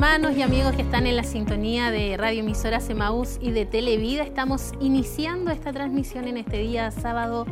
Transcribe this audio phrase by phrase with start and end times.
[0.00, 4.22] hermanos y amigos que están en la sintonía de Radio Emisora Semaús y de Televida.
[4.22, 7.44] Estamos iniciando esta transmisión en este día sábado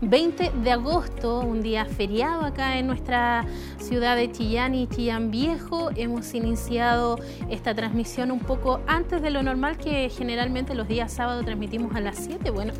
[0.00, 3.46] 20 de agosto, un día feriado acá en nuestra
[3.78, 5.90] ciudad de Chillán y Chillán Viejo.
[5.94, 7.16] Hemos iniciado
[7.48, 12.00] esta transmisión un poco antes de lo normal que generalmente los días sábados transmitimos a
[12.00, 12.50] las 7.
[12.50, 12.72] Bueno,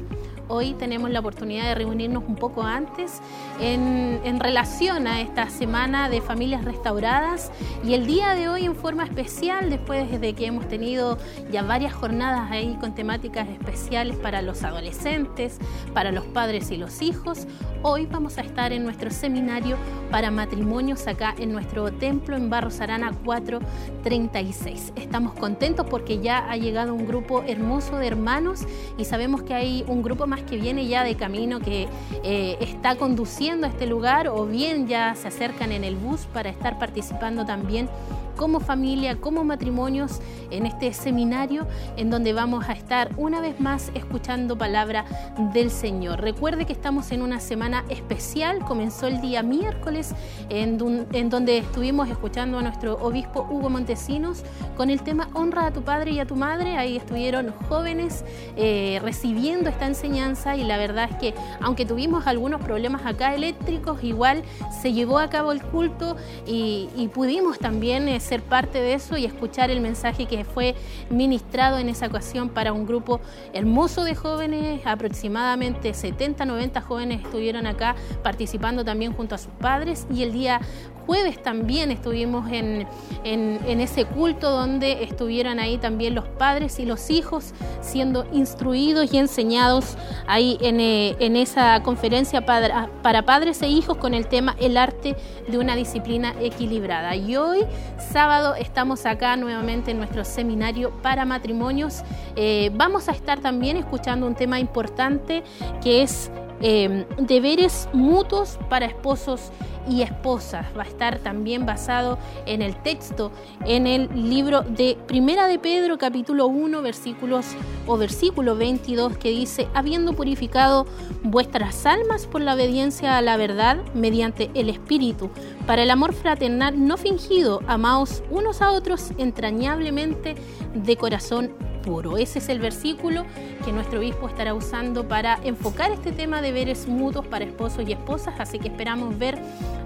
[0.46, 3.21] Hoy tenemos la oportunidad de reunirnos un poco antes
[3.61, 7.50] en, relación a esta semana de familias restauradas
[7.82, 11.17] y el día de hoy en forma especial, después de que hemos tenido
[11.50, 15.58] ya varias jornadas ahí con temáticas especiales para los adolescentes,
[15.94, 17.46] para los padres y los hijos,
[17.82, 19.79] hoy vamos a estar en nuestro seminario
[20.11, 24.92] para matrimonios acá en nuestro templo en Barros Arana 436.
[24.96, 28.67] Estamos contentos porque ya ha llegado un grupo hermoso de hermanos
[28.98, 31.88] y sabemos que hay un grupo que viene ya de camino, que
[32.22, 36.50] eh, está conduciendo a este lugar o bien ya se acercan en el bus para
[36.50, 37.89] estar participando también
[38.37, 43.91] como familia, como matrimonios en este seminario en donde vamos a estar una vez más
[43.95, 45.05] escuchando palabra
[45.53, 46.21] del Señor.
[46.21, 50.15] Recuerde que estamos en una semana especial, comenzó el día miércoles
[50.49, 54.43] en, donde estuvimos escuchando a nuestro obispo Hugo Montesinos
[54.77, 56.77] con el tema Honra a tu padre y a tu madre.
[56.77, 58.25] Ahí estuvieron jóvenes
[58.57, 64.03] eh, recibiendo esta enseñanza y la verdad es que aunque tuvimos algunos problemas acá eléctricos,
[64.03, 64.43] igual
[64.83, 69.25] se llevó a cabo el culto y, pudimos también eh, ser parte de eso y
[69.25, 70.75] escuchar el mensaje que fue
[71.11, 73.20] ministrado en esa ocasión para un grupo
[73.53, 80.06] hermoso de jóvenes, aproximadamente 70, 90 jóvenes estuvieron acá participando también junto a sus padres.
[80.12, 80.61] Y el día
[81.06, 82.86] jueves también estuvimos en,
[83.24, 89.97] ese culto donde estuvieron ahí también los padres y los hijos siendo instruidos y enseñados
[90.27, 95.16] ahí en, eh, esa conferencia para, para, padres e hijos con el tema El arte
[95.48, 97.16] de una disciplina equilibrada.
[97.16, 97.64] Y hoy,
[97.98, 102.03] sábado, estamos acá nuevamente en nuestro seminario para matrimonios.
[102.37, 105.43] Eh, vamos a estar también escuchando un tema importante
[105.82, 109.53] que es eh, deberes mutuos para esposos
[109.88, 110.66] y esposas.
[110.76, 113.31] Va a estar también basado en el texto,
[113.66, 117.47] en el libro de Primera de Pedro, capítulo 1, versículos
[117.87, 120.87] o versículo 22, que dice, habiendo purificado
[121.22, 125.31] vuestras almas por la obediencia a la verdad mediante el Espíritu,
[125.66, 130.34] para el amor fraternal no fingido, amaos unos a otros entrañablemente
[130.75, 131.53] de corazón
[131.85, 132.17] puro.
[132.17, 133.25] Ese es el versículo
[133.65, 137.93] que nuestro obispo estará usando para enfocar este tema de veres mutuos para esposos y
[137.93, 139.39] esposas, así que esperamos ver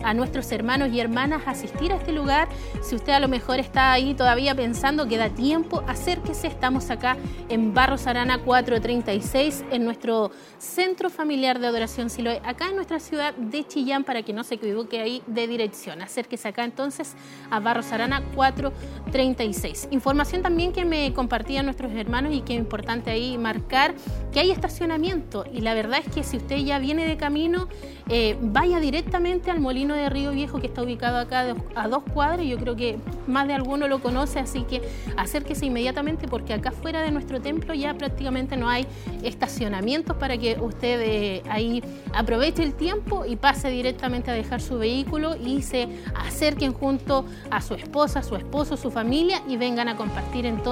[0.05, 2.49] a nuestros hermanos y hermanas asistir a este lugar.
[2.83, 7.17] Si usted a lo mejor está ahí todavía pensando que da tiempo, acérquese, estamos acá
[7.49, 13.35] en Barros Arana 436, en nuestro Centro Familiar de Adoración Siloé, acá en nuestra ciudad
[13.35, 16.01] de Chillán, para que no se equivoque ahí de dirección.
[16.03, 17.15] Acérquese acá entonces
[17.51, 19.89] a Barros Arana 436.
[19.91, 23.95] Información también que me compartían nuestros hermanos y que es importante ahí marcar
[24.33, 25.45] que hay estacionamiento.
[25.53, 27.69] Y la verdad es que si usted ya viene de camino,
[28.09, 32.47] eh, vaya directamente al molino de Río Viejo que está ubicado acá a dos cuadras,
[32.47, 34.83] yo creo que más de alguno lo conoce, así que
[35.17, 38.87] acérquese inmediatamente porque acá fuera de nuestro templo ya prácticamente no hay
[39.23, 41.83] estacionamientos para que usted eh, ahí
[42.15, 47.61] aproveche el tiempo y pase directamente a dejar su vehículo y se acerquen junto a
[47.61, 50.68] su esposa, su esposo, su familia y vengan a compartir entonces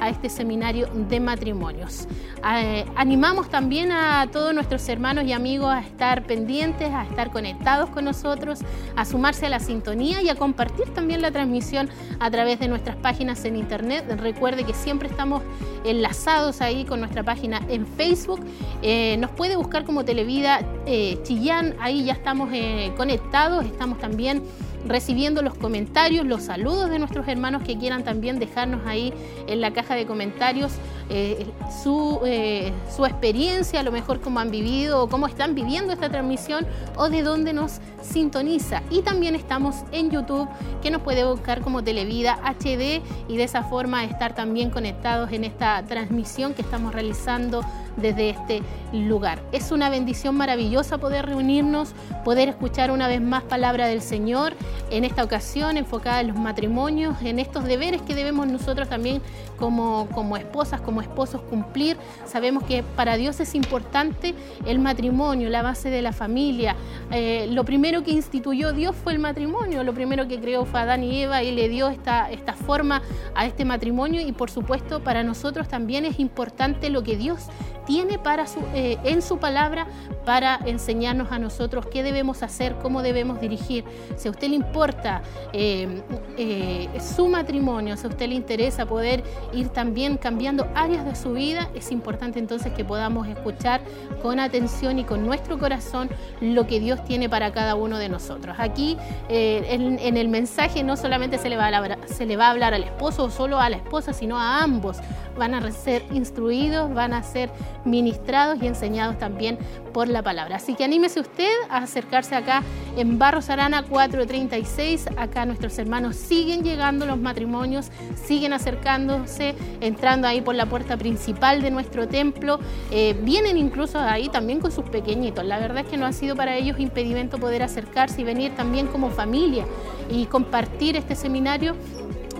[0.00, 2.08] a este seminario de matrimonios.
[2.56, 7.88] Eh, animamos también a todos nuestros hermanos y amigos a estar pendientes, a estar conectados
[7.90, 8.60] con nosotros,
[8.96, 11.88] a sumarse a la sintonía y a compartir también la transmisión
[12.18, 14.04] a través de nuestras páginas en internet.
[14.18, 15.42] Recuerde que siempre estamos
[15.84, 18.40] enlazados ahí con nuestra página en Facebook.
[18.82, 22.50] Eh, nos puede buscar como Televida eh, Chillán, ahí ya estamos
[22.96, 24.42] conectados, estamos también
[24.86, 29.12] recibiendo los comentarios, los saludos de nuestros hermanos que quieran también dejarnos ahí
[29.46, 30.72] en la caja de comentarios
[31.08, 31.46] eh,
[31.82, 36.08] su, eh, su, experiencia, a lo mejor cómo han vivido o cómo están viviendo esta
[36.08, 38.82] transmisión o de dónde nos sintoniza.
[38.90, 40.48] Y también estamos en YouTube,
[40.80, 45.44] que nos puede buscar como Televida HD y de esa forma estar también conectados en
[45.44, 47.62] esta transmisión que estamos realizando
[47.96, 48.62] desde este
[48.92, 49.40] lugar.
[49.52, 51.94] Es una bendición maravillosa poder reunirnos,
[52.24, 54.54] poder escuchar una vez más palabra del Señor,
[54.90, 59.22] en esta ocasión enfocada en los matrimonios, en estos deberes que debemos nosotros también
[59.58, 61.96] como, como esposas, como esposos cumplir.
[62.26, 64.34] Sabemos que para Dios es importante
[64.66, 66.76] el matrimonio, la base de la familia.
[67.10, 71.04] Eh, lo primero que instituyó Dios fue el matrimonio, lo primero que creó fue Adán
[71.04, 73.02] y Eva y le dio esta, esta forma
[73.34, 77.46] a este matrimonio y por supuesto para nosotros también es importante lo que Dios
[77.84, 79.86] tiene para su, eh, en su palabra
[80.24, 83.84] para enseñarnos a nosotros qué debemos hacer, cómo debemos dirigir.
[84.16, 86.02] Si a usted le importa eh,
[86.36, 91.32] eh, su matrimonio, si a usted le interesa poder ir también cambiando áreas de su
[91.32, 93.80] vida, es importante entonces que podamos escuchar
[94.22, 96.08] con atención y con nuestro corazón
[96.40, 98.56] lo que Dios tiene para cada uno de nosotros.
[98.58, 98.96] Aquí
[99.28, 102.50] en, en, el mensaje no solamente se le, va a hablar, se le va a
[102.50, 104.98] hablar al esposo o solo a la esposa, sino a ambos.
[105.36, 107.50] Van a ser instruidos, van a ser
[107.84, 109.58] ministrados y enseñados también
[109.92, 110.56] por la palabra.
[110.56, 112.62] Así que anímese usted a acercarse acá
[112.96, 115.06] en Barros Arana 436.
[115.16, 121.62] Acá nuestros hermanos siguen llegando los matrimonios, siguen acercándose, entrando ahí por la puerta principal
[121.62, 122.58] de nuestro templo.
[122.90, 125.44] Eh, vienen incluso ahí también con sus pequeñitos.
[125.44, 128.86] La verdad es que no ha sido para ellos impedimento poder acercarse y venir también
[128.86, 129.64] como familia
[130.10, 131.76] y compartir este seminario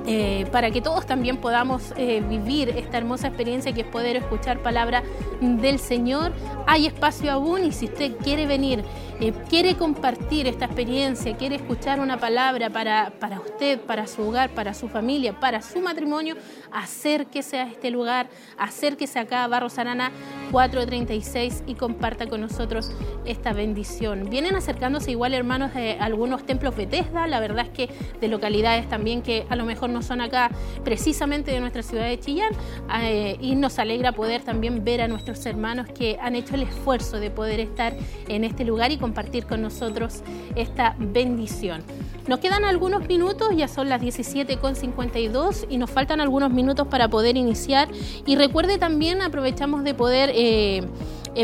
[0.07, 4.59] eh, para que todos también podamos eh, vivir esta hermosa experiencia que es poder escuchar
[4.61, 5.03] palabra
[5.41, 6.33] del Señor.
[6.67, 8.85] Hay espacio aún y si usted quiere venir,
[9.23, 14.51] eh, quiere compartir esta experiencia, quiere escuchar una palabra para, para usted, para su hogar,
[14.51, 16.35] para su familia, para su matrimonio,
[16.73, 18.29] acérquese a este lugar,
[18.59, 20.11] acérquese acá a Barros Arana
[20.51, 22.91] 436 y comparta con nosotros
[23.25, 24.29] esta bendición.
[24.29, 29.23] Vienen acercándose igual hermanos de algunos templos Bethesda, la verdad es que de localidades también
[29.23, 30.51] que a lo mejor no son acá
[30.83, 32.55] precisamente de nuestra ciudad de Chillán
[33.03, 37.21] eh, y nos alegra poder también ver a nuestros hermanos que han hecho el esfuerzo
[37.21, 37.95] de poder estar
[38.27, 39.12] en este lugar y compartir
[39.49, 40.23] con nosotros
[40.57, 41.83] esta bendición.
[42.27, 47.37] Nos quedan algunos minutos, ya son las 17.52 y nos faltan algunos minutos para poder
[47.37, 47.89] iniciar.
[48.27, 50.31] Y recuerde también, aprovechamos de poder...
[50.35, 50.83] Eh,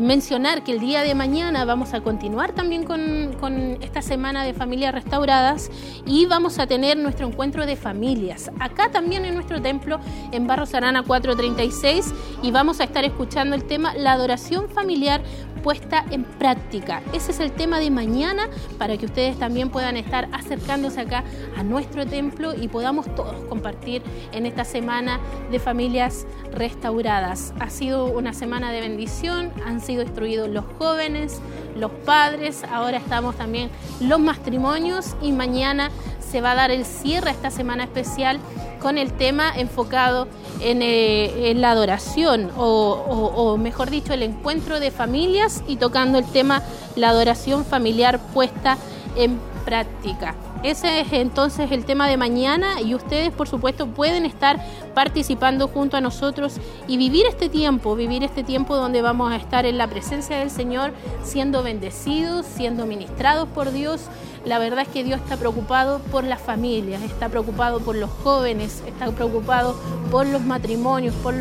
[0.02, 4.52] mencionar que el día de mañana vamos a continuar también con, con, esta semana de
[4.52, 5.70] familias restauradas
[6.04, 9.98] y vamos a tener nuestro encuentro de familias acá también en nuestro templo
[10.30, 12.12] en Barros Arana 436
[12.42, 15.22] y vamos a estar escuchando el tema la adoración familiar
[15.58, 17.02] puesta en práctica.
[17.12, 21.24] Ese es el tema de mañana para que ustedes también puedan estar acercándose acá
[21.56, 24.02] a nuestro templo y podamos todos compartir
[24.32, 25.20] en esta semana
[25.50, 27.52] de familias restauradas.
[27.60, 31.40] Ha sido una semana de bendición, han sido instruidos los jóvenes,
[31.76, 33.70] los padres, ahora estamos también
[34.00, 35.90] los matrimonios y mañana
[36.30, 38.38] se va a dar el cierre a esta semana especial
[38.80, 40.28] con el tema enfocado
[40.60, 46.62] en, eh, la adoración o, mejor dicho el encuentro de familias y tocando el tema
[46.96, 48.78] la adoración familiar puesta
[49.16, 50.34] en práctica.
[50.62, 54.58] Ese es entonces el tema de mañana y ustedes por supuesto pueden estar
[54.92, 56.56] participando junto a nosotros
[56.88, 60.50] y vivir este tiempo, vivir este tiempo donde vamos a estar en la presencia del
[60.50, 60.92] Señor,
[61.22, 64.08] siendo bendecidos, siendo ministrados por Dios.
[64.48, 68.82] La verdad es que Dios está preocupado por las familias, está preocupado por los jóvenes,
[68.86, 69.76] está preocupado
[70.10, 71.34] por los matrimonios, por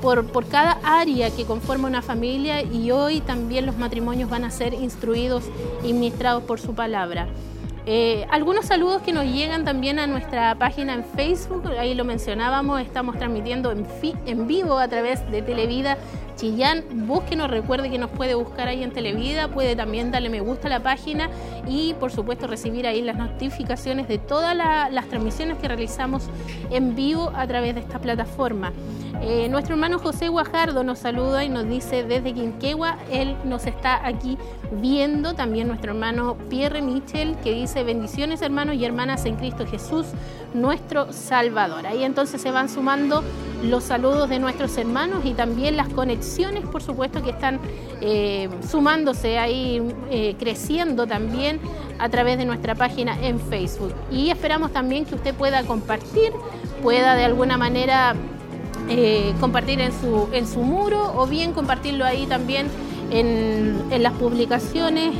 [0.00, 4.72] por, cada área que conforma una familia y hoy también los matrimonios van a ser
[4.72, 5.44] instruidos
[5.82, 7.26] y ministrados por su palabra.
[7.88, 12.80] Eh, algunos saludos que nos llegan también a nuestra página en Facebook, ahí lo mencionábamos,
[12.80, 13.86] estamos transmitiendo en,
[14.26, 15.96] en vivo a través de Televida
[16.36, 20.66] Chillán, búsquenos, recuerde que nos puede buscar ahí en Televida, puede también darle me gusta
[20.66, 21.30] a la página
[21.66, 26.24] y por supuesto recibir ahí las notificaciones de todas las transmisiones que realizamos
[26.70, 28.72] en vivo a través de esta plataforma.
[29.22, 34.06] Eh, nuestro hermano José Guajardo nos saluda y nos dice desde Quinquegua, él nos está
[34.06, 34.36] aquí
[34.72, 40.06] viendo, también nuestro hermano Pierre Michel que dice bendiciones hermanos y hermanas en Cristo Jesús,
[40.54, 41.86] nuestro Salvador.
[41.86, 43.22] Ahí entonces se van sumando
[43.62, 47.60] los saludos de nuestros hermanos y también las conexiones, por supuesto, que están
[48.00, 51.60] eh, sumándose ahí, eh, creciendo también
[51.98, 53.94] a través de nuestra página en Facebook.
[54.10, 56.32] Y esperamos también que usted pueda compartir,
[56.82, 58.14] pueda de alguna manera
[58.88, 62.68] eh, compartir en su, en su muro o bien compartirlo ahí también
[63.10, 65.14] en, en las publicaciones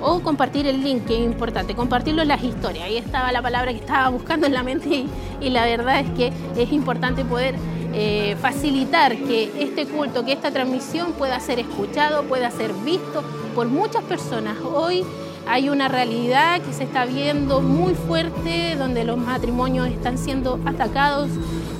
[0.00, 2.84] o compartir el link, que es importante, compartirlo en las historias.
[2.84, 5.06] Ahí estaba la palabra que estaba buscando en la mente
[5.40, 7.54] y, la verdad es que es importante poder
[7.94, 13.22] eh, facilitar que este culto, que esta transmisión pueda ser escuchado, pueda ser visto
[13.54, 14.56] por muchas personas.
[14.74, 15.04] Hoy
[15.46, 21.30] hay una realidad que se está viendo muy fuerte, donde los matrimonios están siendo atacados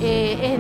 [0.01, 0.59] eh,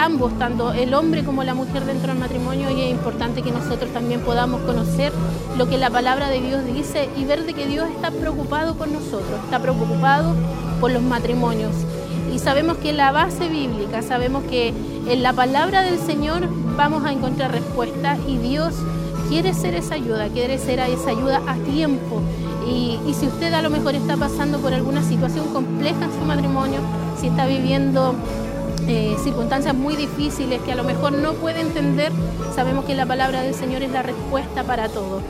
[0.00, 3.92] ambos, tanto el hombre como la mujer dentro del matrimonio y es importante que nosotros
[3.92, 5.12] también podamos conocer
[5.58, 8.88] lo que la palabra de Dios dice y ver de que Dios está preocupado por
[8.88, 10.34] nosotros, está preocupado
[10.80, 11.72] por los matrimonios.
[12.34, 14.72] Y sabemos que la base bíblica, sabemos que
[15.06, 18.74] en la palabra del Señor vamos a encontrar respuesta y Dios
[19.28, 22.22] quiere ser esa ayuda, quiere ser esa ayuda a tiempo.
[22.66, 26.78] Y, si usted a lo mejor está pasando por alguna situación compleja en su matrimonio,
[27.20, 28.14] si está viviendo
[28.90, 32.10] eh, circunstancias muy difíciles que a lo mejor no puede entender,
[32.56, 35.20] sabemos que la palabra del Señor es la respuesta para todo.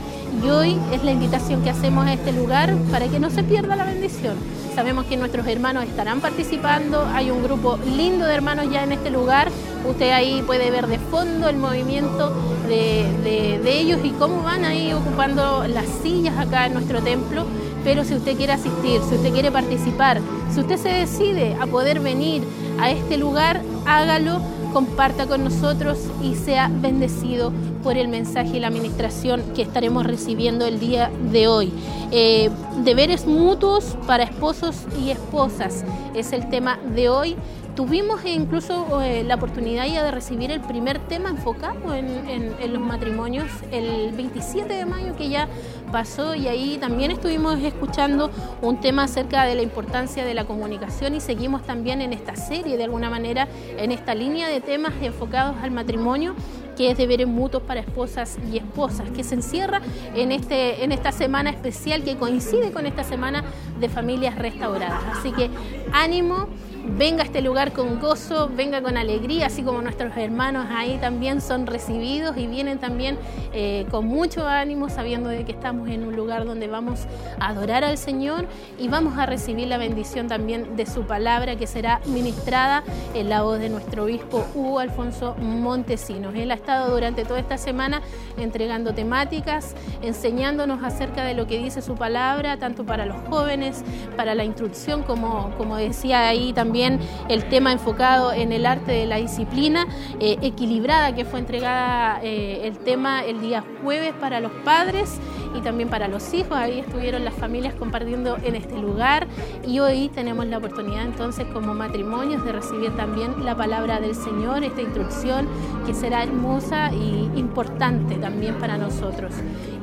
[0.42, 3.76] Y hoy es la invitación que hacemos a este lugar para que no se pierda
[3.76, 4.36] la bendición.
[4.74, 9.10] Sabemos que nuestros hermanos estarán participando, hay un grupo lindo de hermanos ya en este
[9.10, 9.50] lugar.
[9.86, 12.32] Usted ahí puede ver de fondo el movimiento
[12.66, 17.44] de, ellos y cómo van ahí ocupando las sillas acá en nuestro templo.
[17.84, 22.00] Pero si usted quiere asistir, si usted quiere participar, si usted se decide a poder
[22.00, 22.42] venir
[22.78, 28.68] a este lugar, hágalo comparta con nosotros y sea bendecido por el mensaje y la
[28.68, 31.72] administración que estaremos recibiendo el día de hoy.
[32.12, 32.50] Eh,
[32.84, 35.84] deberes mutuos para esposos y esposas
[36.14, 37.36] es el tema de hoy.
[37.74, 43.46] Tuvimos incluso eh, la oportunidad ya de recibir el primer tema enfocado en, los matrimonios
[43.70, 45.48] el 27 de mayo que ya
[45.90, 48.30] pasó y ahí también estuvimos escuchando
[48.62, 52.76] un tema acerca de la importancia de la comunicación y seguimos también en esta serie
[52.76, 56.34] de alguna manera en esta línea de temas enfocados al matrimonio
[56.76, 59.82] que es deberes mutuos para esposas y esposas, que se encierra
[60.14, 63.44] en, este, en esta semana especial que coincide con esta semana
[63.78, 65.02] de familias restauradas.
[65.12, 65.50] Así que
[65.92, 66.48] ánimo,
[66.84, 71.40] venga a este lugar con gozo, venga con alegría, así como nuestros hermanos ahí también
[71.40, 73.18] son recibidos y vienen también
[73.52, 77.06] eh, con mucho ánimo, sabiendo de que estamos en un lugar donde vamos
[77.38, 78.46] a adorar al Señor
[78.78, 82.82] y vamos a recibir la bendición también de su palabra que será ministrada
[83.14, 86.34] en la voz de nuestro obispo Hugo Alfonso Montesinos.
[86.34, 88.00] Él ha estado durante toda esta semana
[88.38, 93.84] entregando temáticas, enseñándonos acerca de lo que dice su palabra, tanto para los jóvenes,
[94.16, 98.92] para la instrucción, como, como decía ahí también también el tema enfocado en el arte
[98.92, 99.88] de la disciplina
[100.20, 105.18] eh, equilibrada que fue entregada eh, el tema el día jueves para los padres
[105.54, 106.52] y también para los hijos.
[106.52, 109.26] Ahí estuvieron las familias compartiendo en este lugar
[109.66, 114.64] y hoy tenemos la oportunidad entonces como matrimonios de recibir también la palabra del Señor,
[114.64, 115.48] esta instrucción
[115.86, 119.32] que será hermosa y importante también para nosotros.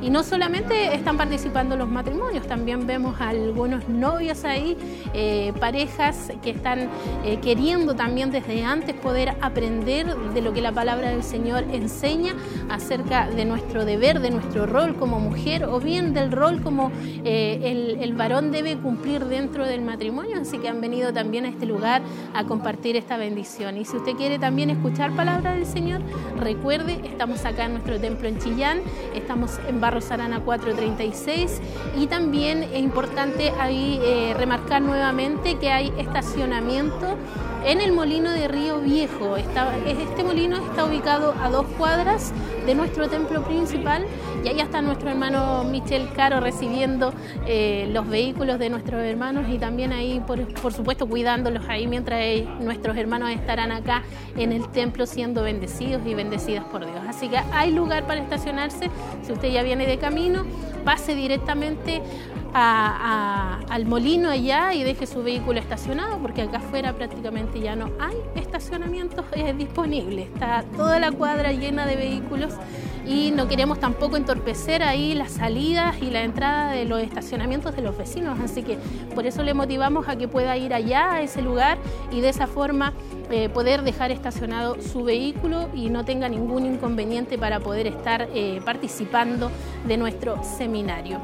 [0.00, 4.76] Y no solamente están participando los matrimonios, también vemos a algunos novios ahí,
[5.12, 6.88] eh, parejas que están
[7.24, 12.34] eh, queriendo también desde antes poder aprender de lo que la palabra del Señor enseña
[12.68, 16.90] acerca de nuestro deber, de nuestro rol como mujer o bien del rol como
[17.24, 20.40] eh, el, varón debe cumplir dentro del matrimonio.
[20.40, 22.02] Así que han venido también a este lugar
[22.34, 23.76] a compartir esta bendición.
[23.76, 26.00] Y si usted quiere también escuchar palabra del Señor,
[26.40, 28.80] recuerde, estamos acá en nuestro templo en Chillán,
[29.14, 31.60] estamos en Barros Arana 436
[31.96, 37.16] y también es importante ahí eh, remarcar nuevamente que hay estacionamiento
[37.64, 39.36] en el molino de Río Viejo.
[39.36, 42.32] este molino está ubicado a dos cuadras
[42.66, 44.06] de nuestro templo principal
[44.44, 47.12] y ahí está nuestro hermano Michel Caro recibiendo
[47.46, 52.20] eh, los vehículos de nuestros hermanos y también ahí, por, por supuesto, cuidándolos ahí mientras
[52.60, 54.02] nuestros hermanos estarán acá
[54.36, 57.00] en el templo siendo bendecidos y bendecidas por Dios.
[57.08, 58.90] Así que hay lugar para estacionarse.
[59.22, 60.44] Si usted ya viene de camino,
[60.84, 62.02] pase directamente
[62.54, 68.16] al molino allá y deje su vehículo estacionado, porque acá afuera prácticamente ya no hay
[68.34, 69.24] estacionamientos
[69.56, 70.28] disponibles.
[70.28, 72.54] Está toda la cuadra llena de vehículos
[73.08, 77.82] y no queremos tampoco entorpecer ahí las salidas y la entrada de los estacionamientos de
[77.82, 78.38] los vecinos.
[78.40, 78.78] Así que
[79.14, 81.78] por eso le motivamos a que pueda ir allá a ese lugar
[82.12, 82.92] y de esa forma
[83.30, 88.60] eh, poder dejar estacionado su vehículo y no tenga ningún inconveniente para poder estar eh,
[88.64, 89.50] participando
[89.86, 91.18] de nuestro seminario.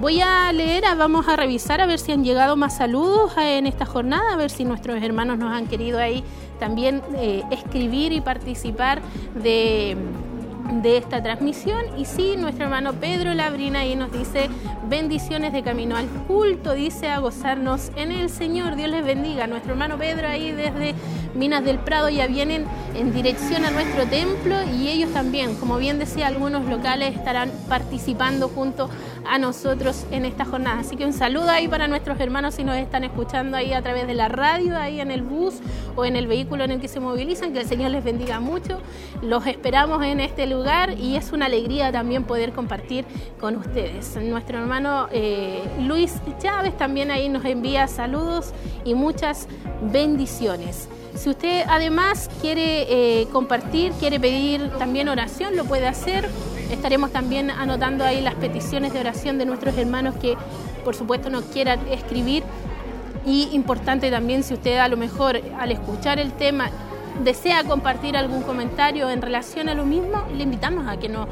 [0.00, 3.84] Voy a leer, vamos a revisar a ver si han llegado más saludos en esta
[3.84, 6.22] jornada, a ver si nuestros hermanos nos han querido ahí
[6.60, 9.02] también eh, escribir y participar
[9.34, 9.96] de
[10.82, 11.98] de esta transmisión.
[11.98, 14.48] Y sí, nuestro hermano Pedro Labrina ahí nos dice
[14.88, 18.76] bendiciones de camino al culto, dice a gozarnos en el Señor.
[18.76, 19.46] Dios les bendiga.
[19.46, 20.94] Nuestro hermano Pedro ahí desde
[21.34, 25.98] Minas del Prado ya vienen en dirección a nuestro templo y ellos también, como bien
[25.98, 28.88] decía, algunos locales estarán participando junto
[29.28, 30.80] a nosotros en esta jornada.
[30.80, 34.06] Así que un saludo ahí para nuestros hermanos si nos están escuchando ahí a través
[34.06, 35.56] de la radio, ahí en el bus
[35.96, 37.52] o en el vehículo en el que se movilizan.
[37.52, 38.78] Que el Señor les bendiga mucho.
[39.22, 43.04] Los esperamos en este lugar y es una alegría también poder compartir
[43.38, 44.16] con ustedes.
[44.16, 48.52] Nuestro hermano eh, Luis Chávez también ahí nos envía saludos
[48.84, 49.48] y muchas
[49.92, 50.88] bendiciones.
[51.14, 56.28] Si usted además quiere eh, compartir, quiere pedir también oración, lo puede hacer.
[56.70, 60.36] Estaremos también anotando ahí las peticiones de oración de nuestros hermanos que
[60.84, 62.42] por supuesto nos quieran escribir.
[63.26, 66.70] Y importante también si usted a lo mejor al escuchar el tema
[67.22, 71.28] desea compartir algún comentario en relación a lo mismo, le invitamos a que nos,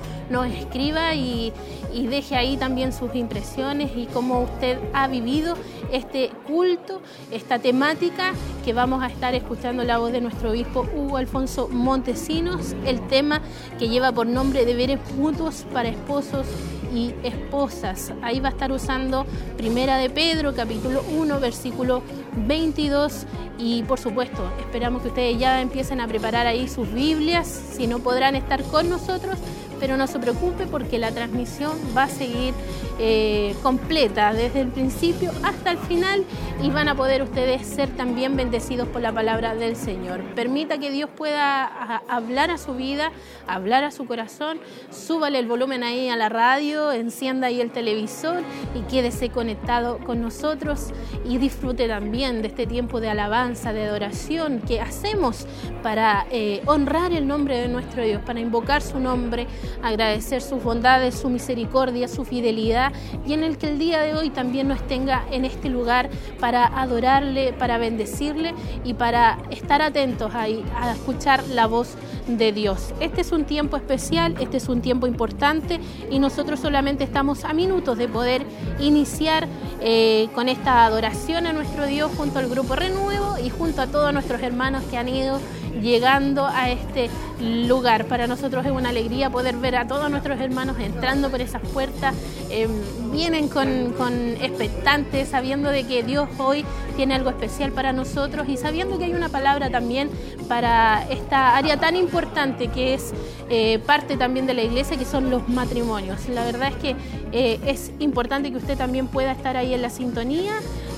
[0.52, 1.52] escriba y
[1.92, 5.56] deje ahí también sus impresiones y cómo usted ha vivido
[5.92, 7.00] este culto,
[7.30, 8.32] esta temática
[8.66, 13.40] que vamos a estar escuchando la voz de nuestro obispo Hugo Alfonso Montesinos, el tema
[13.78, 16.48] que lleva por nombre deberes mutuos para esposos
[16.92, 18.12] y esposas.
[18.22, 19.24] Ahí va a estar usando
[19.56, 22.02] Primera de Pedro, capítulo 1, versículo
[22.48, 27.86] 22 y por supuesto esperamos que ustedes ya empiecen a preparar ahí sus Biblias, si
[27.86, 29.38] no podrán estar con nosotros,
[29.78, 32.54] pero no se preocupe porque la transmisión va a seguir
[32.98, 36.24] eh, completa desde el principio hasta el final
[36.62, 40.22] y van a poder ustedes ser también bendecidos por la palabra del Señor.
[40.34, 41.66] Permita que Dios pueda
[42.08, 43.12] hablar a su vida,
[43.46, 44.58] hablar a su corazón,
[44.90, 48.42] súbale el volumen ahí a la radio, encienda ahí el televisor
[48.74, 50.92] y quédese conectado con nosotros
[51.24, 55.46] y disfrute también de este tiempo de alabanza, de adoración que hacemos
[55.82, 59.46] para eh, honrar el nombre de nuestro Dios, para invocar su nombre,
[59.82, 62.92] agradecer sus bondades, su misericordia, su fidelidad
[63.26, 66.66] y en el que el día de hoy también nos tenga en este lugar para
[66.66, 68.54] adorarle, para bendecirle
[68.84, 71.96] y para estar atentos ahí a escuchar la voz
[72.26, 72.92] de Dios.
[73.00, 75.80] Este es un tiempo especial, este es un tiempo importante
[76.10, 78.44] y nosotros solamente estamos a minutos de poder
[78.80, 79.46] iniciar
[79.80, 84.12] eh, con esta adoración a nuestro Dios junto al Grupo Renuevo y junto a todos
[84.12, 85.38] nuestros hermanos que han ido
[85.80, 88.06] llegando a este lugar.
[88.06, 92.14] Para nosotros es una alegría poder ver a todos nuestros hermanos entrando por esas puertas.
[92.50, 92.70] Em,
[93.12, 96.64] vienen con, con expectantes, sabiendo de que Dios hoy
[96.96, 100.10] tiene algo especial para nosotros y sabiendo que hay una palabra también
[100.48, 103.12] para esta área tan importante que es
[103.48, 106.28] eh, parte también de la iglesia, que son los matrimonios.
[106.28, 106.96] La verdad es que
[107.32, 110.54] eh, es importante que usted también pueda estar ahí en la sintonía.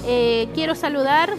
[0.06, 1.34] Eh, quiero saludar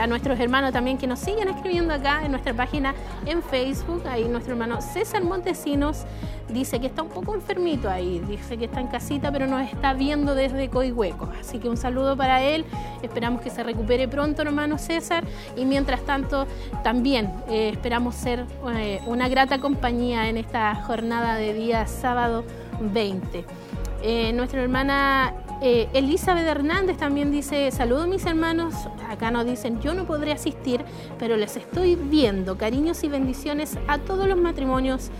[0.00, 2.94] a nuestros hermanos también que nos siguen escribiendo acá en nuestra página
[3.26, 4.02] en Facebook.
[4.08, 6.04] Ahí nuestro hermano César Montesinos
[6.48, 9.92] dice que está un poco enfermito ahí, dice que está en casita, pero nos está
[9.92, 11.28] viendo desde Coihueco.
[11.40, 12.64] Así que un saludo para él.
[13.02, 15.24] Esperamos que se recupere pronto, hermano César.
[15.56, 16.46] Y mientras tanto,
[16.82, 18.44] también esperamos ser
[19.06, 22.44] una grata compañía en esta jornada de día sábado
[22.80, 23.44] 20.
[24.02, 28.74] Eh, nuestra hermana eh, Elizabeth Hernández también dice, saludo mis hermanos,
[29.08, 30.84] acá nos dicen, yo no podré asistir,
[31.18, 35.10] pero les estoy viendo, cariños y bendiciones a todos los matrimonios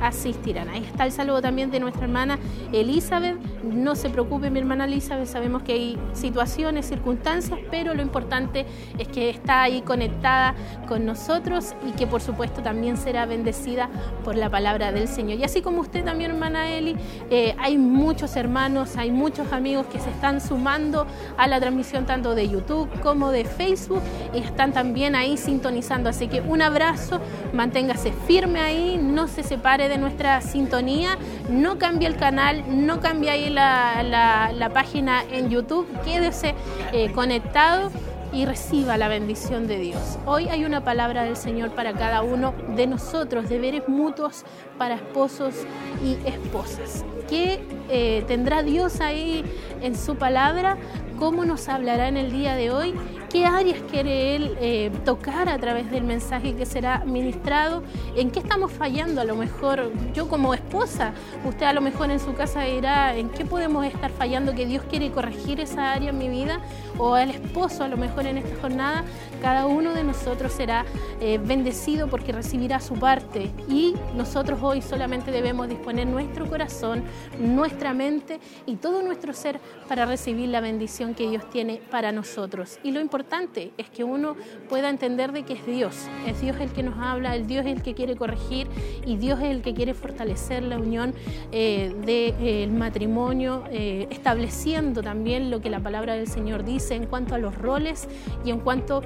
[0.00, 0.68] asistirán.
[0.68, 2.38] Ahí está el saludo también de nuestra hermana
[2.72, 3.36] Elizabeth.
[3.62, 8.66] No se preocupe mi hermana Elizabeth, sabemos que hay situaciones, circunstancias, pero lo importante
[8.98, 10.54] es que está ahí conectada
[10.88, 13.88] con nosotros y que por supuesto también será bendecida
[14.24, 15.38] por la palabra del Señor.
[15.38, 16.96] Y así como usted también, hermana Eli,
[17.30, 22.34] eh, hay muchos hermanos, hay muchos amigos que se están sumando a la transmisión tanto
[22.34, 24.02] de YouTube como de Facebook
[24.34, 26.08] y están también ahí sintonizando.
[26.08, 27.20] Así que un abrazo,
[27.52, 31.18] manténgase firme ahí, no se separe de nuestra sintonía,
[31.50, 36.54] no cambie el canal, no cambie ahí la, página en YouTube, quédese
[36.92, 37.90] eh, conectado
[38.32, 40.18] y reciba la bendición de Dios.
[40.24, 44.44] Hoy hay una palabra del Señor para cada uno de nosotros, deberes mutuos
[44.78, 45.54] para esposos
[46.02, 47.04] y esposas.
[47.28, 49.44] ¿Qué eh, tendrá Dios ahí
[49.82, 50.78] en su palabra?
[51.18, 52.94] ¿Cómo nos hablará en el día de hoy?
[53.28, 57.82] qué áreas quiere Él eh, tocar a través del mensaje que será ministrado,
[58.16, 61.12] en qué estamos fallando a lo mejor, yo como esposa,
[61.44, 64.82] usted a lo mejor en su casa dirá, en qué podemos estar fallando que Dios
[64.88, 66.60] quiere corregir esa área en mi vida,
[66.96, 69.04] o el esposo a lo mejor en esta jornada,
[69.42, 70.84] cada uno de nosotros será
[71.20, 77.04] eh, bendecido porque recibirá su parte y nosotros hoy solamente debemos disponer nuestro corazón,
[77.38, 82.78] nuestra mente y todo nuestro ser para recibir la bendición que Dios tiene para nosotros.
[82.82, 84.36] Y lo importante es que uno
[84.68, 85.94] pueda entender de que es Dios,
[86.26, 88.66] es Dios el que nos habla, el Dios es el que quiere corregir
[89.06, 91.14] y Dios es el que quiere fortalecer la unión
[91.52, 97.34] eh, del matrimonio, eh, estableciendo también lo que la palabra del Señor dice en cuanto
[97.34, 98.08] a los roles
[98.44, 99.02] y en cuanto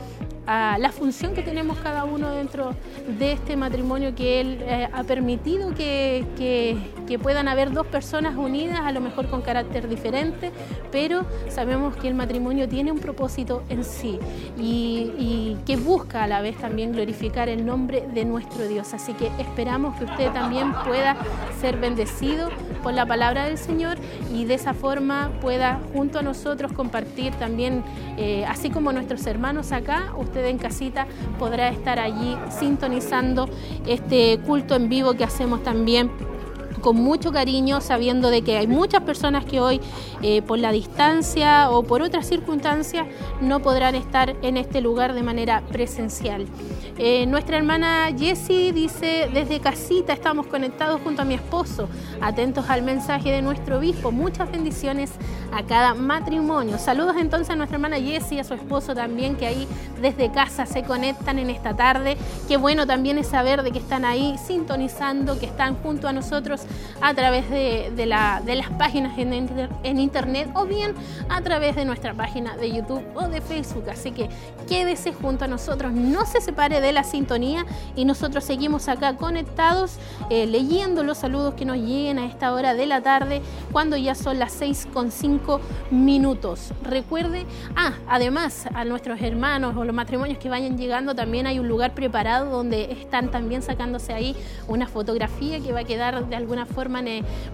[0.46, 2.74] a la función que tenemos cada uno dentro
[3.18, 8.80] de este matrimonio que Él eh, ha permitido que, que, puedan haber dos personas unidas,
[8.80, 10.50] a lo mejor con carácter diferente,
[10.90, 14.18] pero sabemos que el matrimonio tiene un propósito en sí
[14.58, 18.94] y, que busca a la vez también glorificar el nombre de nuestro Dios.
[18.94, 21.16] Así que esperamos que usted también pueda
[21.60, 22.50] ser bendecido
[22.82, 23.98] por la palabra del Señor
[24.32, 27.84] y de esa forma pueda junto a nosotros compartir también,
[28.16, 31.06] eh, así como nuestros hermanos acá, usted en casita
[31.38, 33.48] podrá estar allí sintonizando
[33.86, 36.10] este culto en vivo que hacemos también
[36.82, 39.80] con mucho cariño, sabiendo de que hay muchas personas que hoy,
[40.20, 43.06] eh, por la distancia o por otras circunstancias,
[43.40, 46.46] no podrán estar en este lugar de manera presencial.
[46.98, 51.88] Eh, nuestra hermana Jessie dice, desde casita estamos conectados junto a mi esposo,
[52.20, 54.12] atentos al mensaje de nuestro obispo.
[54.12, 55.10] Muchas bendiciones
[55.52, 56.78] a cada matrimonio.
[56.78, 59.66] Saludos entonces a nuestra hermana Jessie y a su esposo también, que ahí
[60.00, 62.16] desde casa se conectan en esta tarde.
[62.48, 66.62] Qué bueno también es saber de que están ahí sintonizando, que están junto a nosotros
[67.00, 69.32] a través de, las páginas en,
[69.82, 70.94] en internet o bien
[71.28, 73.90] a través de nuestra página de YouTube o de Facebook.
[73.90, 74.28] Así que
[74.68, 79.96] quédese junto a nosotros, no se separe de la sintonía y nosotros seguimos acá conectados
[80.30, 84.14] eh, leyendo los saludos que nos lleguen a esta hora de la tarde cuando ya
[84.14, 86.72] son las 6 con 5 minutos.
[86.82, 91.68] Recuerde, ah, además a nuestros hermanos o los matrimonios que vayan llegando también hay un
[91.68, 94.36] lugar preparado donde están también sacándose ahí
[94.68, 97.02] una fotografía que va a quedar de alguna forma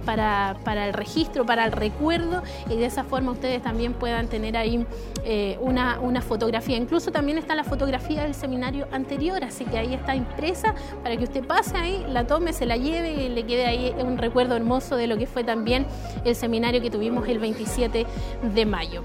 [0.04, 4.56] para, para el registro, para el recuerdo y de esa forma ustedes también puedan tener
[4.56, 4.86] ahí
[5.24, 6.76] eh, una, una fotografía.
[6.76, 11.24] Incluso también está la fotografía del seminario anterior, así que ahí está impresa para que
[11.24, 14.96] usted pase ahí, la tome, se la lleve y le quede ahí un recuerdo hermoso
[14.96, 15.86] de lo que fue también
[16.24, 18.06] el seminario que tuvimos el 27
[18.54, 19.02] de mayo.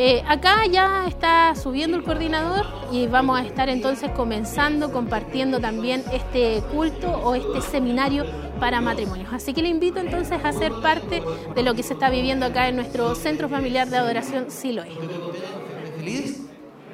[0.00, 6.04] Eh, acá ya está subiendo el coordinador y vamos a estar entonces comenzando, compartiendo también
[6.12, 8.24] este culto o este seminario
[8.58, 9.32] para matrimonios.
[9.32, 11.22] Así que le invito entonces a ser parte
[11.54, 14.92] de lo que se está viviendo acá en nuestro Centro Familiar de Adoración Siloé.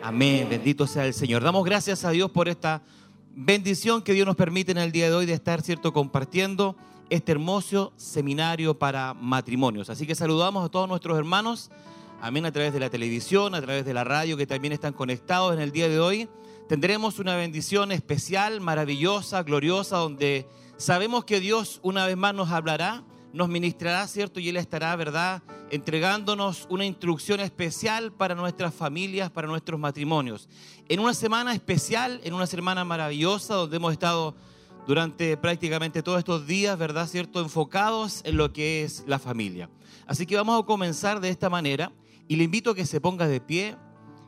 [0.03, 1.43] Amén, bendito sea el Señor.
[1.43, 2.83] Damos gracias a Dios por esta
[3.35, 6.77] bendición que Dios nos permite en el día de hoy de estar, ¿cierto?, compartiendo
[7.11, 9.91] este hermoso seminario para matrimonios.
[9.91, 11.71] Así que saludamos a todos nuestros hermanos,
[12.21, 15.55] amén, a través de la televisión, a través de la radio, que también están conectados
[15.55, 16.29] en el día de hoy.
[16.69, 23.05] Tendremos una bendición especial, maravillosa, gloriosa, donde sabemos que Dios una vez más nos hablará
[23.35, 24.39] nos ministrará, ¿cierto?
[24.39, 30.49] Y Él estará, ¿verdad?, entregándonos una instrucción especial para nuestras familias, para nuestros matrimonios.
[30.89, 34.37] En una semana especial, en una semana maravillosa, donde hemos estado
[34.87, 39.69] durante prácticamente todos estos días, ¿verdad?, ¿cierto?, enfocados en lo que es la familia.
[40.07, 41.91] Así que vamos a comenzar de esta manera
[42.29, 43.77] y le invito a que se ponga de pie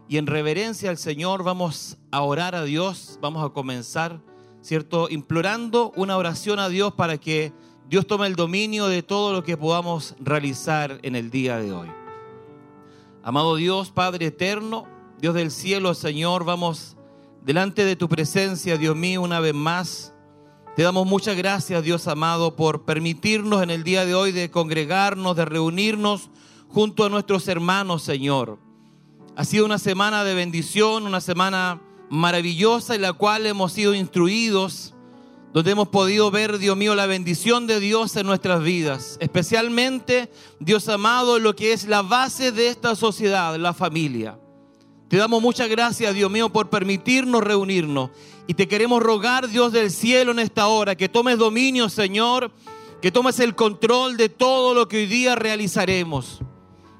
[0.08, 4.20] y en reverencia al Señor vamos a orar a Dios, vamos a comenzar,
[4.66, 7.52] ¿cierto?, implorando una oración a Dios para que
[7.88, 11.88] Dios tome el dominio de todo lo que podamos realizar en el día de hoy.
[13.22, 14.88] Amado Dios, Padre eterno,
[15.20, 16.96] Dios del cielo, Señor, vamos
[17.44, 20.12] delante de tu presencia, Dios mío, una vez más.
[20.74, 25.36] Te damos muchas gracias, Dios amado, por permitirnos en el día de hoy de congregarnos,
[25.36, 26.28] de reunirnos
[26.68, 28.58] junto a nuestros hermanos, Señor.
[29.36, 34.94] Ha sido una semana de bendición, una semana maravillosa en la cual hemos sido instruidos
[35.56, 40.86] donde hemos podido ver, Dios mío, la bendición de Dios en nuestras vidas, especialmente, Dios
[40.90, 44.38] amado, lo que es la base de esta sociedad, la familia.
[45.08, 48.10] Te damos muchas gracias, Dios mío, por permitirnos reunirnos.
[48.46, 52.50] Y te queremos rogar, Dios del cielo, en esta hora, que tomes dominio, Señor,
[53.00, 56.40] que tomes el control de todo lo que hoy día realizaremos.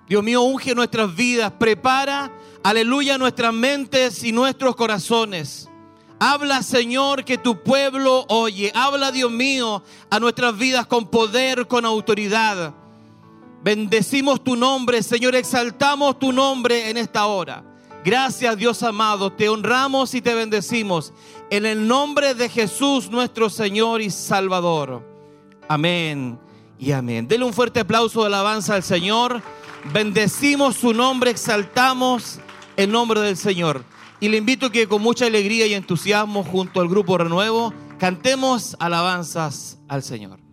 [0.09, 2.33] Dios mío, unge nuestras vidas, prepara,
[2.68, 5.68] aleluya, nuestras mentes y nuestros corazones
[6.18, 8.72] Habla, Señor, que tu pueblo oye.
[8.74, 12.74] Habla, Dios mío, a nuestras vidas con poder, con autoridad.
[13.62, 17.64] Bendecimos tu nombre, Señor, exaltamos tu nombre en esta hora.
[18.05, 21.12] Gracias, Dios amado, te honramos y te bendecimos.
[21.50, 25.02] En el nombre de Jesús, nuestro Señor y Salvador.
[25.68, 26.38] Amén
[26.79, 27.26] y amén.
[27.26, 29.42] Dele un fuerte aplauso de alabanza al Señor.
[29.92, 32.40] Bendecimos su nombre, exaltamos
[32.77, 33.85] el nombre del Señor.
[34.21, 39.79] Y le invito que con mucha alegría y entusiasmo junto al grupo Renuevo cantemos alabanzas
[39.89, 40.45] al Señor.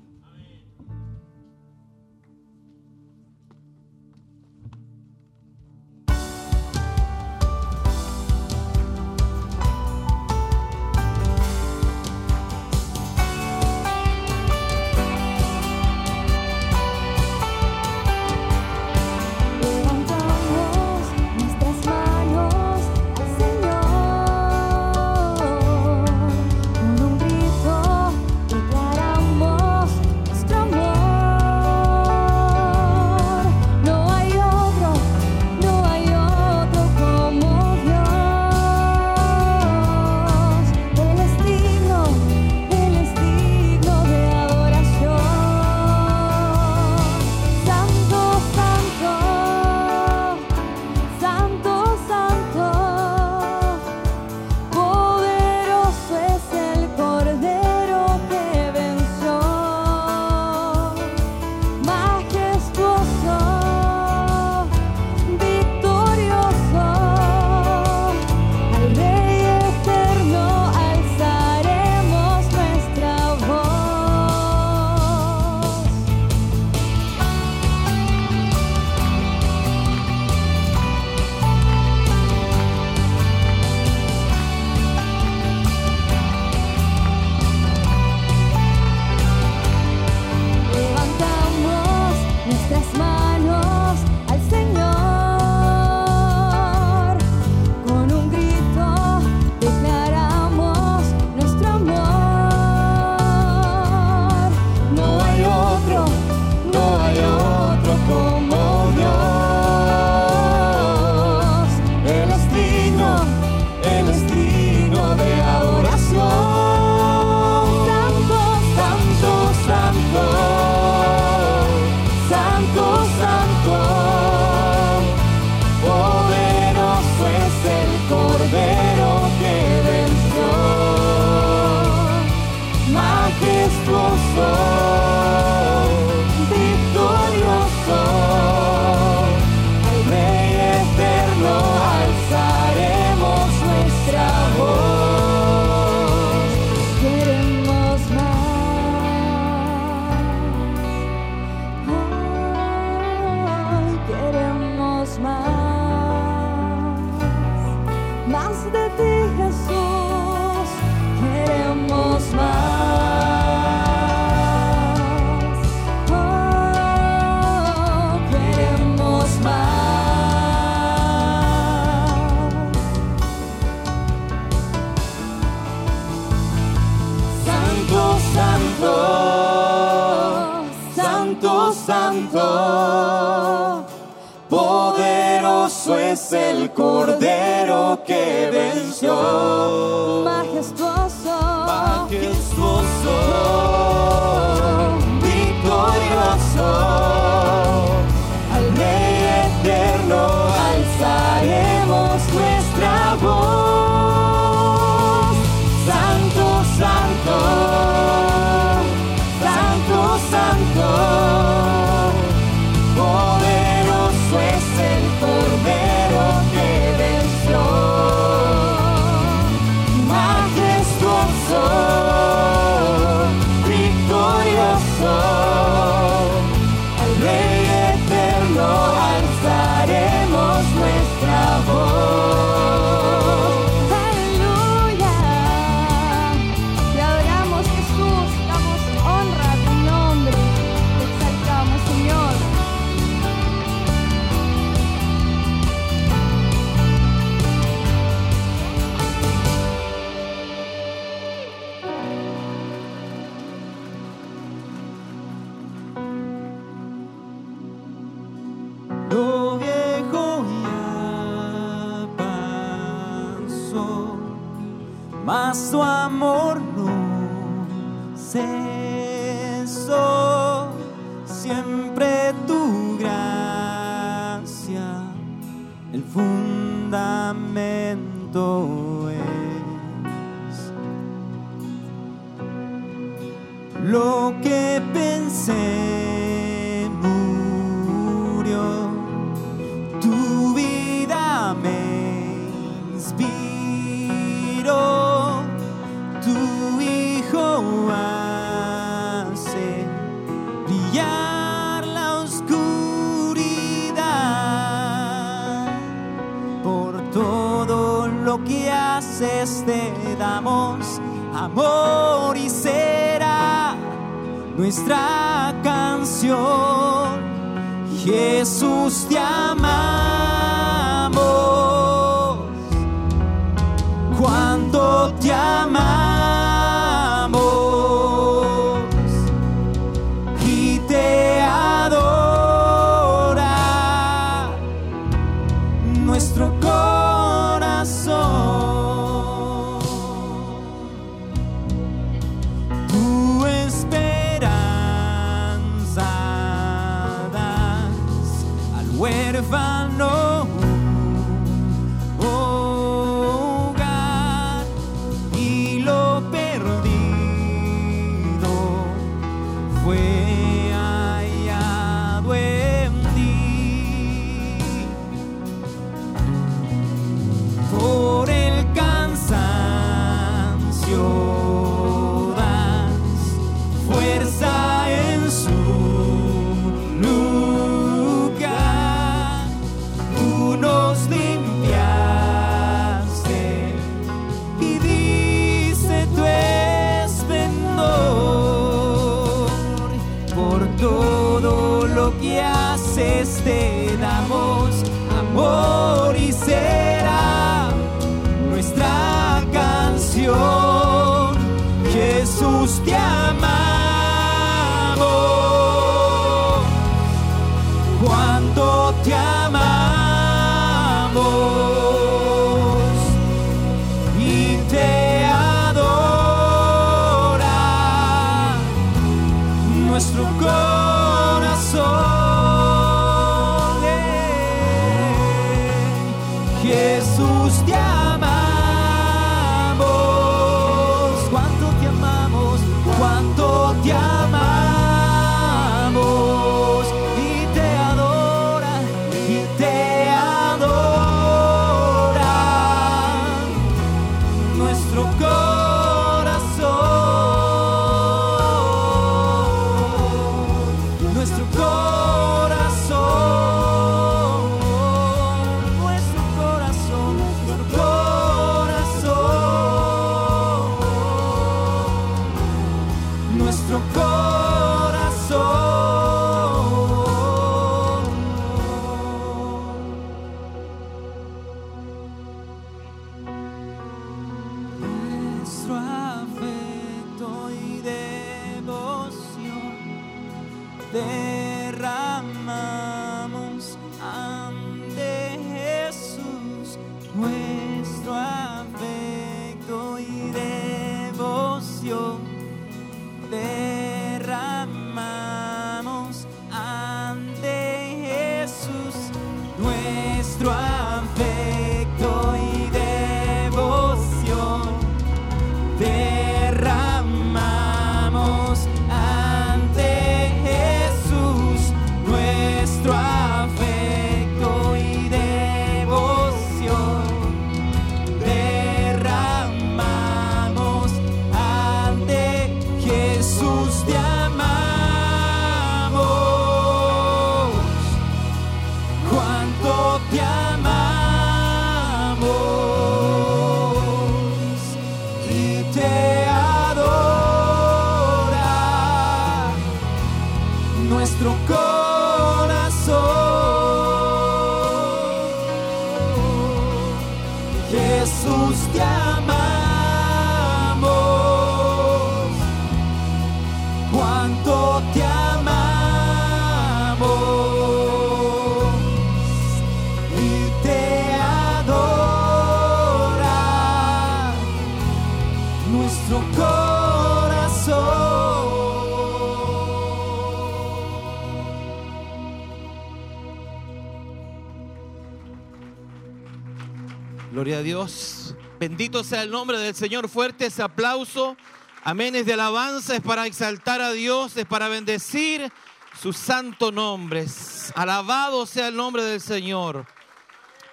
[579.02, 580.08] Sea el nombre del Señor.
[580.08, 581.36] Fuerte ese aplauso.
[581.84, 582.16] Amén.
[582.16, 585.52] Es de alabanza, es para exaltar a Dios, es para bendecir
[586.00, 587.74] sus santos nombres.
[587.76, 589.88] Alabado sea el nombre del Señor.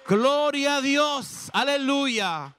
[0.07, 1.49] Gloria a Dios.
[1.51, 2.55] Aleluya.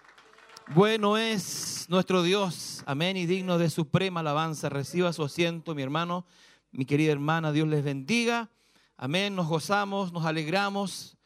[0.75, 2.83] Bueno es nuestro Dios.
[2.85, 3.17] Amén.
[3.17, 4.69] Y digno de suprema alabanza.
[4.69, 6.27] Reciba su asiento, mi hermano,
[6.73, 7.53] mi querida hermana.
[7.53, 8.51] Dios les bendiga.
[8.97, 9.37] Amén.
[9.37, 11.17] Nos gozamos, nos alegramos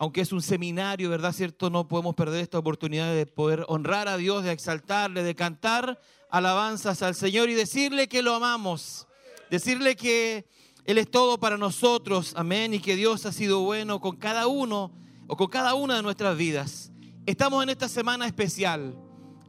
[0.00, 1.30] aunque es un seminario, ¿verdad?
[1.34, 1.68] ¿Cierto?
[1.68, 7.02] No podemos perder esta oportunidad de poder honrar a Dios, de exaltarle, de cantar alabanzas
[7.02, 9.06] al Señor y decirle que lo amamos,
[9.50, 10.48] decirle que
[10.86, 14.90] Él es todo para nosotros, amén, y que Dios ha sido bueno con cada uno
[15.26, 16.92] o con cada una de nuestras vidas.
[17.26, 18.96] Estamos en esta semana especial,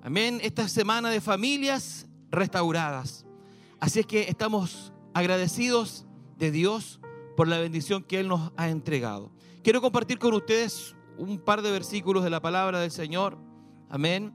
[0.04, 3.26] amén, esta semana de familias restauradas.
[3.80, 6.06] Así es que estamos agradecidos
[6.38, 7.00] de Dios
[7.38, 9.32] por la bendición que Él nos ha entregado.
[9.64, 13.38] Quiero compartir con ustedes un par de versículos de la palabra del Señor.
[13.90, 14.34] Amén.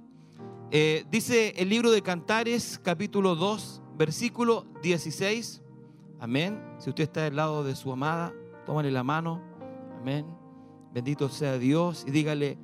[0.70, 5.62] Eh, dice el libro de Cantares, capítulo 2, versículo 16.
[6.20, 6.62] Amén.
[6.78, 8.32] Si usted está del lado de su amada,
[8.66, 9.42] tómale la mano.
[10.00, 10.24] Amén.
[10.94, 12.04] Bendito sea Dios.
[12.06, 12.56] Y dígale,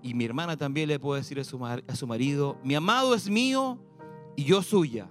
[0.00, 3.28] y mi hermana también le puede decir a su, a su marido, mi amado es
[3.28, 3.80] mío
[4.36, 5.10] y yo suya.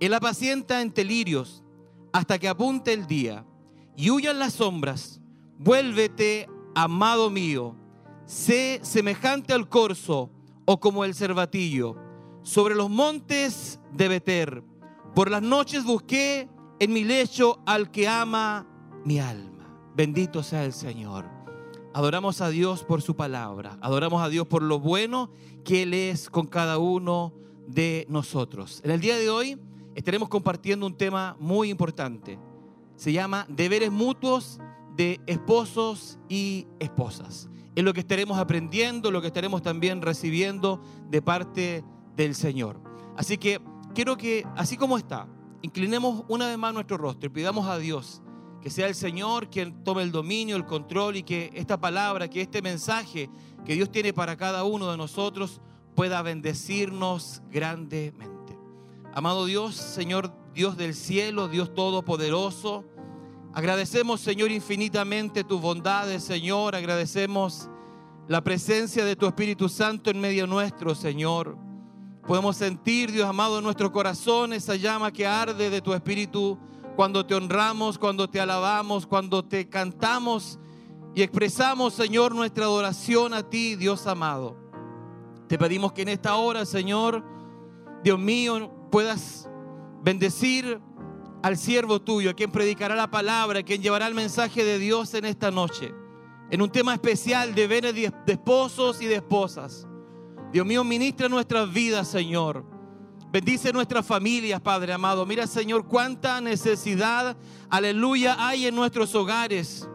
[0.00, 1.62] Él apacienta en delirios
[2.12, 3.46] hasta que apunte el día
[3.96, 5.20] y huyan las sombras.
[5.58, 7.76] Vuélvete, amado mío,
[8.26, 10.30] sé semejante al corzo
[10.64, 11.96] o como el cervatillo.
[12.42, 14.62] Sobre los montes de Beter,
[15.14, 16.48] por las noches busqué
[16.80, 18.66] en mi lecho al que ama
[19.04, 19.92] mi alma.
[19.94, 21.24] Bendito sea el Señor.
[21.94, 23.78] Adoramos a Dios por su palabra.
[23.80, 25.30] Adoramos a Dios por lo bueno
[25.64, 27.32] que Él es con cada uno
[27.68, 28.80] de nosotros.
[28.84, 29.58] En el día de hoy
[29.94, 32.38] estaremos compartiendo un tema muy importante.
[32.96, 34.58] Se llama deberes mutuos
[34.96, 37.48] de esposos y esposas.
[37.74, 40.80] Es lo que estaremos aprendiendo, lo que estaremos también recibiendo
[41.10, 41.84] de parte
[42.16, 42.80] del Señor.
[43.16, 43.60] Así que
[43.94, 45.26] quiero que, así como está,
[45.62, 48.22] inclinemos una vez más nuestro rostro y pidamos a Dios
[48.64, 52.40] que sea el Señor quien tome el dominio, el control y que esta palabra, que
[52.40, 53.28] este mensaje
[53.66, 55.60] que Dios tiene para cada uno de nosotros
[55.94, 58.58] pueda bendecirnos grandemente.
[59.12, 62.86] Amado Dios, Señor Dios del cielo, Dios todopoderoso,
[63.54, 67.70] agradecemos, Señor, infinitamente tus bondades, Señor, agradecemos
[68.26, 71.56] la presencia de tu Espíritu Santo en medio nuestro, Señor.
[72.26, 76.58] Podemos sentir, Dios amado, en nuestro corazón esa llama que arde de tu Espíritu
[76.96, 80.58] cuando te honramos, cuando te alabamos, cuando te cantamos
[81.14, 84.56] y expresamos, Señor, nuestra adoración a ti, Dios amado.
[85.46, 87.22] Te pedimos que en esta hora, Señor,
[88.02, 89.48] Dios mío, puedas
[90.02, 90.80] bendecir
[91.44, 95.12] al siervo tuyo, a quien predicará la palabra, a quien llevará el mensaje de Dios
[95.12, 95.94] en esta noche,
[96.50, 99.86] en un tema especial de bienes de esposos y de esposas.
[100.54, 102.64] Dios mío, ministra nuestras vidas, Señor.
[103.30, 105.26] Bendice nuestras familias, Padre amado.
[105.26, 107.36] Mira, Señor, cuánta necesidad,
[107.68, 109.86] aleluya, hay en nuestros hogares.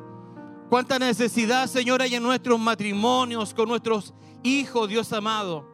[0.70, 5.68] Cuánta necesidad, Señor, hay en nuestros matrimonios, con nuestros hijos, Dios amado.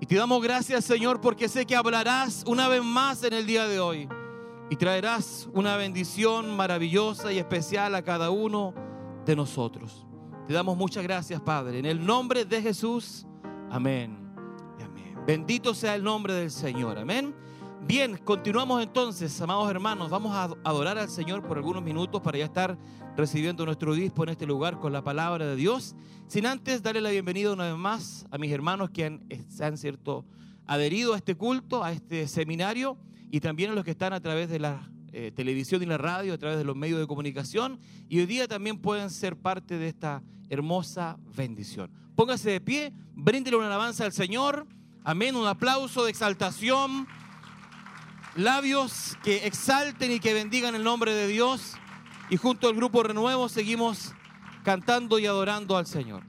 [0.00, 3.68] Y te damos gracias, Señor, porque sé que hablarás una vez más en el día
[3.68, 4.08] de hoy.
[4.70, 8.74] Y traerás una bendición maravillosa y especial a cada uno
[9.24, 10.06] de nosotros.
[10.46, 11.78] Te damos muchas gracias, Padre.
[11.78, 13.26] En el nombre de Jesús,
[13.70, 14.18] amén.
[14.82, 15.14] amén.
[15.26, 17.34] Bendito sea el nombre del Señor, amén.
[17.86, 20.10] Bien, continuamos entonces, amados hermanos.
[20.10, 22.76] Vamos a adorar al Señor por algunos minutos para ya estar
[23.16, 25.96] recibiendo nuestro obispo en este lugar con la palabra de Dios.
[26.26, 30.26] Sin antes darle la bienvenida una vez más a mis hermanos que se han cierto,
[30.68, 32.96] adherido a este culto, a este seminario,
[33.30, 36.32] y también a los que están a través de la eh, televisión y la radio,
[36.32, 39.88] a través de los medios de comunicación, y hoy día también pueden ser parte de
[39.88, 41.90] esta hermosa bendición.
[42.14, 44.68] Póngase de pie, bríndele una alabanza al Señor,
[45.02, 47.08] amén, un aplauso de exaltación
[48.38, 51.74] labios que exalten y que bendigan el nombre de Dios.
[52.30, 54.14] Y junto al grupo Renuevo seguimos
[54.62, 56.22] cantando y adorando al Señor.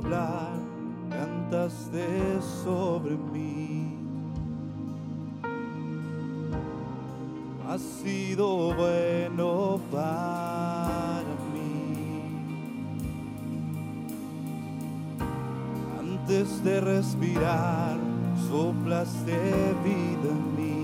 [0.00, 0.52] Hablar,
[1.10, 3.98] cantaste sobre mí.
[7.68, 12.38] Has sido bueno para mí.
[15.98, 17.98] Antes de respirar,
[18.48, 19.38] soplaste
[19.84, 20.80] vida en mí.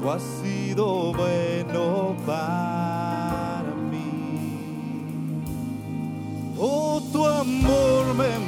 [0.00, 3.17] Tú has sido bueno para
[6.60, 8.47] Oh, tu amor me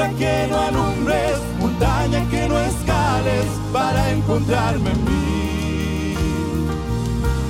[0.00, 6.14] sombra que no alumbres, montaña que no escales para encontrarme en mí.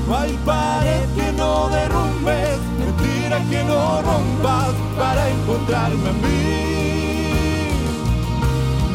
[0.09, 6.40] No hay pared que no derrumbes, mentira que no rompas para encontrarme a mí.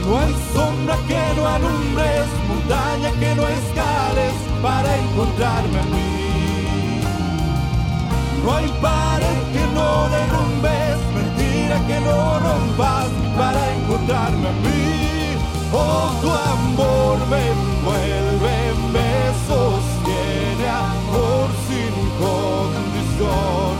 [0.06, 7.02] No hay sombra que no alumbres, montaña que no escales para encontrarme a mí.
[8.44, 15.38] No hay pared que no derrumbes, mentira que no rompas para encontrarme a mí.
[15.74, 18.56] Oh, tu amor me envuelve,
[18.96, 19.12] me
[19.48, 23.74] sostiene, amor sin condición.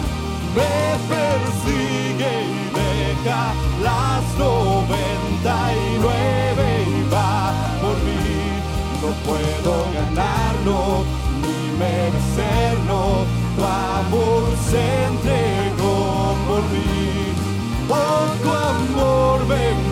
[0.56, 0.76] Me
[1.12, 3.54] persigue y deja
[3.84, 8.26] las noventa y nueve y va por mí.
[9.02, 10.78] No puedo ganarlo
[11.42, 13.02] ni merecerlo.
[13.56, 15.55] Tu amor se entregó
[19.56, 19.85] amor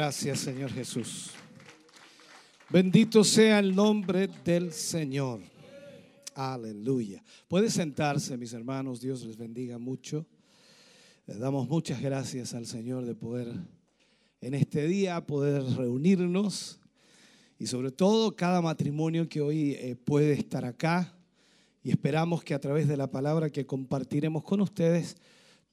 [0.00, 1.32] Gracias, Señor Jesús.
[2.70, 5.40] Bendito sea el nombre del Señor.
[6.34, 7.22] Aleluya.
[7.46, 9.02] Puede sentarse, mis hermanos.
[9.02, 10.24] Dios les bendiga mucho.
[11.26, 13.52] Le damos muchas gracias al Señor de poder
[14.40, 16.80] en este día poder reunirnos
[17.58, 21.14] y sobre todo cada matrimonio que hoy eh, puede estar acá
[21.82, 25.18] y esperamos que a través de la palabra que compartiremos con ustedes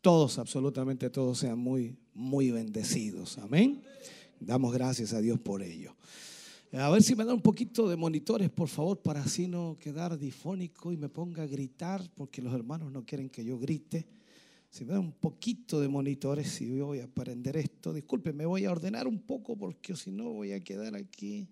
[0.01, 3.37] todos, absolutamente todos sean muy muy bendecidos.
[3.37, 3.86] Amén.
[4.39, 5.95] Damos gracias a Dios por ello.
[6.73, 10.17] A ver si me dan un poquito de monitores, por favor, para así no quedar
[10.17, 14.05] difónico y me ponga a gritar, porque los hermanos no quieren que yo grite.
[14.69, 18.65] Si me dan un poquito de monitores yo voy a aprender esto, disculpen, me voy
[18.65, 21.47] a ordenar un poco porque si no voy a quedar aquí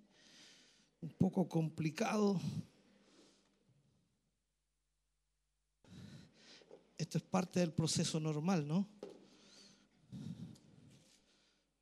[1.01, 2.39] un poco complicado.
[6.97, 8.87] Esto es parte del proceso normal, ¿no?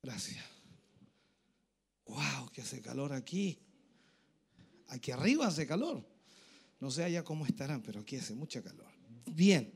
[0.02, 0.53] Gracias.
[2.06, 3.58] Wow, que hace calor aquí.
[4.88, 6.04] Aquí arriba hace calor.
[6.80, 8.86] No sé allá cómo estarán, pero aquí hace mucha calor.
[9.26, 9.72] Bien.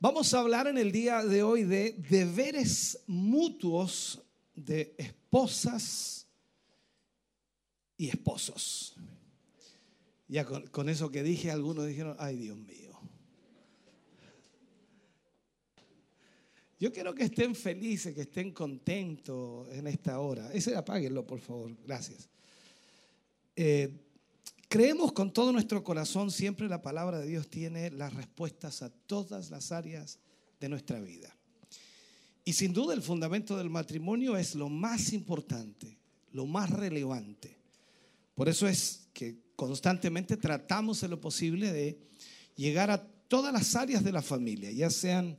[0.00, 4.22] Vamos a hablar en el día de hoy de deberes mutuos
[4.54, 6.26] de esposas
[7.96, 8.96] y esposos.
[10.28, 12.83] Ya con, con eso que dije, algunos dijeron, ay Dios mío.
[16.78, 20.52] Yo quiero que estén felices, que estén contentos en esta hora.
[20.52, 21.72] Ese apáguenlo, por favor.
[21.86, 22.28] Gracias.
[23.56, 23.90] Eh,
[24.68, 29.50] creemos con todo nuestro corazón, siempre la palabra de Dios tiene las respuestas a todas
[29.50, 30.18] las áreas
[30.60, 31.34] de nuestra vida.
[32.44, 35.96] Y sin duda el fundamento del matrimonio es lo más importante,
[36.32, 37.56] lo más relevante.
[38.34, 41.98] Por eso es que constantemente tratamos en lo posible de
[42.56, 45.36] llegar a todas las áreas de la familia, ya sean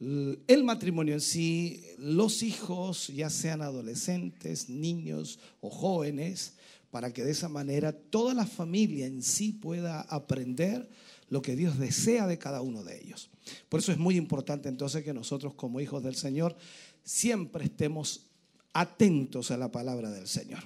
[0.00, 6.54] el matrimonio en sí, los hijos, ya sean adolescentes, niños o jóvenes,
[6.90, 10.88] para que de esa manera toda la familia en sí pueda aprender
[11.28, 13.30] lo que Dios desea de cada uno de ellos.
[13.68, 16.56] Por eso es muy importante entonces que nosotros como hijos del Señor
[17.02, 18.26] siempre estemos
[18.72, 20.60] atentos a la palabra del Señor.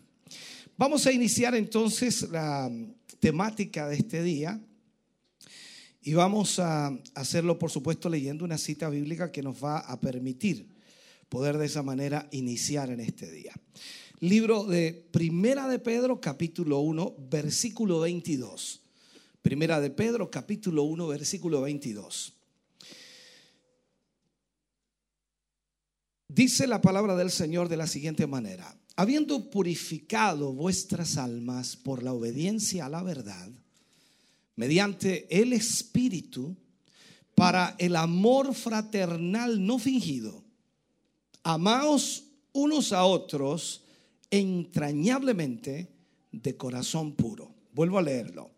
[0.77, 2.71] Vamos a iniciar entonces la
[3.21, 4.61] temática de este día
[6.01, 10.69] y vamos a hacerlo, por supuesto, leyendo una cita bíblica que nos va a permitir
[11.29, 13.53] poder de esa manera iniciar en este día.
[14.21, 18.83] Libro de Primera de Pedro, capítulo 1, versículo 22.
[19.43, 22.35] Primera de Pedro, capítulo 1, versículo 22.
[26.29, 32.13] Dice la palabra del Señor de la siguiente manera, habiendo purificado vuestras almas por la
[32.13, 33.51] obediencia a la verdad,
[34.59, 36.57] mediante el Espíritu,
[37.37, 40.43] para el amor fraternal no fingido,
[41.45, 43.85] amaos unos a otros
[44.33, 45.93] entrañablemente
[46.33, 47.55] de corazón puro.
[47.73, 48.51] Vuelvo a leerlo.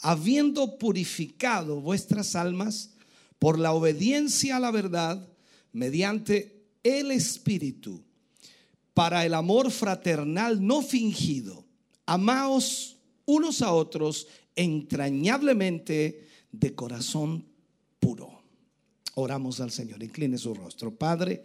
[0.00, 2.90] Habiendo purificado vuestras almas
[3.38, 5.28] por la obediencia a la verdad,
[5.72, 8.02] mediante el Espíritu,
[8.94, 11.64] para el amor fraternal no fingido,
[12.04, 14.26] amaos unos a otros
[14.56, 17.44] entrañablemente de corazón
[18.00, 18.42] puro.
[19.14, 20.94] Oramos al Señor, incline su rostro.
[20.94, 21.44] Padre,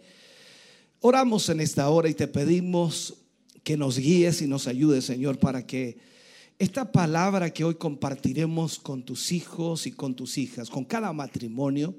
[1.00, 3.14] oramos en esta hora y te pedimos
[3.62, 5.98] que nos guíes y nos ayudes, Señor, para que
[6.58, 11.94] esta palabra que hoy compartiremos con tus hijos y con tus hijas, con cada matrimonio,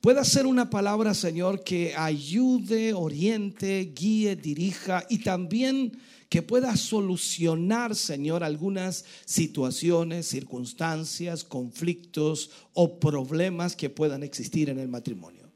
[0.00, 5.92] pueda ser una palabra, Señor, que ayude, oriente, guíe, dirija y también
[6.30, 14.88] que pueda solucionar, Señor, algunas situaciones, circunstancias, conflictos o problemas que puedan existir en el
[14.88, 15.50] matrimonio.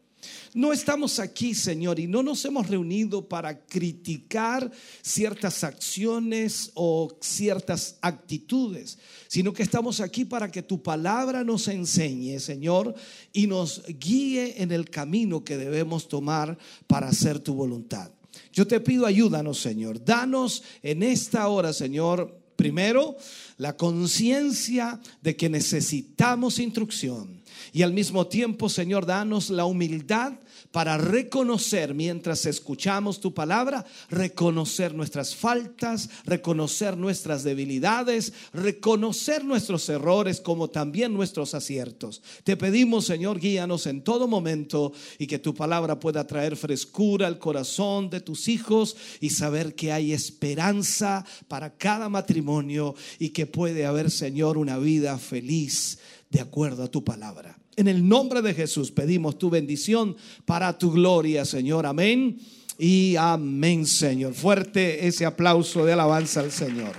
[0.53, 4.71] No estamos aquí, Señor, y no nos hemos reunido para criticar
[5.01, 8.99] ciertas acciones o ciertas actitudes,
[9.29, 12.95] sino que estamos aquí para que tu palabra nos enseñe, Señor,
[13.33, 18.14] y nos guíe en el camino que debemos tomar para hacer tu voluntad.
[18.53, 20.05] Yo te pido ayúdanos, Señor.
[20.05, 23.17] Danos en esta hora, Señor, primero
[23.57, 27.43] la conciencia de que necesitamos instrucción.
[27.73, 30.35] Y al mismo tiempo, Señor, danos la humildad
[30.75, 40.41] para reconocer mientras escuchamos tu palabra, reconocer nuestras faltas, reconocer nuestras debilidades, reconocer nuestros errores
[40.41, 42.23] como también nuestros aciertos.
[42.43, 47.39] Te pedimos, Señor, guíanos en todo momento y que tu palabra pueda traer frescura al
[47.39, 53.87] corazón de tus hijos y saber que hay esperanza para cada matrimonio y que puede
[53.87, 56.01] haber, Señor, una vida feliz
[56.31, 57.64] de acuerdo a tu palabra.
[57.77, 61.87] En el nombre de Jesús pedimos tu bendición para tu gloria, Señor.
[61.87, 62.39] Amén.
[62.79, 64.35] Y amén, Señor.
[64.35, 66.95] Fuerte ese aplauso de alabanza al Señor.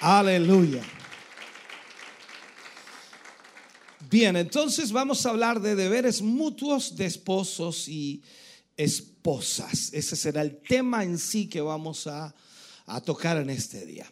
[0.00, 0.82] Aleluya.
[4.08, 8.22] Bien, entonces vamos a hablar de deberes mutuos de esposos y
[8.76, 9.92] esposas.
[9.92, 12.34] Ese será el tema en sí que vamos a,
[12.86, 14.06] a tocar en este día.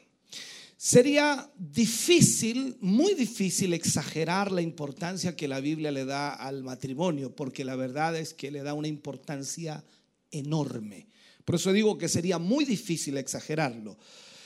[0.85, 7.65] Sería difícil, muy difícil exagerar la importancia que la Biblia le da al matrimonio, porque
[7.65, 9.83] la verdad es que le da una importancia
[10.31, 11.09] enorme.
[11.47, 13.97] Por eso digo que sería muy difícil exagerarlo.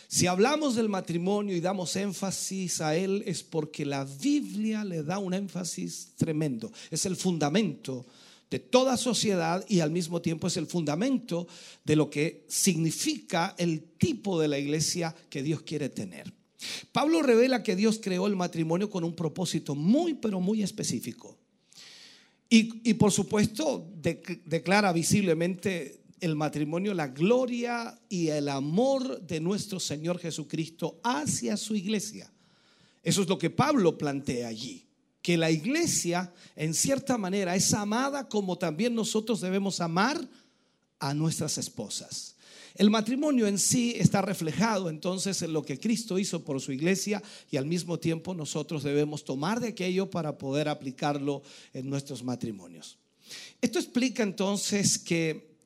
[0.07, 5.19] Si hablamos del matrimonio y damos énfasis a él es porque la Biblia le da
[5.19, 6.71] un énfasis tremendo.
[6.93, 8.07] Es el fundamento
[8.51, 11.47] de toda sociedad y al mismo tiempo es el fundamento
[11.85, 16.33] de lo que significa el tipo de la iglesia que Dios quiere tener.
[16.91, 21.37] Pablo revela que Dios creó el matrimonio con un propósito muy, pero muy específico.
[22.51, 30.19] Y, por supuesto declara visiblemente el matrimonio la gloria y el amor de nuestro Señor
[30.19, 32.33] Jesucristo hacia su iglesia.
[33.03, 34.88] Eso es lo que Pablo plantea allí
[35.23, 40.29] que la iglesia en cierta manera es amada como también nosotros debemos amar
[40.99, 42.37] a nuestras esposas.
[42.75, 47.23] El matrimonio en sí está reflejado entonces en lo que Cristo hizo por su iglesia
[47.51, 51.43] y al mismo tiempo nosotros debemos tomar de aquello para poder aplicarlo
[51.73, 52.99] en nuestros matrimonios.
[53.61, 55.57] Esto explica entonces que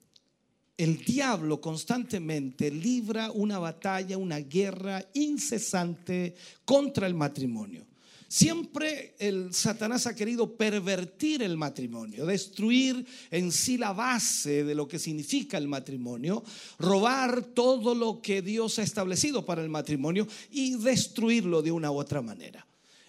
[0.78, 6.34] el diablo constantemente libra una batalla, una guerra incesante
[6.64, 7.86] contra el matrimonio.
[8.32, 14.88] Siempre el Satanás ha querido pervertir el matrimonio, destruir en sí la base de lo
[14.88, 16.42] que significa el matrimonio,
[16.78, 21.98] robar todo lo que Dios ha establecido para el matrimonio y destruirlo de una u
[21.98, 22.66] otra manera.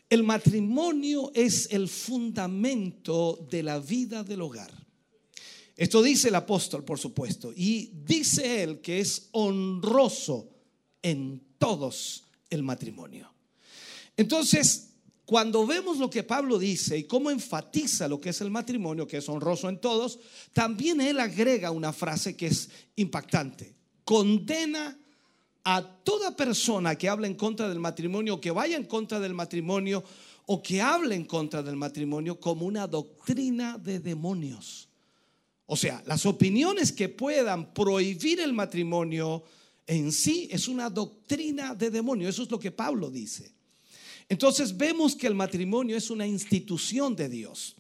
[0.09, 4.74] El matrimonio es el fundamento de la vida del hogar.
[5.78, 10.49] Esto dice el apóstol, por supuesto, y dice él que es honroso
[11.01, 13.32] en todos el matrimonio.
[14.17, 14.89] Entonces,
[15.26, 19.17] cuando vemos lo que Pablo dice y cómo enfatiza lo que es el matrimonio, que
[19.17, 20.19] es honroso en todos,
[20.51, 23.74] también él agrega una frase que es impactante.
[24.03, 24.97] Condena
[25.63, 30.03] a toda persona que habla en contra del matrimonio, que vaya en contra del matrimonio
[30.45, 34.89] o que hable en contra del matrimonio como una doctrina de demonios.
[35.65, 39.43] O sea, las opiniones que puedan prohibir el matrimonio
[39.88, 42.28] en sí es una doctrina de demonio.
[42.28, 43.53] Eso es lo que Pablo dice.
[44.30, 47.76] Entonces vemos que el matrimonio es una institución de Dios.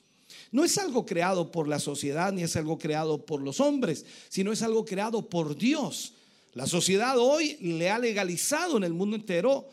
[0.51, 4.51] No es algo creado por la sociedad ni es algo creado por los hombres, sino
[4.51, 6.13] es algo creado por Dios.
[6.53, 9.67] La sociedad hoy le ha legalizado en el mundo entero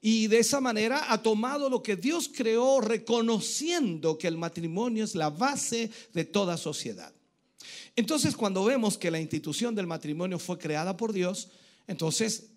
[0.00, 5.14] y de esa manera ha tomado lo que Dios creó reconociendo que el matrimonio es
[5.14, 7.12] la base de toda sociedad.
[7.94, 11.48] Entonces cuando vemos que la institución del matrimonio fue creada por Dios,
[11.86, 12.50] entonces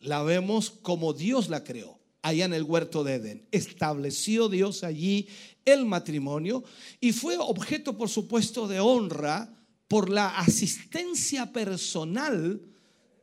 [0.00, 3.46] la vemos como Dios la creó allá en el huerto de Edén.
[3.50, 5.28] Estableció Dios allí
[5.64, 6.64] el matrimonio
[7.00, 9.52] y fue objeto, por supuesto, de honra
[9.88, 12.62] por la asistencia personal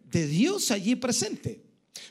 [0.03, 1.63] de Dios allí presente.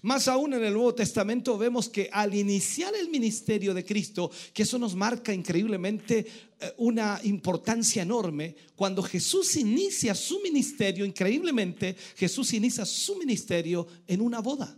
[0.03, 4.63] Más aún en el Nuevo Testamento vemos que al iniciar el ministerio de Cristo, que
[4.63, 6.27] eso nos marca increíblemente
[6.61, 14.21] eh, una importancia enorme, cuando Jesús inicia su ministerio, increíblemente Jesús inicia su ministerio en
[14.21, 14.77] una boda.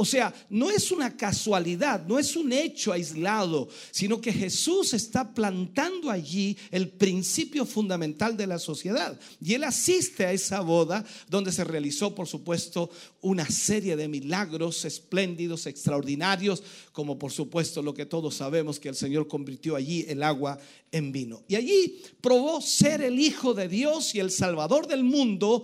[0.00, 5.34] O sea, no es una casualidad, no es un hecho aislado, sino que Jesús está
[5.34, 9.20] plantando allí el principio fundamental de la sociedad.
[9.42, 12.88] Y él asiste a esa boda donde se realizó, por supuesto,
[13.20, 18.96] una serie de milagros espléndidos, extraordinarios, como por supuesto lo que todos sabemos que el
[18.96, 20.58] Señor convirtió allí el agua
[20.92, 21.42] en vino.
[21.46, 25.62] Y allí probó ser el Hijo de Dios y el Salvador del mundo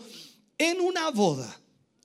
[0.58, 1.58] en una boda.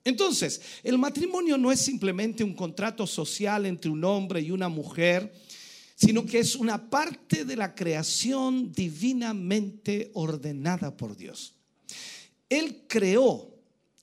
[0.03, 5.31] Entonces, el matrimonio no es simplemente un contrato social entre un hombre y una mujer,
[5.95, 11.53] sino que es una parte de la creación divinamente ordenada por Dios.
[12.49, 13.51] Él creó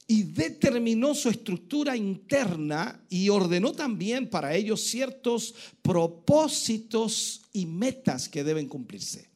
[0.07, 8.43] y determinó su estructura interna y ordenó también para ellos ciertos propósitos y metas que
[8.43, 9.28] deben cumplirse.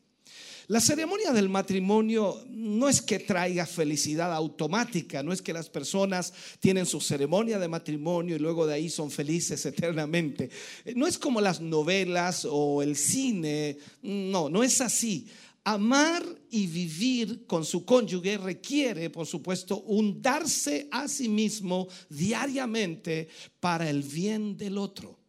[0.69, 6.33] La ceremonia del matrimonio no es que traiga felicidad automática, no es que las personas
[6.61, 10.51] tienen su ceremonia de matrimonio y luego de ahí son felices eternamente.
[10.95, 15.27] No es como las novelas o el cine, no, no es así.
[15.65, 23.29] Amar y vivir con su cónyuge requiere, por supuesto, un darse a sí mismo diariamente
[23.61, 25.22] para el bien del otro.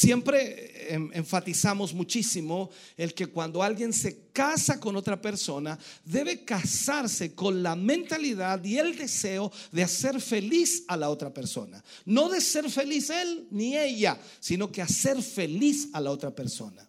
[0.00, 7.34] Siempre em, enfatizamos muchísimo el que cuando alguien se casa con otra persona, debe casarse
[7.34, 11.84] con la mentalidad y el deseo de hacer feliz a la otra persona.
[12.06, 16.88] No de ser feliz él ni ella, sino que hacer feliz a la otra persona.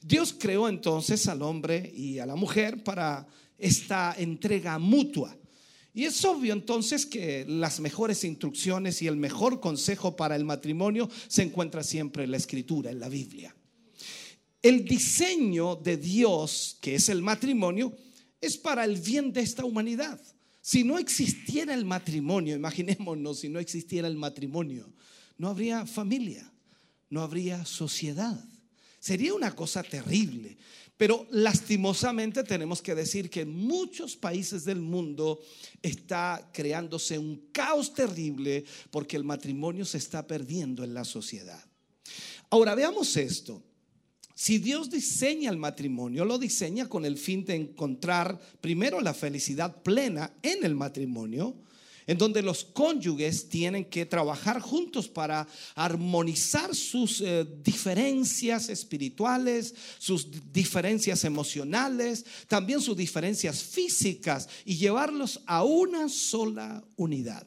[0.00, 3.26] Dios creó entonces al hombre y a la mujer para
[3.58, 5.36] esta entrega mutua.
[5.96, 11.08] Y es obvio entonces que las mejores instrucciones y el mejor consejo para el matrimonio
[11.28, 13.54] se encuentra siempre en la escritura, en la Biblia.
[14.60, 17.96] El diseño de Dios, que es el matrimonio,
[18.40, 20.20] es para el bien de esta humanidad.
[20.60, 24.92] Si no existiera el matrimonio, imaginémonos si no existiera el matrimonio,
[25.38, 26.50] no habría familia,
[27.08, 28.42] no habría sociedad.
[28.98, 30.56] Sería una cosa terrible.
[30.96, 35.40] Pero lastimosamente tenemos que decir que en muchos países del mundo
[35.82, 41.64] está creándose un caos terrible porque el matrimonio se está perdiendo en la sociedad.
[42.48, 43.62] Ahora veamos esto.
[44.36, 49.82] Si Dios diseña el matrimonio, lo diseña con el fin de encontrar primero la felicidad
[49.82, 51.56] plena en el matrimonio,
[52.06, 60.28] en donde los cónyuges tienen que trabajar juntos para armonizar sus eh, diferencias espirituales, sus
[60.52, 67.46] diferencias emocionales, también sus diferencias físicas y llevarlos a una sola unidad.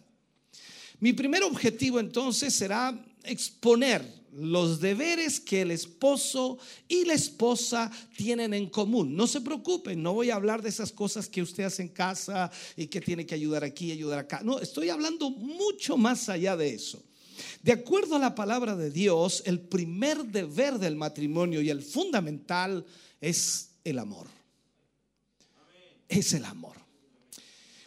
[0.99, 6.57] Mi primer objetivo entonces será exponer los deberes que el esposo
[6.87, 9.15] y la esposa tienen en común.
[9.15, 12.51] No se preocupen, no voy a hablar de esas cosas que usted hace en casa
[12.75, 14.41] y que tiene que ayudar aquí, ayudar acá.
[14.43, 17.03] No, estoy hablando mucho más allá de eso.
[17.61, 22.85] De acuerdo a la palabra de Dios, el primer deber del matrimonio y el fundamental
[23.21, 24.27] es el amor.
[26.07, 26.77] Es el amor.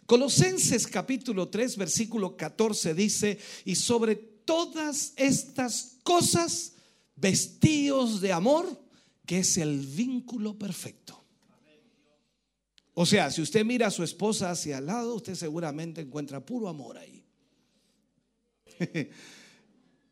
[0.05, 6.73] Colosenses capítulo 3, versículo 14 dice, y sobre todas estas cosas,
[7.15, 8.81] vestidos de amor,
[9.25, 11.23] que es el vínculo perfecto.
[12.93, 16.67] O sea, si usted mira a su esposa hacia el lado, usted seguramente encuentra puro
[16.67, 17.23] amor ahí.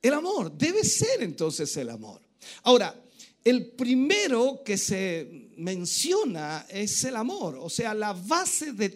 [0.02, 2.22] El amor debe ser entonces el amor.
[2.64, 2.96] Ahora,
[3.44, 8.90] el primero que se menciona es el amor, o sea, la base de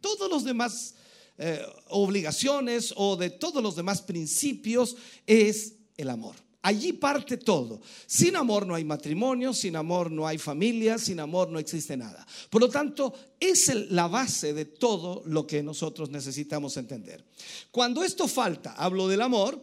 [0.00, 0.94] todos los demás
[1.38, 6.34] eh, obligaciones o de todos los demás principios es el amor.
[6.62, 7.80] Allí parte todo.
[8.06, 12.26] Sin amor no hay matrimonio, sin amor no hay familia, sin amor no existe nada.
[12.50, 17.24] Por lo tanto, es la base de todo lo que nosotros necesitamos entender.
[17.70, 19.62] Cuando esto falta, hablo del amor,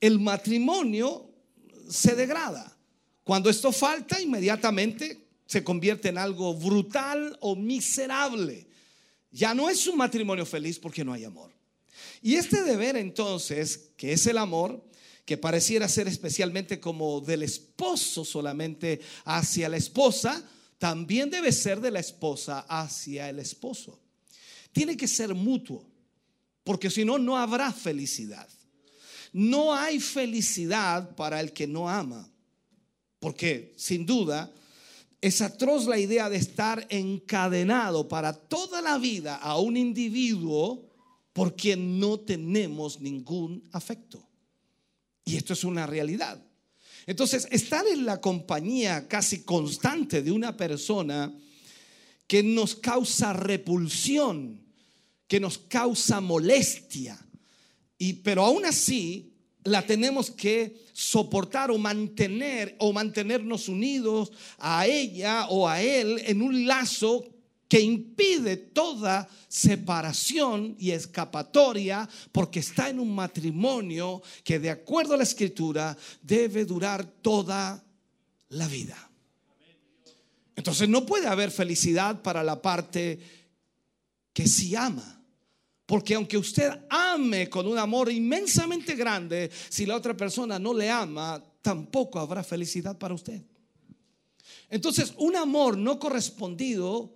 [0.00, 1.30] el matrimonio
[1.88, 2.76] se degrada.
[3.24, 8.66] Cuando esto falta, inmediatamente se convierte en algo brutal o miserable.
[9.36, 11.52] Ya no es un matrimonio feliz porque no hay amor.
[12.22, 14.82] Y este deber entonces, que es el amor,
[15.26, 20.42] que pareciera ser especialmente como del esposo solamente hacia la esposa,
[20.78, 24.00] también debe ser de la esposa hacia el esposo.
[24.72, 25.86] Tiene que ser mutuo,
[26.64, 28.48] porque si no, no habrá felicidad.
[29.34, 32.26] No hay felicidad para el que no ama,
[33.20, 34.50] porque sin duda
[35.26, 40.88] es atroz la idea de estar encadenado para toda la vida a un individuo
[41.32, 44.24] por quien no tenemos ningún afecto.
[45.24, 46.40] Y esto es una realidad.
[47.06, 51.34] Entonces, estar en la compañía casi constante de una persona
[52.28, 54.60] que nos causa repulsión,
[55.26, 57.18] que nos causa molestia,
[57.98, 59.35] y, pero aún así
[59.66, 66.40] la tenemos que soportar o mantener o mantenernos unidos a ella o a él en
[66.40, 67.24] un lazo
[67.68, 75.16] que impide toda separación y escapatoria porque está en un matrimonio que de acuerdo a
[75.16, 77.84] la escritura debe durar toda
[78.50, 79.10] la vida.
[80.54, 83.18] Entonces no puede haber felicidad para la parte
[84.32, 85.15] que sí ama.
[85.86, 90.90] Porque aunque usted ame con un amor inmensamente grande, si la otra persona no le
[90.90, 93.40] ama, tampoco habrá felicidad para usted.
[94.68, 97.14] Entonces, un amor no correspondido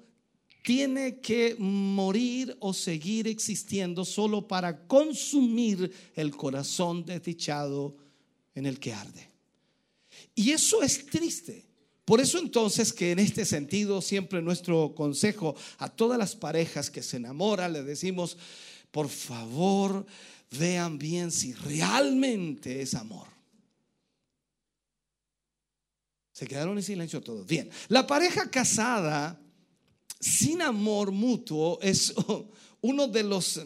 [0.62, 7.96] tiene que morir o seguir existiendo solo para consumir el corazón desdichado
[8.54, 9.30] en el que arde.
[10.34, 11.69] Y eso es triste.
[12.10, 17.04] Por eso entonces que en este sentido siempre nuestro consejo a todas las parejas que
[17.04, 18.36] se enamoran, le decimos,
[18.90, 20.04] por favor,
[20.50, 23.28] vean bien si realmente es amor.
[26.32, 27.46] Se quedaron en silencio todos.
[27.46, 29.40] Bien, la pareja casada
[30.18, 32.12] sin amor mutuo es
[32.80, 33.60] uno de los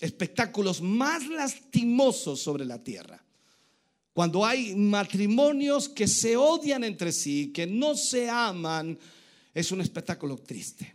[0.00, 3.23] espectáculos más lastimosos sobre la tierra.
[4.14, 8.96] Cuando hay matrimonios que se odian entre sí, que no se aman,
[9.52, 10.94] es un espectáculo triste.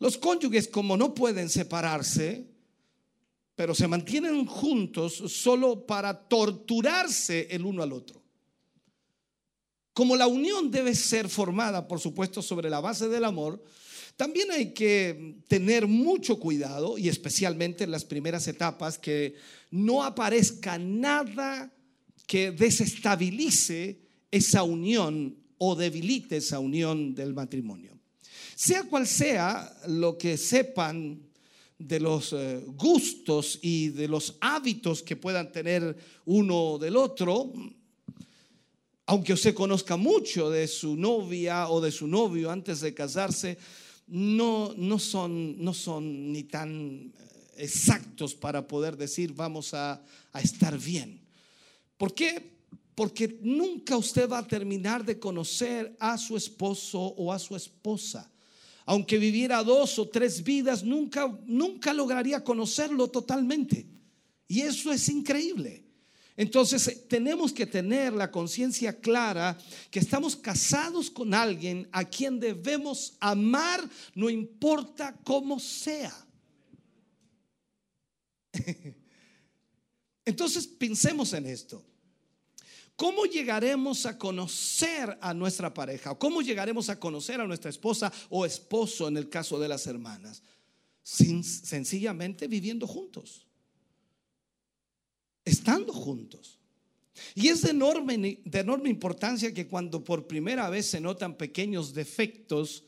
[0.00, 2.44] Los cónyuges, como no pueden separarse,
[3.54, 8.20] pero se mantienen juntos solo para torturarse el uno al otro.
[9.92, 13.62] Como la unión debe ser formada, por supuesto, sobre la base del amor,
[14.16, 19.36] también hay que tener mucho cuidado, y especialmente en las primeras etapas, que
[19.70, 21.72] no aparezca nada
[22.30, 23.98] que desestabilice
[24.30, 27.98] esa unión o debilite esa unión del matrimonio.
[28.54, 31.26] Sea cual sea lo que sepan
[31.76, 37.52] de los eh, gustos y de los hábitos que puedan tener uno del otro,
[39.06, 43.58] aunque usted conozca mucho de su novia o de su novio antes de casarse,
[44.06, 50.00] no, no, son, no son ni tan eh, exactos para poder decir vamos a,
[50.32, 51.19] a estar bien.
[52.00, 52.56] ¿Por qué?
[52.94, 58.32] Porque nunca usted va a terminar de conocer a su esposo o a su esposa.
[58.86, 63.86] Aunque viviera dos o tres vidas, nunca, nunca lograría conocerlo totalmente.
[64.48, 65.84] Y eso es increíble.
[66.38, 69.58] Entonces eh, tenemos que tener la conciencia clara
[69.90, 76.16] que estamos casados con alguien a quien debemos amar, no importa cómo sea.
[80.24, 81.89] Entonces pensemos en esto.
[83.00, 86.14] ¿Cómo llegaremos a conocer a nuestra pareja?
[86.14, 90.42] ¿Cómo llegaremos a conocer a nuestra esposa o esposo en el caso de las hermanas?
[91.02, 93.46] Sin, sencillamente viviendo juntos
[95.50, 96.58] estando juntos.
[97.34, 102.84] Y es enorme, de enorme importancia que cuando por primera vez se notan pequeños defectos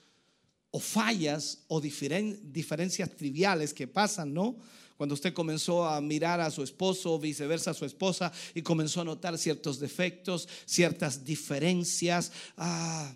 [0.72, 4.56] o fallas o diferencias triviales que pasan, ¿no?
[4.96, 9.02] Cuando usted comenzó a mirar a su esposo o viceversa a su esposa y comenzó
[9.02, 13.12] a notar ciertos defectos, ciertas diferencias, ah,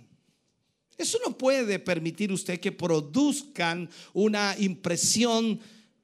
[0.98, 5.60] eso no puede permitir usted que produzcan una impresión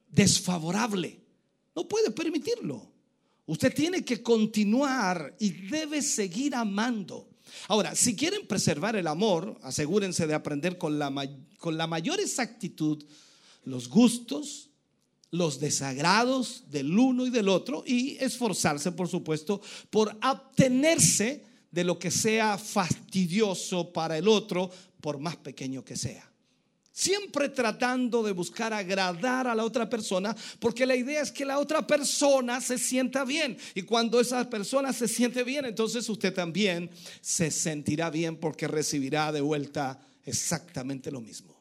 [0.08, 1.20] desfavorable.
[1.74, 2.90] No puede permitirlo.
[3.46, 7.28] Usted tiene que continuar y debe seguir amando.
[7.68, 11.12] Ahora, si quieren preservar el amor, asegúrense de aprender con la,
[11.58, 13.04] con la mayor exactitud
[13.64, 14.70] los gustos,
[15.30, 21.98] los desagrados del uno y del otro y esforzarse, por supuesto, por abstenerse de lo
[21.98, 26.31] que sea fastidioso para el otro, por más pequeño que sea.
[26.92, 31.58] Siempre tratando de buscar agradar a la otra persona, porque la idea es que la
[31.58, 33.56] otra persona se sienta bien.
[33.74, 36.90] Y cuando esa persona se siente bien, entonces usted también
[37.22, 41.56] se sentirá bien porque recibirá de vuelta exactamente lo mismo.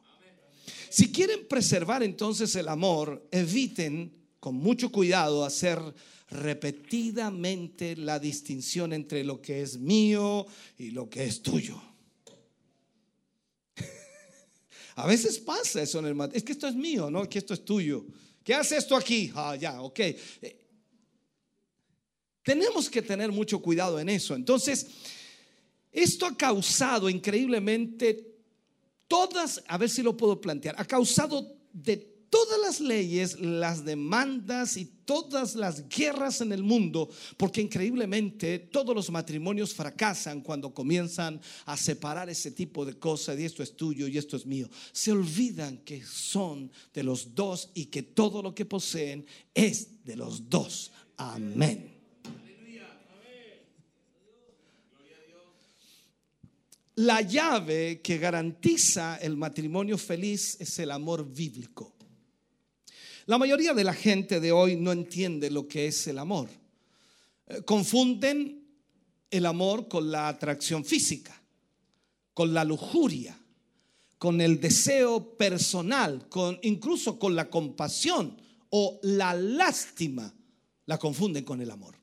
[0.90, 5.80] Si quieren preservar entonces el amor, eviten con mucho cuidado hacer
[6.28, 11.80] repetidamente la distinción entre lo que es mío y lo que es tuyo.
[14.96, 16.38] A veces pasa eso en el matrimonio.
[16.38, 17.28] Es que esto es mío, ¿no?
[17.28, 18.04] Que esto es tuyo.
[18.44, 19.32] ¿Qué hace esto aquí?
[19.34, 19.98] Ah, ya, ok.
[20.00, 20.62] Eh,
[22.42, 24.34] tenemos que tener mucho cuidado en eso.
[24.34, 24.86] Entonces,
[25.92, 28.32] esto ha causado increíblemente
[29.06, 34.78] todas, a ver si lo puedo plantear, ha causado de todas las leyes, las demandas
[34.78, 41.42] y todas las guerras en el mundo, porque increíblemente todos los matrimonios fracasan cuando comienzan
[41.66, 44.66] a separar ese tipo de cosas, y esto es tuyo y esto es mío.
[44.92, 50.16] Se olvidan que son de los dos y que todo lo que poseen es de
[50.16, 50.90] los dos.
[51.18, 51.92] Amén.
[56.94, 61.92] La llave que garantiza el matrimonio feliz es el amor bíblico.
[63.26, 66.48] La mayoría de la gente de hoy no entiende lo que es el amor.
[67.46, 68.66] Eh, Confunden
[69.30, 71.40] el amor con la atracción física,
[72.34, 73.38] con la lujuria,
[74.18, 78.36] con el deseo personal, con incluso con la compasión
[78.70, 80.34] o la lástima.
[80.86, 81.96] La confunden con el amor.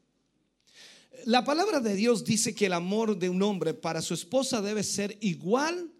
[1.26, 4.84] La palabra de Dios dice que el amor de un hombre para su esposa debe
[4.84, 5.91] ser igual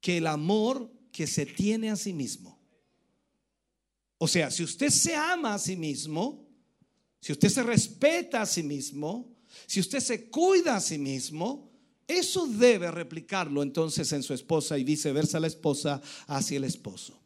[0.00, 2.55] que el amor que se tiene a sí mismo.
[4.18, 6.46] O sea, si usted se ama a sí mismo,
[7.20, 9.36] si usted se respeta a sí mismo,
[9.66, 11.70] si usted se cuida a sí mismo,
[12.06, 17.20] eso debe replicarlo entonces en su esposa y viceversa la esposa hacia el esposo.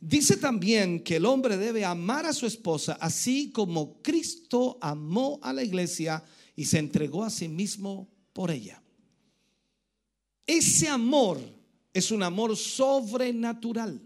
[0.00, 5.52] Dice también que el hombre debe amar a su esposa así como Cristo amó a
[5.52, 6.24] la iglesia
[6.56, 8.82] y se entregó a sí mismo por ella.
[10.46, 11.38] Ese amor
[11.92, 14.00] es un amor sobrenatural.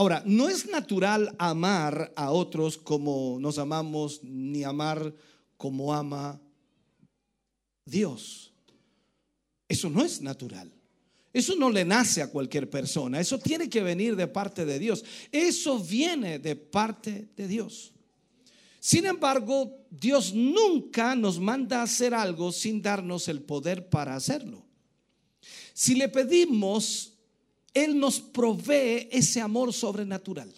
[0.00, 5.14] Ahora, no es natural amar a otros como nos amamos, ni amar
[5.58, 6.40] como ama
[7.84, 8.50] Dios.
[9.68, 10.72] Eso no es natural.
[11.34, 13.20] Eso no le nace a cualquier persona.
[13.20, 15.04] Eso tiene que venir de parte de Dios.
[15.30, 17.92] Eso viene de parte de Dios.
[18.78, 24.64] Sin embargo, Dios nunca nos manda a hacer algo sin darnos el poder para hacerlo.
[25.74, 27.19] Si le pedimos,
[27.74, 30.52] Él nos provee ese amor sobrenatural.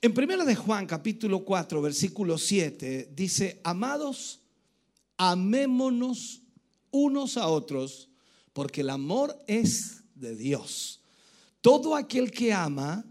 [0.00, 4.40] En primera de Juan capítulo 4 versículo 7 dice, amados,
[5.16, 6.42] amémonos
[6.90, 8.08] unos a otros
[8.52, 11.00] porque el amor es de Dios.
[11.60, 13.04] Todo aquel que ama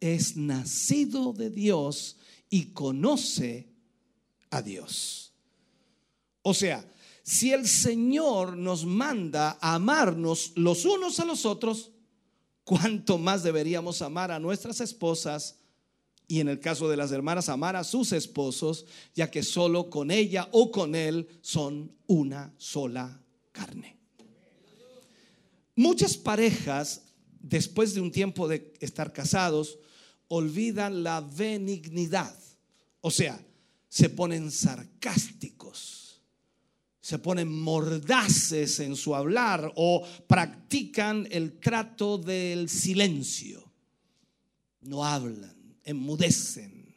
[0.00, 2.16] es nacido de Dios
[2.50, 3.68] y conoce
[4.50, 5.32] a Dios.
[6.42, 6.84] O sea,
[7.22, 11.90] si el Señor nos manda a amarnos los unos a los otros,
[12.64, 15.56] ¿cuánto más deberíamos amar a nuestras esposas?
[16.26, 20.10] Y en el caso de las hermanas, amar a sus esposos, ya que solo con
[20.10, 23.98] ella o con él son una sola carne.
[25.76, 27.02] Muchas parejas,
[27.40, 29.78] después de un tiempo de estar casados,
[30.28, 32.34] olvidan la benignidad.
[33.00, 33.38] O sea,
[33.88, 36.03] se ponen sarcásticos,
[37.04, 43.70] se ponen mordaces en su hablar o practican el trato del silencio.
[44.80, 46.96] No hablan, enmudecen.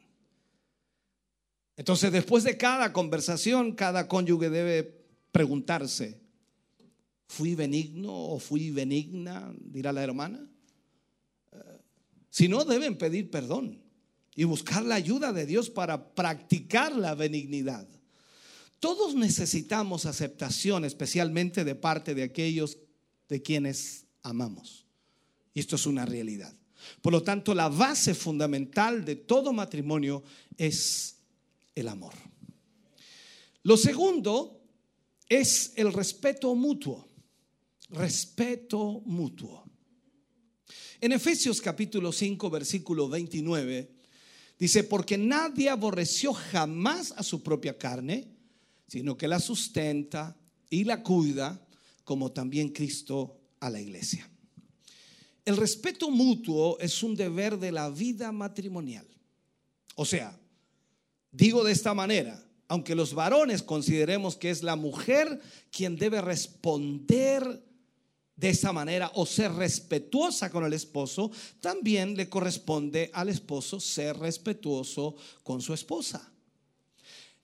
[1.76, 6.22] Entonces, después de cada conversación, cada cónyuge debe preguntarse,
[7.28, 9.54] ¿Fui benigno o fui benigna?
[9.60, 10.50] Dirá la hermana.
[11.52, 11.58] Eh,
[12.30, 13.84] si no, deben pedir perdón
[14.36, 17.86] y buscar la ayuda de Dios para practicar la benignidad.
[18.80, 22.78] Todos necesitamos aceptación, especialmente de parte de aquellos
[23.28, 24.86] de quienes amamos.
[25.54, 26.54] Y esto es una realidad.
[27.02, 30.24] Por lo tanto, la base fundamental de todo matrimonio
[30.58, 31.18] es
[31.74, 32.14] el amor.
[33.64, 34.62] Lo segundo
[35.28, 37.08] es el respeto mutuo
[37.90, 39.64] respeto mutuo.
[41.00, 43.92] En Efesios capítulo 5, versículo 29,
[44.58, 48.28] dice, porque nadie aborreció jamás a su propia carne,
[48.88, 50.36] sino que la sustenta
[50.70, 51.62] y la cuida,
[52.04, 54.30] como también Cristo a la iglesia.
[55.46, 59.08] El respeto mutuo es un deber de la vida matrimonial.
[59.96, 60.38] O sea,
[61.32, 65.40] digo de esta manera, aunque los varones consideremos que es la mujer
[65.72, 67.64] quien debe responder
[68.36, 74.18] de esa manera o ser respetuosa con el esposo, también le corresponde al esposo ser
[74.18, 76.32] respetuoso con su esposa.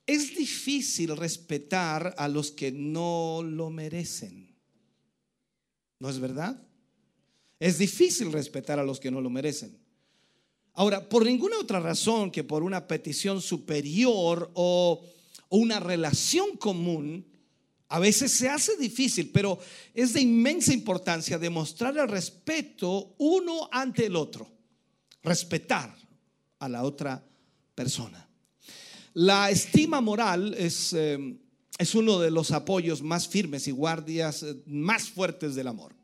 [0.06, 4.54] Es difícil respetar a los que no lo merecen.
[6.00, 6.62] ¿No es verdad?
[7.60, 9.78] Es difícil respetar a los que no lo merecen.
[10.74, 15.02] Ahora, por ninguna otra razón que por una petición superior o,
[15.50, 17.26] una relación común,
[17.90, 19.60] a veces se hace difícil, pero
[19.94, 24.52] es de inmensa importancia demostrar el respeto uno ante el otro.
[25.22, 25.96] Respetar
[26.58, 27.24] a la otra
[27.76, 28.23] persona.
[29.14, 31.38] La estima moral es, eh,
[31.78, 35.96] es uno de los apoyos más firmes y guardias eh, más fuertes del amor.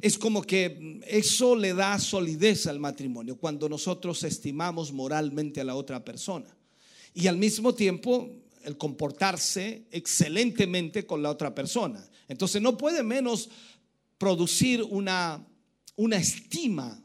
[0.00, 5.76] Es como que eso le da solidez al matrimonio cuando nosotros estimamos moralmente a la
[5.76, 6.54] otra persona.
[7.14, 8.28] Y al mismo tiempo
[8.64, 12.04] el comportarse excelentemente con la otra persona.
[12.28, 13.50] Entonces no puede menos
[14.18, 15.46] producir una,
[15.96, 17.03] una estima,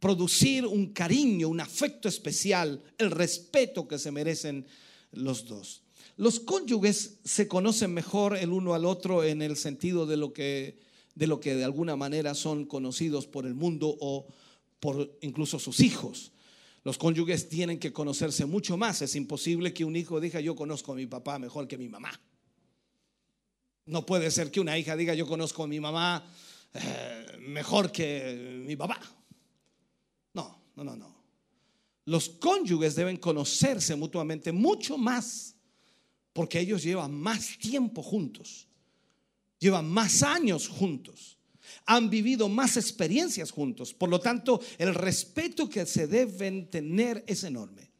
[0.00, 4.66] producir un cariño, un afecto especial, el respeto que se merecen
[5.12, 5.82] los dos.
[6.16, 10.86] Los cónyuges se conocen mejor el uno al otro en el sentido de lo que
[11.14, 14.28] de lo que de alguna manera son conocidos por el mundo o
[14.78, 16.30] por incluso sus hijos.
[16.84, 19.02] Los cónyuges tienen que conocerse mucho más.
[19.02, 22.12] Es imposible que un hijo diga yo conozco a mi papá mejor que mi mamá.
[23.86, 26.24] No puede ser que una hija diga yo conozco a mi mamá
[26.74, 29.00] eh, mejor que mi papá.
[30.78, 31.12] No, no, no.
[32.04, 35.56] Los cónyuges deben conocerse mutuamente mucho más
[36.32, 38.68] porque ellos llevan más tiempo juntos,
[39.58, 41.36] llevan más años juntos,
[41.84, 43.92] han vivido más experiencias juntos.
[43.92, 47.90] Por lo tanto, el respeto que se deben tener es enorme.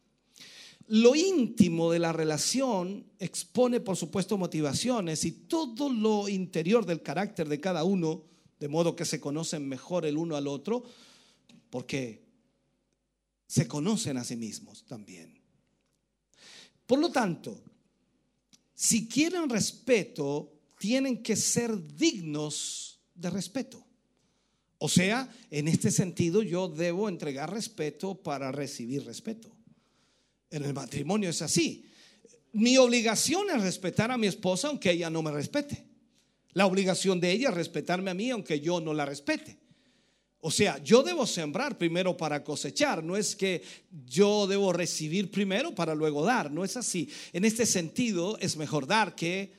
[0.86, 7.48] Lo íntimo de la relación expone, por supuesto, motivaciones y todo lo interior del carácter
[7.48, 8.22] de cada uno,
[8.60, 10.84] de modo que se conocen mejor el uno al otro,
[11.70, 12.27] porque
[13.48, 15.40] se conocen a sí mismos también.
[16.86, 17.60] Por lo tanto,
[18.74, 23.84] si quieren respeto, tienen que ser dignos de respeto.
[24.78, 29.50] O sea, en este sentido yo debo entregar respeto para recibir respeto.
[30.50, 31.84] En el matrimonio es así.
[32.52, 35.84] Mi obligación es respetar a mi esposa aunque ella no me respete.
[36.52, 39.58] La obligación de ella es respetarme a mí aunque yo no la respete.
[40.40, 43.62] O sea, yo debo sembrar primero para cosechar, no es que
[44.06, 47.08] yo debo recibir primero para luego dar, no es así.
[47.32, 49.52] En este sentido es mejor dar que,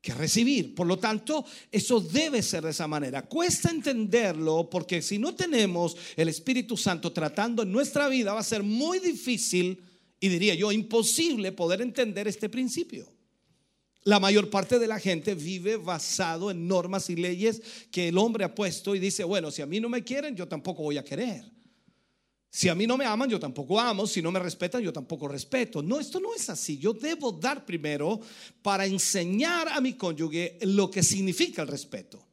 [0.00, 0.74] que recibir.
[0.74, 3.22] Por lo tanto, eso debe ser de esa manera.
[3.22, 8.44] Cuesta entenderlo porque si no tenemos el Espíritu Santo tratando en nuestra vida va a
[8.44, 9.80] ser muy difícil
[10.18, 13.15] y diría yo imposible poder entender este principio.
[14.06, 18.44] La mayor parte de la gente vive basado en normas y leyes que el hombre
[18.44, 21.02] ha puesto y dice, bueno, si a mí no me quieren, yo tampoco voy a
[21.02, 21.44] querer.
[22.48, 24.06] Si a mí no me aman, yo tampoco amo.
[24.06, 25.82] Si no me respetan, yo tampoco respeto.
[25.82, 26.78] No, esto no es así.
[26.78, 28.20] Yo debo dar primero
[28.62, 32.24] para enseñar a mi cónyuge lo que significa el respeto.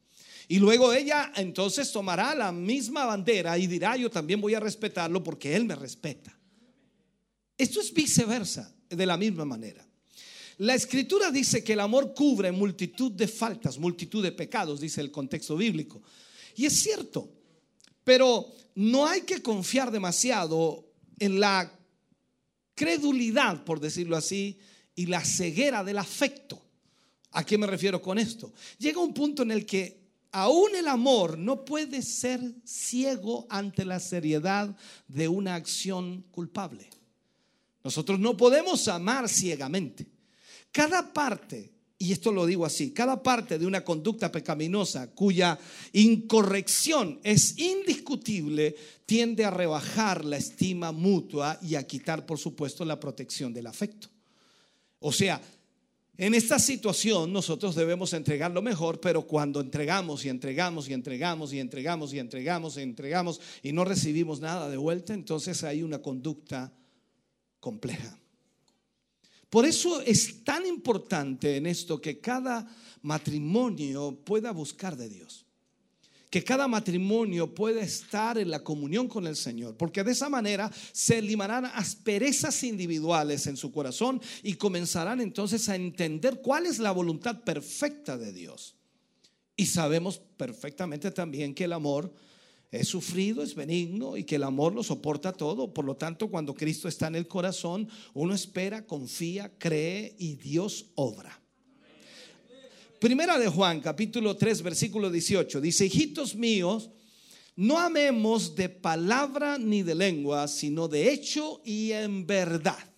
[0.47, 5.23] Y luego ella entonces tomará la misma bandera y dirá, yo también voy a respetarlo
[5.23, 6.37] porque él me respeta.
[7.57, 9.83] Esto es viceversa, de la misma manera.
[10.64, 15.11] La escritura dice que el amor cubre multitud de faltas, multitud de pecados, dice el
[15.11, 16.02] contexto bíblico.
[16.56, 17.30] Y es cierto,
[18.02, 20.88] pero no hay que confiar demasiado
[21.19, 21.69] en la
[22.76, 24.57] credulidad, por decirlo así,
[24.95, 26.64] y la ceguera del afecto.
[27.31, 28.53] ¿A qué me refiero con esto?
[28.77, 29.99] Llega un punto en el que
[30.31, 34.73] aún el amor no puede ser ciego ante la seriedad
[35.10, 36.90] de una acción culpable.
[37.84, 40.12] Nosotros no podemos amar ciegamente.
[40.73, 45.59] Cada parte, y esto lo digo así, cada parte de una conducta pecaminosa cuya
[45.93, 48.75] incorrección es indiscutible
[49.05, 54.09] tiende a rebajar la estima mutua y a quitar, por supuesto, la protección del afecto.
[54.97, 55.39] O sea,
[56.17, 61.53] en esta situación nosotros debemos entregar lo mejor, pero cuando entregamos y entregamos y entregamos
[61.53, 66.01] y entregamos y entregamos y entregamos y no recibimos nada de vuelta, entonces hay una
[66.01, 66.73] conducta
[67.59, 68.17] compleja.
[69.53, 72.67] Por eso es tan importante en esto que cada
[73.03, 75.45] matrimonio pueda buscar de Dios.
[76.31, 79.77] Que cada matrimonio pueda estar en la comunión con el Señor.
[79.77, 85.75] Porque de esa manera se eliminarán asperezas individuales en su corazón y comenzarán entonces a
[85.75, 88.73] entender cuál es la voluntad perfecta de Dios.
[89.55, 92.11] Y sabemos perfectamente también que el amor
[92.73, 95.71] es sufrido, es benigno y que el amor lo soporta todo.
[95.71, 100.87] Por lo tanto, cuando Cristo está en el corazón, uno espera, confía, cree y Dios
[100.95, 101.39] obra.
[102.99, 106.89] Primera de Juan, capítulo 3, versículo 18, dice, hijitos míos,
[107.55, 112.91] no amemos de palabra ni de lengua, sino de hecho y en verdad.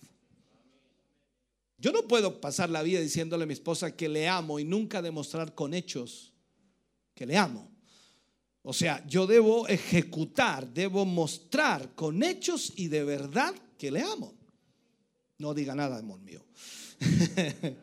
[1.76, 5.02] Yo no puedo pasar la vida diciéndole a mi esposa que le amo y nunca
[5.02, 6.32] demostrar con hechos
[7.14, 7.75] que le amo.
[8.68, 14.34] O sea, yo debo ejecutar, debo mostrar con hechos y de verdad que le amo.
[15.38, 16.44] No diga nada, amor mío.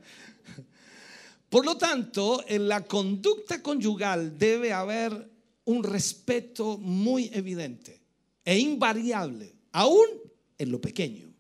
[1.50, 5.32] Por lo tanto, en la conducta conyugal debe haber
[5.64, 8.02] un respeto muy evidente
[8.44, 10.08] e invariable, aún
[10.58, 11.34] en lo pequeño.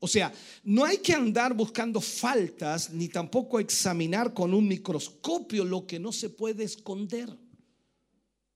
[0.00, 5.86] O sea, no hay que andar buscando faltas ni tampoco examinar con un microscopio lo
[5.86, 7.30] que no se puede esconder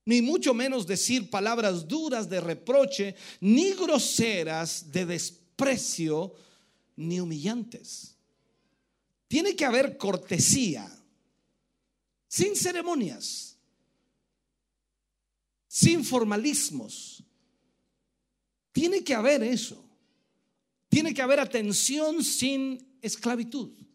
[0.06, 6.32] ni mucho menos decir palabras duras de reproche, ni groseras de desprecio,
[6.94, 8.16] ni humillantes.
[9.28, 10.88] Tiene que haber cortesía,
[12.28, 13.58] sin ceremonias,
[15.66, 17.24] sin formalismos.
[18.70, 19.82] Tiene que haber eso.
[20.88, 23.85] Tiene que haber atención sin esclavitud.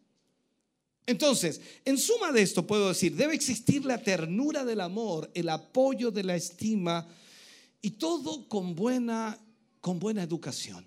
[1.06, 6.11] Entonces, en suma de esto puedo decir, debe existir la ternura del amor, el apoyo
[6.11, 7.07] de la estima
[7.82, 9.40] y todo con buena,
[9.80, 10.86] con buena educación.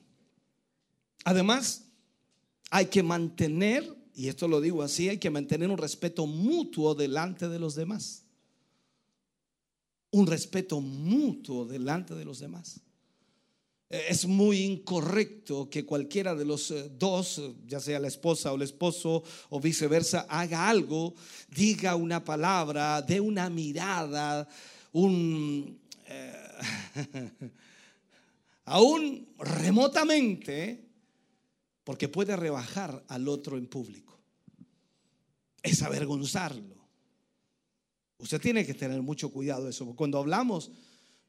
[1.25, 1.85] Además,
[2.71, 7.49] hay que mantener, y esto lo digo así, hay que mantener un respeto mutuo delante
[7.49, 8.23] de los demás.
[10.11, 12.81] Un respeto mutuo delante de los demás.
[14.09, 18.63] Es muy incorrecto que cualquiera de los eh, dos, ya sea la esposa o el
[18.63, 21.15] esposo o viceversa, haga algo,
[21.49, 24.49] diga una palabra, dé una mirada,
[24.93, 25.79] un...
[26.07, 26.33] eh,
[28.65, 30.89] aún remotamente,
[31.85, 34.19] porque puede rebajar al otro en público.
[35.63, 36.89] Es avergonzarlo.
[38.19, 39.95] Usted tiene que tener mucho cuidado de eso.
[39.95, 40.73] Cuando hablamos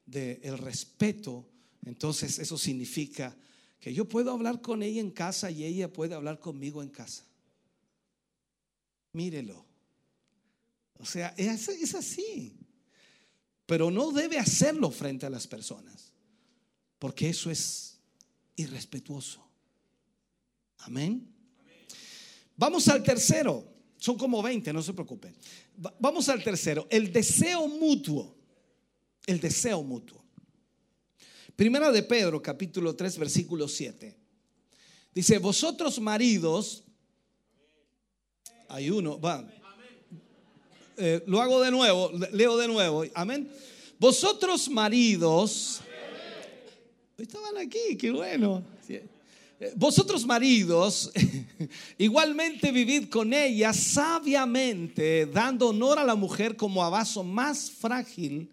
[0.06, 1.48] del respeto,
[1.86, 3.36] entonces eso significa
[3.80, 7.24] que yo puedo hablar con ella en casa y ella puede hablar conmigo en casa.
[9.14, 9.66] Mírelo.
[11.00, 12.58] O sea, es, así.
[13.66, 16.12] Pero no debe hacerlo frente a las personas,
[17.00, 17.98] porque eso es
[18.56, 19.46] irrespetuoso.
[20.80, 21.28] Amén.
[22.58, 23.74] Vamos al tercero.
[23.98, 25.36] Son como 20, no se preocupen.
[25.84, 26.88] Va- Vamos al tercero.
[26.90, 28.36] El deseo mutuo.
[29.26, 30.24] El deseo mutuo.
[31.56, 34.16] Primera de Pedro, capítulo 3, versículo 7.
[35.14, 36.84] Dice, vosotros maridos,
[38.68, 39.48] hay uno, va.
[40.98, 43.04] Eh, lo hago de nuevo, le- leo de nuevo.
[43.14, 43.50] Amén.
[43.98, 45.80] Vosotros maridos,
[47.18, 48.64] estaban aquí, qué bueno.
[48.90, 51.12] Eh, Vosotros maridos,
[51.98, 58.52] igualmente vivid con ella sabiamente, dando honor a la mujer como a vaso más frágil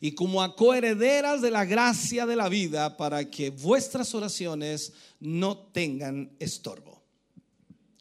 [0.00, 5.58] y como a coherederas de la gracia de la vida, para que vuestras oraciones no
[5.58, 7.02] tengan estorbo.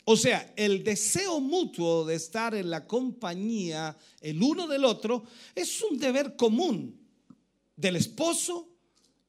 [0.05, 5.23] O sea, el deseo mutuo de estar en la compañía el uno del otro
[5.55, 6.99] es un deber común
[7.75, 8.69] del esposo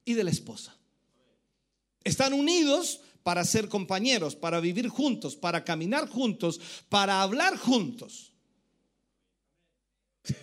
[0.05, 0.77] y de la esposa.
[2.03, 8.31] Están unidos para ser compañeros, para vivir juntos, para caminar juntos, para hablar juntos.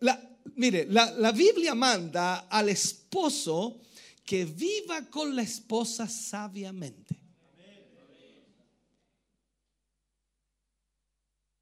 [0.00, 0.27] La-
[0.58, 3.80] mire, la, la Biblia manda al esposo
[4.24, 7.16] que viva con la esposa sabiamente.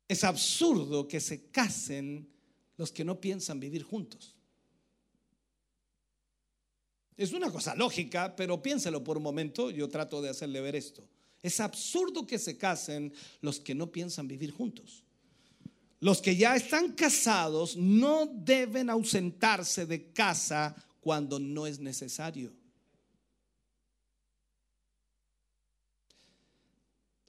[0.08, 2.28] Es absurdo que se casen
[2.76, 4.34] los que no piensan vivir juntos.
[7.16, 11.08] Es una cosa lógica, pero piénselo por un momento, yo trato de hacerle ver esto.
[11.42, 15.05] Es absurdo que se casen los que no piensan vivir juntos.
[16.00, 22.52] Los que ya están casados no deben ausentarse de casa cuando no es necesario.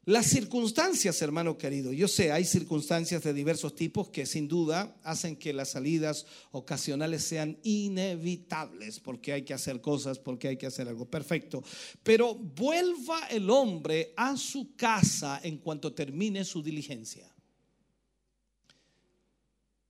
[0.08, 5.36] Las circunstancias, hermano querido, yo sé, hay circunstancias de diversos tipos que sin duda hacen
[5.36, 10.88] que las salidas ocasionales sean inevitables, porque hay que hacer cosas, porque hay que hacer
[10.88, 11.62] algo perfecto.
[12.04, 17.30] Pero vuelva el hombre a su casa en cuanto termine su diligencia.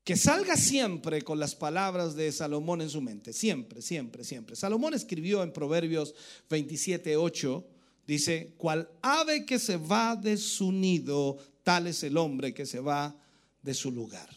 [0.08, 4.56] Que salga siempre con las palabras de Salomón en su mente, siempre, siempre, siempre.
[4.56, 6.16] Salomón escribió en Proverbios
[6.50, 7.68] 27, 8,
[8.08, 12.80] dice, cual ave que se va de su nido, tal es el hombre que se
[12.80, 13.20] va
[13.62, 14.30] de su lugar.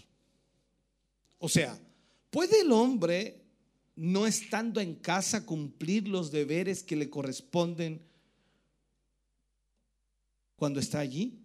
[1.38, 1.80] O sea,
[2.30, 3.40] ¿puede el hombre,
[3.94, 8.02] no estando en casa, cumplir los deberes que le corresponden
[10.56, 11.39] cuando está allí?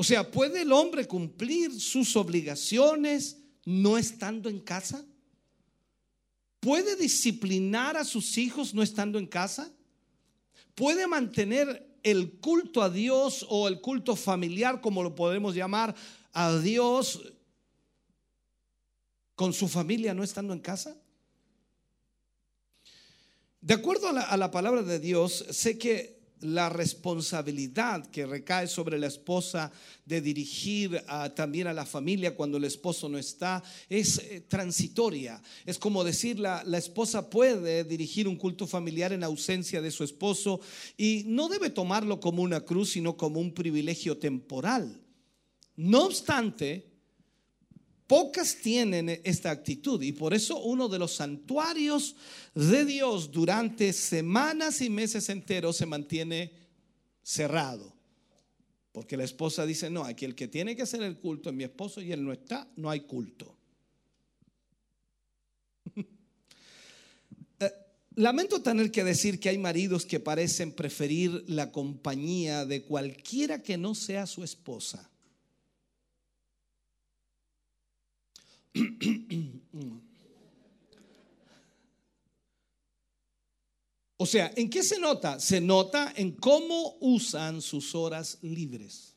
[0.00, 3.36] O sea, ¿puede el hombre cumplir sus obligaciones
[3.66, 5.04] no estando en casa?
[6.58, 9.70] ¿Puede disciplinar a sus hijos no estando en casa?
[10.74, 15.94] ¿Puede mantener el culto a Dios o el culto familiar, como lo podemos llamar,
[16.32, 17.34] a Dios
[19.34, 20.96] con su familia no estando en casa?
[23.60, 28.66] De acuerdo a la, a la palabra de Dios, sé que la responsabilidad que recae
[28.66, 29.70] sobre la esposa
[30.06, 35.42] de dirigir a- también a la familia cuando el esposo no está es eh, transitoria.
[35.66, 40.02] Es como decir, la, la esposa puede dirigir un culto familiar en ausencia de su
[40.04, 40.60] esposo
[40.96, 45.00] y no debe tomarlo como una cruz, sino como un privilegio temporal.
[45.76, 46.89] No obstante,
[48.10, 52.16] Pocas tienen esta actitud y por eso uno de los santuarios
[52.56, 56.50] de Dios durante semanas y meses enteros se mantiene
[57.22, 57.94] cerrado.
[58.90, 61.62] Porque la esposa dice, no, aquí el que tiene que hacer el culto es mi
[61.62, 63.56] esposo y él no está, no hay culto.
[67.60, 67.72] Eh,
[68.16, 73.78] Lamento tener que decir que hay maridos que parecen preferir la compañía de cualquiera que
[73.78, 75.09] no sea su esposa.
[84.22, 85.40] O sea, ¿en qué se nota?
[85.40, 89.16] Se nota en cómo usan sus horas libres.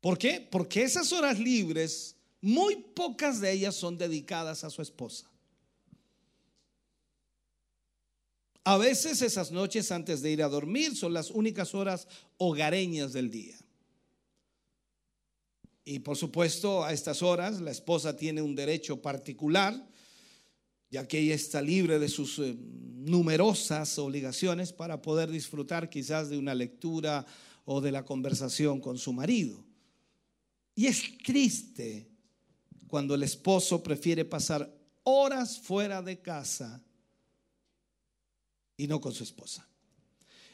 [0.00, 0.40] ¿Por qué?
[0.50, 5.30] Porque esas horas libres, muy pocas de ellas son dedicadas a su esposa.
[8.64, 12.08] A veces esas noches antes de ir a dormir son las únicas horas
[12.38, 13.59] hogareñas del día.
[15.84, 19.88] Y por supuesto, a estas horas la esposa tiene un derecho particular,
[20.90, 26.38] ya que ella está libre de sus eh, numerosas obligaciones para poder disfrutar quizás de
[26.38, 27.24] una lectura
[27.64, 29.64] o de la conversación con su marido.
[30.74, 32.08] Y es triste
[32.86, 34.72] cuando el esposo prefiere pasar
[35.04, 36.82] horas fuera de casa
[38.76, 39.66] y no con su esposa.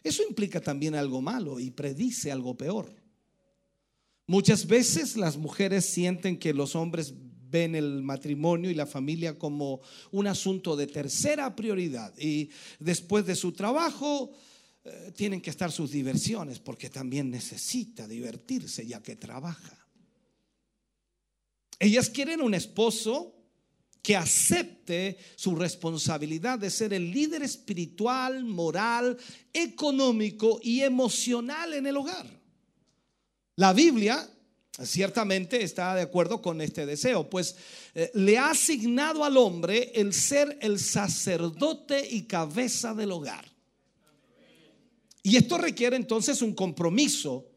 [0.03, 3.06] Eso implica también algo malo y predice algo peor.
[4.27, 7.15] Muchas veces las mujeres sienten que los hombres
[7.49, 9.81] ven el matrimonio y la familia como
[10.11, 12.51] un asunto de tercera prioridad y
[12.81, 14.33] después de su trabajo
[14.85, 19.87] eh, tienen que estar sus diversiones porque también necesita divertirse ya que trabaja.
[21.79, 23.35] Ellas quieren un esposo
[24.03, 29.17] que acepte su responsabilidad de ser el líder espiritual, moral,
[29.53, 32.46] económico y emocional en el hogar.
[33.57, 34.29] La Biblia
[34.85, 37.57] ciertamente está de acuerdo con este deseo, pues
[37.95, 43.45] eh, le ha asignado al hombre el ser el sacerdote y cabeza del hogar.
[45.23, 47.49] Y esto requiere entonces un compromiso,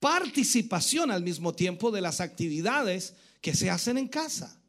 [0.00, 4.60] participación al mismo tiempo de las actividades que se hacen en casa.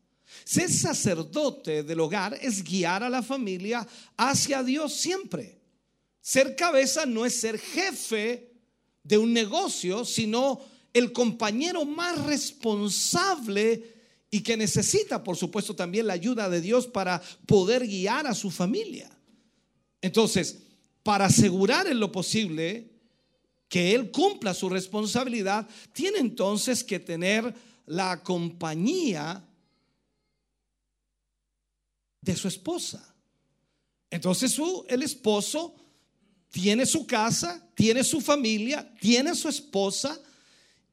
[0.44, 3.86] Ser sacerdote del hogar es guiar a la familia
[4.16, 5.60] hacia Dios siempre.
[6.22, 8.47] Ser cabeza no es ser jefe
[9.08, 10.60] de un negocio, sino
[10.94, 13.94] el compañero más responsable
[14.30, 18.52] y que necesita, por supuesto, también la ayuda de Dios para poder guiar a su
[18.52, 19.10] familia.
[20.02, 20.60] Entonces,
[21.04, 22.92] para asegurar en lo posible
[23.70, 27.54] que él cumpla su responsabilidad, tiene entonces que tener
[27.86, 29.46] la compañía
[32.22, 33.16] de su esposa.
[34.10, 35.76] Entonces su, el esposo
[36.50, 40.20] tiene su casa, tiene su familia, tiene su esposa.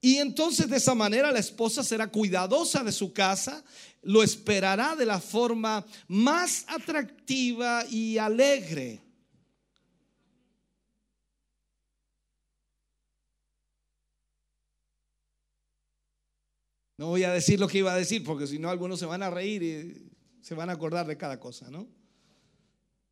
[0.00, 3.64] Y entonces de esa manera la esposa será cuidadosa de su casa,
[4.02, 9.00] lo esperará de la forma más atractiva y alegre.
[16.96, 19.22] No voy a decir lo que iba a decir porque si no algunos se van
[19.22, 20.12] a reír y
[20.42, 21.88] se van a acordar de cada cosa, ¿no?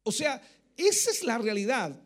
[0.04, 0.40] O sea,
[0.76, 1.98] esa es la realidad.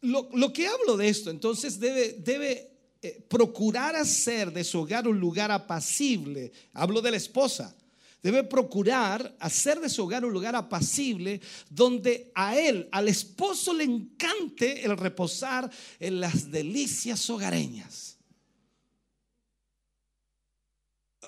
[0.00, 2.70] Lo, que hablo de esto, entonces debe, debe
[3.02, 6.52] eh, procurar hacer de su hogar un lugar apacible.
[6.72, 7.74] Hablo de la esposa.
[8.22, 13.84] Debe procurar hacer de su hogar un lugar apacible donde a él, al esposo, le
[13.84, 15.70] encante el reposar
[16.00, 18.18] en las delicias hogareñas.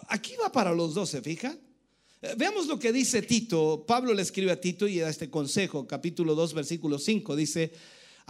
[0.09, 1.57] Aquí va para los dos, ¿se fija?
[2.23, 3.85] Eh, veamos lo que dice Tito.
[3.87, 7.37] Pablo le escribe a Tito y da este consejo, capítulo 2, versículo 5.
[7.37, 7.73] Dice,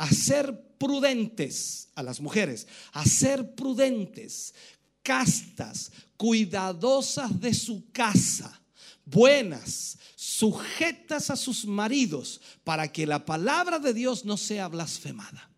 [0.00, 4.54] a ser prudentes a las mujeres, a ser prudentes,
[5.02, 8.62] castas, cuidadosas de su casa,
[9.04, 15.50] buenas, sujetas a sus maridos, para que la palabra de Dios no sea blasfemada.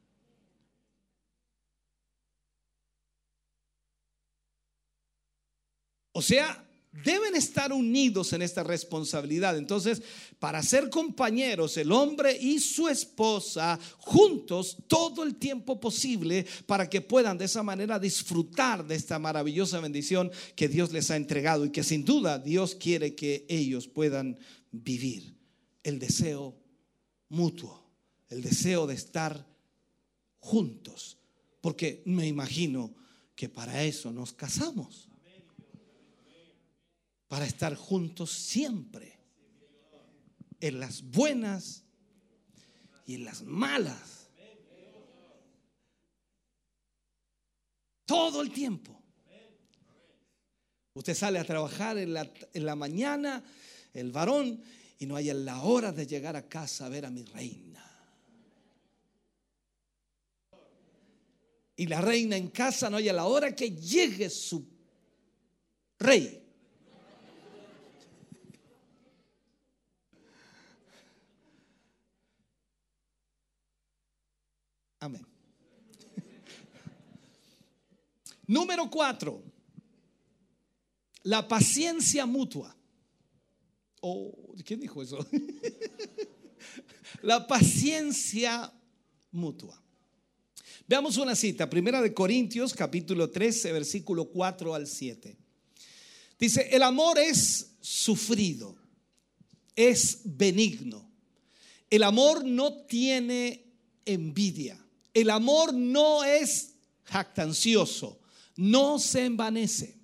[6.11, 9.57] O sea, deben estar unidos en esta responsabilidad.
[9.57, 10.03] Entonces,
[10.39, 17.01] para ser compañeros, el hombre y su esposa juntos todo el tiempo posible para que
[17.01, 21.71] puedan de esa manera disfrutar de esta maravillosa bendición que Dios les ha entregado y
[21.71, 24.39] que sin duda Dios quiere que ellos puedan
[24.71, 25.35] vivir.
[25.83, 26.55] El deseo
[27.31, 27.91] mutuo,
[28.29, 29.47] el deseo de estar
[30.39, 31.17] juntos,
[31.63, 32.95] porque me imagino
[33.35, 35.12] que para eso nos casamos
[37.33, 39.19] para estar juntos siempre,
[40.61, 41.83] en las buenas
[43.07, 44.29] y en las malas.
[48.05, 49.03] Todo el tiempo.
[50.93, 53.43] Usted sale a trabajar en la, mañana,
[53.95, 54.63] el varón,
[54.99, 57.83] y no hay la hora de llegar a casa a ver a mi reina.
[61.77, 64.69] Y la reina en casa no hay la hora que llegue su
[65.99, 66.42] rey.
[75.03, 75.27] Amén.
[78.47, 79.43] Número cuatro,
[81.25, 82.77] la paciencia mutua.
[84.01, 85.27] Oh, ¿quién dijo eso?
[87.23, 88.73] la paciencia
[89.33, 89.83] mutua.
[90.87, 95.37] Veamos una cita, primera de Corintios, capítulo 13, versículo 4 al 7.
[96.39, 98.77] Dice, el amor es sufrido,
[99.75, 101.11] es benigno.
[101.91, 103.65] El amor no tiene
[104.05, 104.82] envidia.
[105.15, 106.75] El amor no es
[107.05, 108.21] jactancioso,
[108.57, 109.99] no se envanece,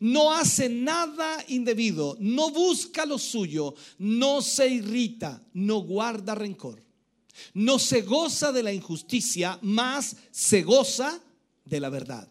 [0.00, 6.82] no hace nada indebido, no busca lo suyo, no se irrita, no guarda rencor,
[7.54, 11.20] no se goza de la injusticia, más se goza
[11.64, 12.30] de la verdad.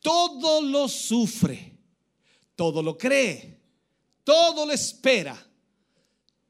[0.00, 1.76] Todo lo sufre,
[2.56, 3.60] todo lo cree,
[4.24, 5.36] todo lo espera,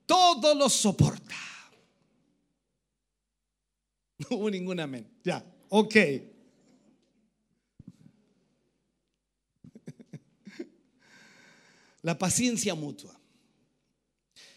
[0.06, 1.51] todo lo soporta.
[4.30, 5.06] No hubo ningún amén.
[5.24, 5.94] Ya, ok.
[12.02, 13.16] La paciencia mutua.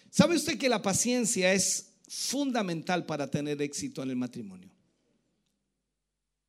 [0.09, 4.71] ¿Sabe usted que la paciencia es fundamental para tener éxito en el matrimonio?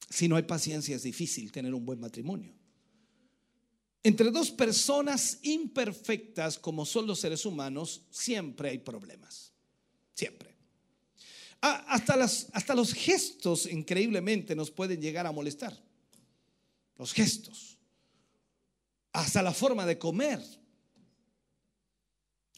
[0.09, 2.55] Si no hay paciencia es difícil tener un buen matrimonio.
[4.05, 9.53] Entre dos personas imperfectas como son los seres humanos, siempre hay problemas.
[10.15, 10.46] Siempre.
[11.61, 15.77] Hasta, las, hasta los gestos increíblemente nos pueden llegar a molestar.
[16.97, 17.79] Los gestos.
[19.13, 20.41] Hasta la forma de comer.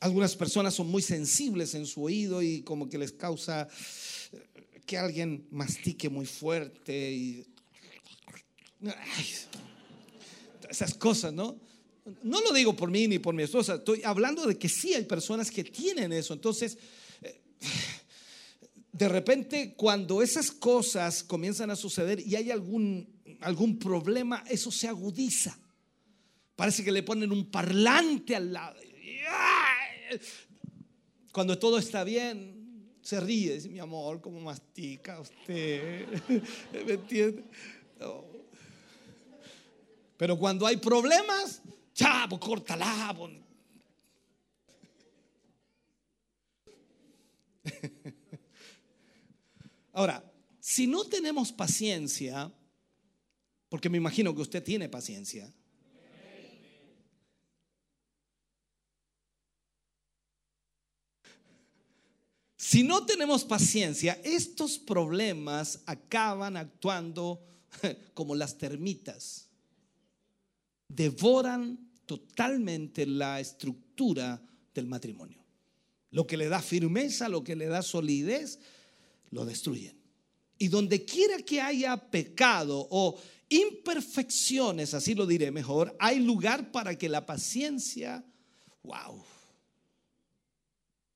[0.01, 3.69] Algunas personas son muy sensibles en su oído y como que les causa
[4.87, 7.47] que alguien mastique muy fuerte y
[10.69, 11.59] esas cosas, ¿no?
[12.23, 15.05] No lo digo por mí ni por mi esposa, estoy hablando de que sí hay
[15.05, 16.33] personas que tienen eso.
[16.33, 16.79] Entonces,
[17.21, 17.41] eh,
[18.99, 23.09] de repente cuando esas cosas comienzan a suceder y hay algún,
[23.41, 25.57] algún problema, eso se agudiza.
[26.57, 28.81] Parece que le ponen un parlante al lado.
[31.31, 36.05] Cuando todo está bien, se ríe, dice, mi amor, ¿cómo mastica usted?
[36.85, 37.45] ¿Me entiende?
[40.17, 41.63] Pero cuando hay problemas,
[41.95, 43.15] chavo, córtala.
[49.99, 50.23] Ahora,
[50.61, 52.55] si no tenemos paciencia,
[53.69, 55.53] porque me imagino que usted tiene paciencia,
[62.57, 67.45] si no tenemos paciencia, estos problemas acaban actuando
[68.15, 69.49] como las termitas.
[70.87, 74.41] Devoran totalmente la estructura
[74.73, 75.45] del matrimonio.
[76.13, 78.61] Lo que le da firmeza, lo que le da solidez,
[79.31, 79.99] lo destruyen.
[80.59, 83.19] Y donde quiera que haya pecado o
[83.49, 88.25] imperfecciones, así lo diré mejor, hay lugar para que la paciencia,
[88.83, 89.25] wow,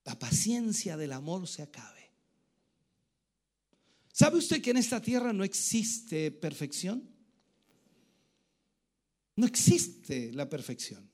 [0.04, 2.10] la paciencia del amor se acabe.
[4.12, 7.08] ¿Sabe usted que en esta tierra no existe perfección?
[9.36, 11.10] No existe la perfección.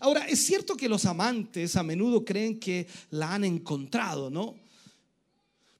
[0.00, 4.56] Ahora, es cierto que los amantes a menudo creen que la han encontrado, ¿no?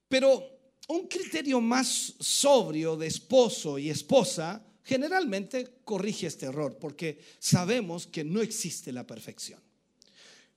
[0.08, 0.54] Pero
[0.88, 8.22] un criterio más sobrio de esposo y esposa generalmente corrige este error porque sabemos que
[8.22, 9.60] no existe la perfección.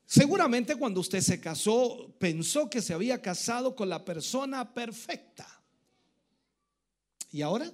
[0.05, 5.47] Seguramente cuando usted se casó pensó que se había casado con la persona perfecta.
[7.31, 7.71] ¿Y ahora?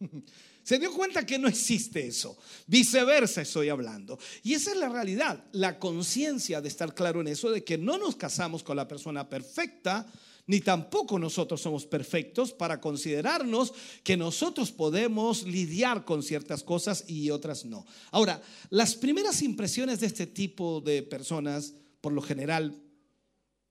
[0.62, 2.36] Se dio cuenta que no existe eso.
[2.66, 4.18] Viceversa estoy hablando.
[4.42, 7.98] Y esa es la realidad, la conciencia de estar claro en eso, de que no
[7.98, 10.06] nos casamos con la persona perfecta,
[10.46, 13.72] ni tampoco nosotros somos perfectos para considerarnos
[14.04, 17.84] que nosotros podemos lidiar con ciertas cosas y otras no.
[18.12, 18.40] Ahora,
[18.70, 22.80] las primeras impresiones de este tipo de personas, por lo general,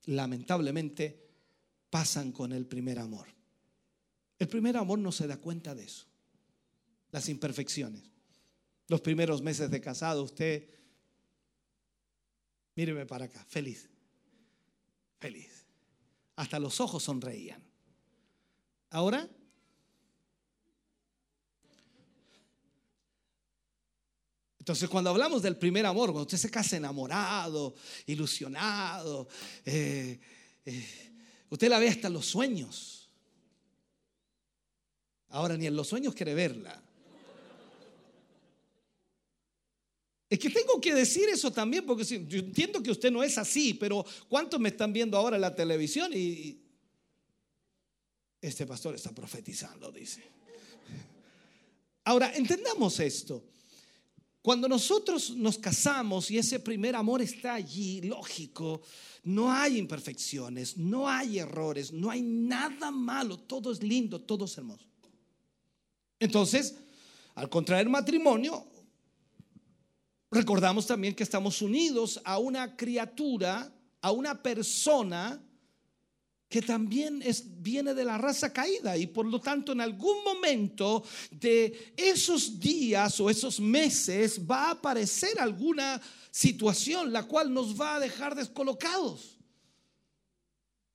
[0.06, 1.30] lamentablemente,
[1.90, 3.28] pasan con el primer amor.
[4.40, 6.11] El primer amor no se da cuenta de eso
[7.12, 8.04] las imperfecciones.
[8.88, 10.70] Los primeros meses de casado, usted,
[12.76, 13.90] míreme para acá, feliz,
[15.20, 15.66] feliz.
[16.36, 17.62] Hasta los ojos sonreían.
[18.90, 19.30] Ahora,
[24.60, 27.76] entonces cuando hablamos del primer amor, cuando usted se casa enamorado,
[28.08, 29.28] ilusionado,
[29.66, 30.20] eh,
[30.66, 31.14] eh,
[31.50, 33.10] usted la ve hasta los sueños.
[35.30, 36.84] Ahora ni en los sueños quiere verla.
[40.32, 43.38] Es que tengo que decir eso también, porque sí, yo entiendo que usted no es
[43.38, 46.10] así, pero ¿cuántos me están viendo ahora en la televisión?
[46.14, 46.58] Y,
[48.40, 50.24] Este pastor está profetizando, dice.
[52.06, 53.44] Ahora, entendamos esto.
[54.42, 58.84] Cuando nosotros nos casamos y ese primer amor está allí, lógico,
[59.26, 64.58] no hay imperfecciones, no hay errores, no hay nada malo, todo es lindo, todo es
[64.58, 64.86] hermoso.
[66.20, 66.76] Entonces,
[67.36, 68.71] al contraer matrimonio,
[70.32, 73.72] recordamos también que estamos unidos a una criatura,
[74.02, 75.42] a una persona
[76.52, 81.02] que también es, viene de la raza caída y por lo tanto en algún momento
[81.32, 87.96] de esos días o esos meses va a aparecer alguna situación la cual nos va
[87.96, 89.31] a dejar descolocados.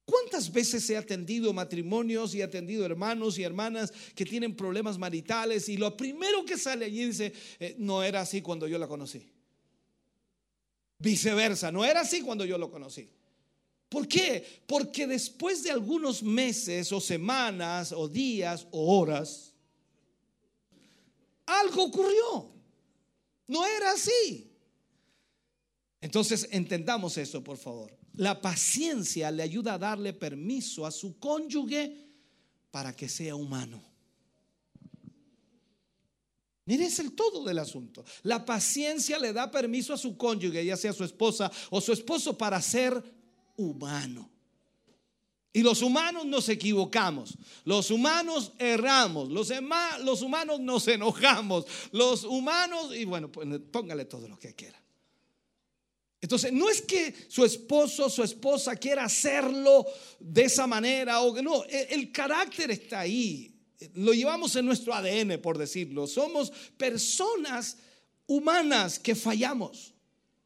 [0.07, 5.69] ¿Cuántas veces he atendido matrimonios y he atendido hermanos y hermanas que tienen problemas maritales
[5.69, 9.28] y lo primero que sale allí dice, eh, no era así cuando yo la conocí?
[11.01, 13.11] Viceversa, no era así cuando yo lo conocí.
[13.89, 14.62] ¿Por qué?
[14.69, 19.53] Porque después de algunos meses o semanas o días o horas,
[21.47, 22.53] algo ocurrió.
[23.49, 24.53] No era así.
[26.01, 27.95] Entonces entendamos eso, por favor.
[28.16, 32.06] La paciencia le ayuda a darle permiso a su cónyuge
[32.70, 33.82] para que sea humano.
[36.66, 38.05] Mire, es el todo del asunto.
[38.22, 42.36] La paciencia le da permiso a su cónyuge, ya sea su esposa o su esposo,
[42.36, 43.02] para ser
[43.56, 44.28] humano.
[45.52, 49.51] Y los humanos nos equivocamos, los humanos erramos, los,
[50.20, 54.78] humanos nos enojamos, los humanos, y bueno, pues, póngale todo lo que quiera.
[56.20, 59.86] Entonces, no es que su esposo o su esposa quiera hacerlo
[60.18, 63.55] de esa manera, o no, el, el carácter está ahí,
[63.94, 66.06] lo llevamos en nuestro ADN, por decirlo.
[66.06, 67.76] Somos personas
[68.26, 69.94] humanas que fallamos.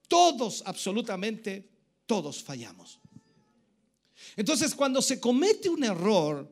[0.09, 1.68] Todos, absolutamente,
[2.06, 2.98] todos fallamos.
[4.36, 6.51] Entonces, cuando se comete un error,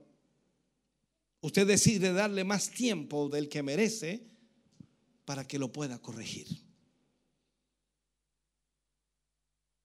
[1.40, 4.22] usted decide darle más tiempo del que merece
[5.24, 6.46] para que lo pueda corregir.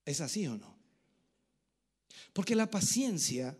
[0.05, 0.75] ¿Es así o no?
[2.33, 3.57] Porque la paciencia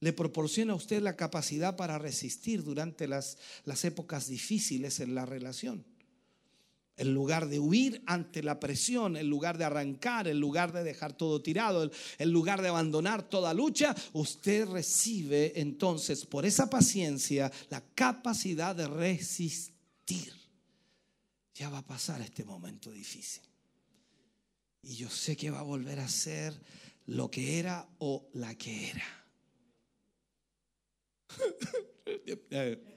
[0.00, 5.24] le proporciona a usted la capacidad para resistir durante las, las épocas difíciles en la
[5.24, 5.84] relación.
[6.96, 11.16] En lugar de huir ante la presión, en lugar de arrancar, en lugar de dejar
[11.16, 17.80] todo tirado, en lugar de abandonar toda lucha, usted recibe entonces por esa paciencia la
[17.94, 20.34] capacidad de resistir.
[21.54, 23.51] Ya va a pasar este momento difícil.
[24.82, 26.60] Y yo sé que va a volver a ser
[27.06, 29.04] lo que era o la que era.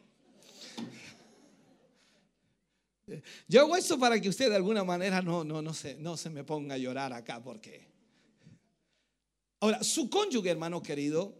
[3.47, 6.31] Yo hago esto para que usted de alguna manera no, no, no, se, no se
[6.31, 7.93] me ponga a llorar acá, porque...
[9.59, 11.35] Ahora, su cónyuge, hermano querido,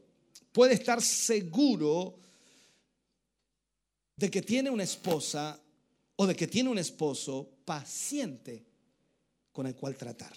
[0.52, 2.20] puede estar seguro
[4.16, 5.60] de que tiene una esposa
[6.16, 8.64] o de que tiene un esposo paciente
[9.56, 10.34] con el cual tratar.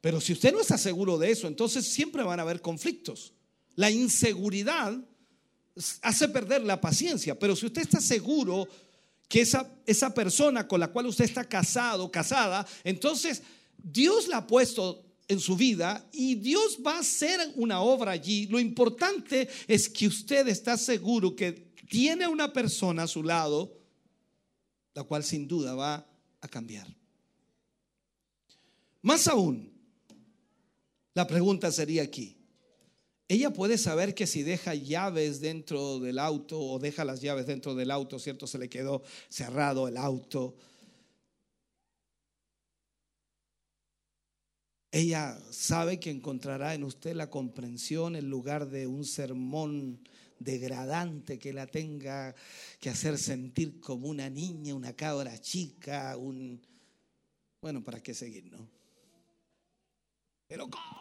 [0.00, 3.34] Pero si usted no está seguro de eso, entonces siempre van a haber conflictos.
[3.74, 4.98] La inseguridad
[6.00, 8.66] hace perder la paciencia, pero si usted está seguro
[9.28, 13.42] que esa, esa persona con la cual usted está casado, casada, entonces
[13.76, 18.46] Dios la ha puesto en su vida y Dios va a hacer una obra allí.
[18.46, 21.52] Lo importante es que usted está seguro que
[21.90, 23.76] tiene una persona a su lado,
[24.94, 26.06] la cual sin duda va
[26.40, 26.86] a cambiar.
[29.02, 29.72] Más aún,
[31.14, 32.36] la pregunta sería aquí,
[33.28, 37.74] ella puede saber que si deja llaves dentro del auto o deja las llaves dentro
[37.74, 38.46] del auto, ¿cierto?
[38.46, 40.56] Se le quedó cerrado el auto.
[44.92, 50.00] Ella sabe que encontrará en usted la comprensión en lugar de un sermón
[50.38, 52.34] degradante que la tenga
[52.78, 56.62] que hacer sentir como una niña, una cabra chica, un...
[57.60, 58.75] Bueno, ¿para qué seguir, no?
[60.48, 60.96] Pero ¿cómo?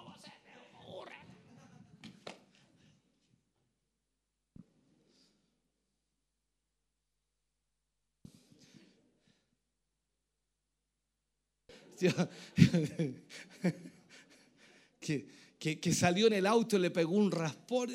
[14.99, 17.89] que, que, salió en el auto y le pegó un raspón.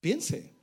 [0.00, 0.61] Piense.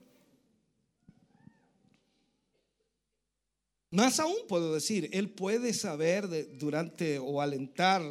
[3.91, 8.01] Más aún puedo decir, él puede saber durante o alentar,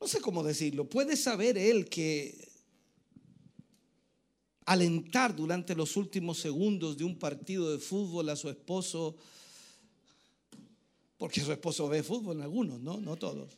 [0.00, 2.48] no sé cómo decirlo, puede saber él que
[4.64, 9.16] alentar durante los últimos segundos de un partido de fútbol a su esposo
[11.22, 12.98] porque su esposo ve fútbol en algunos, ¿no?
[12.98, 13.56] No todos.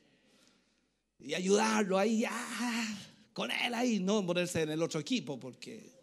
[1.18, 2.98] Y ayudarlo ahí, ah,
[3.32, 5.93] con él ahí, no ponerse en el otro equipo, porque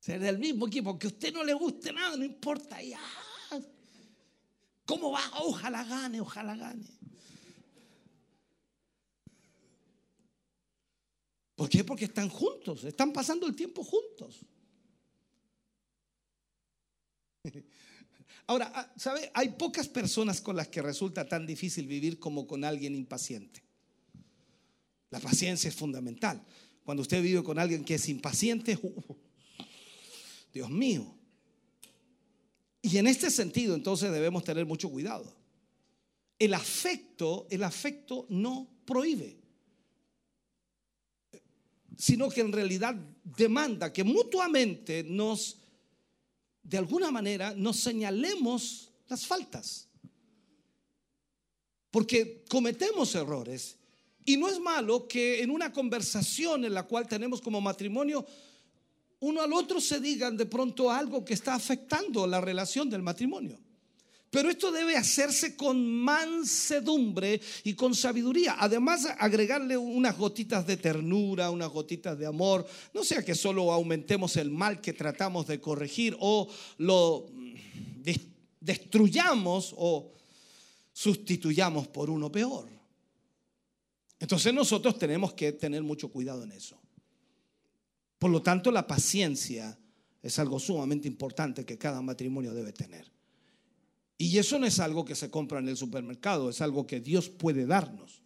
[0.00, 3.00] ser del mismo equipo, que a usted no le guste nada, no importa, ya.
[4.86, 5.22] ¿Cómo va?
[5.42, 6.86] Ojalá gane, ojalá gane.
[11.54, 11.84] ¿Por qué?
[11.84, 14.40] Porque están juntos, están pasando el tiempo juntos.
[18.46, 19.30] Ahora, ah, ¿sabe?
[19.34, 23.62] Hay pocas personas con las que resulta tan difícil vivir como con alguien impaciente.
[25.10, 26.42] La paciencia es fundamental.
[26.82, 29.16] Cuando usted vive con alguien que es impaciente, uh,
[30.52, 31.14] Dios mío.
[32.82, 35.34] Y en este sentido, entonces debemos tener mucho cuidado.
[36.38, 39.38] El afecto, el afecto no prohíbe,
[41.96, 45.58] sino que en realidad demanda que mutuamente nos
[46.62, 49.88] de alguna manera nos señalemos las faltas.
[51.90, 53.76] Porque cometemos errores.
[54.24, 58.24] Y no es malo que en una conversación en la cual tenemos como matrimonio,
[59.20, 63.58] uno al otro se digan de pronto algo que está afectando la relación del matrimonio.
[64.30, 68.56] Pero esto debe hacerse con mansedumbre y con sabiduría.
[68.60, 72.64] Además, agregarle unas gotitas de ternura, unas gotitas de amor.
[72.94, 76.48] No sea que solo aumentemos el mal que tratamos de corregir o
[76.78, 77.26] lo
[78.60, 80.12] destruyamos o
[80.92, 82.68] sustituyamos por uno peor.
[84.20, 86.79] Entonces nosotros tenemos que tener mucho cuidado en eso.
[88.20, 89.78] Por lo tanto, la paciencia
[90.22, 93.10] es algo sumamente importante que cada matrimonio debe tener.
[94.18, 97.30] Y eso no es algo que se compra en el supermercado, es algo que Dios
[97.30, 98.20] puede darnos.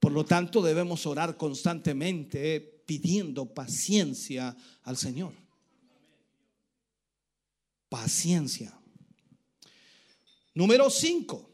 [0.00, 5.34] Por lo tanto, debemos orar constantemente pidiendo paciencia al Señor.
[7.90, 8.74] Paciencia.
[10.54, 11.50] Número 5.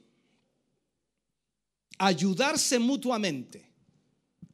[1.99, 3.73] Ayudarse mutuamente.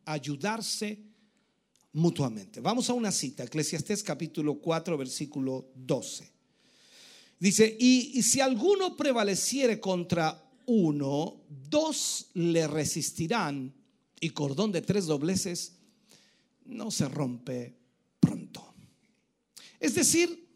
[0.06, 1.09] Ayudarse
[1.92, 2.60] mutuamente.
[2.60, 6.30] Vamos a una cita, Eclesiastés capítulo 4, versículo 12.
[7.38, 13.72] Dice, y, si alguno prevaleciere contra uno, dos le resistirán
[14.20, 15.72] y cordón de tres dobleces
[16.66, 17.74] no se rompe
[18.20, 18.74] pronto.
[19.80, 20.46] Es decir,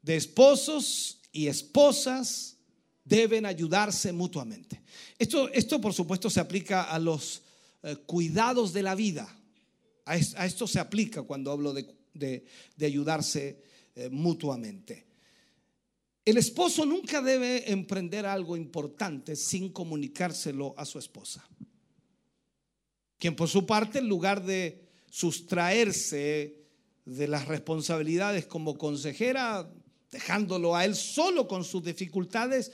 [0.00, 2.56] de esposos y esposas
[3.04, 4.80] deben ayudarse mutuamente.
[5.18, 7.42] Esto, esto por supuesto se aplica a los
[7.82, 9.28] eh, cuidados de la vida.
[10.06, 12.44] A, esto se aplica cuando hablo de,
[12.80, 13.62] ayudarse
[13.94, 15.06] eh, mutuamente.
[16.24, 21.46] El esposo nunca debe emprender algo importante sin comunicárselo a su esposa.
[23.18, 26.64] Quien por su parte, en lugar de sustraerse
[27.04, 29.70] de las responsabilidades como consejera,
[30.10, 32.72] dejándolo a él solo con sus dificultades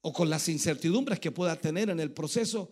[0.00, 2.70] o con las incertidumbres que pueda tener en el proceso,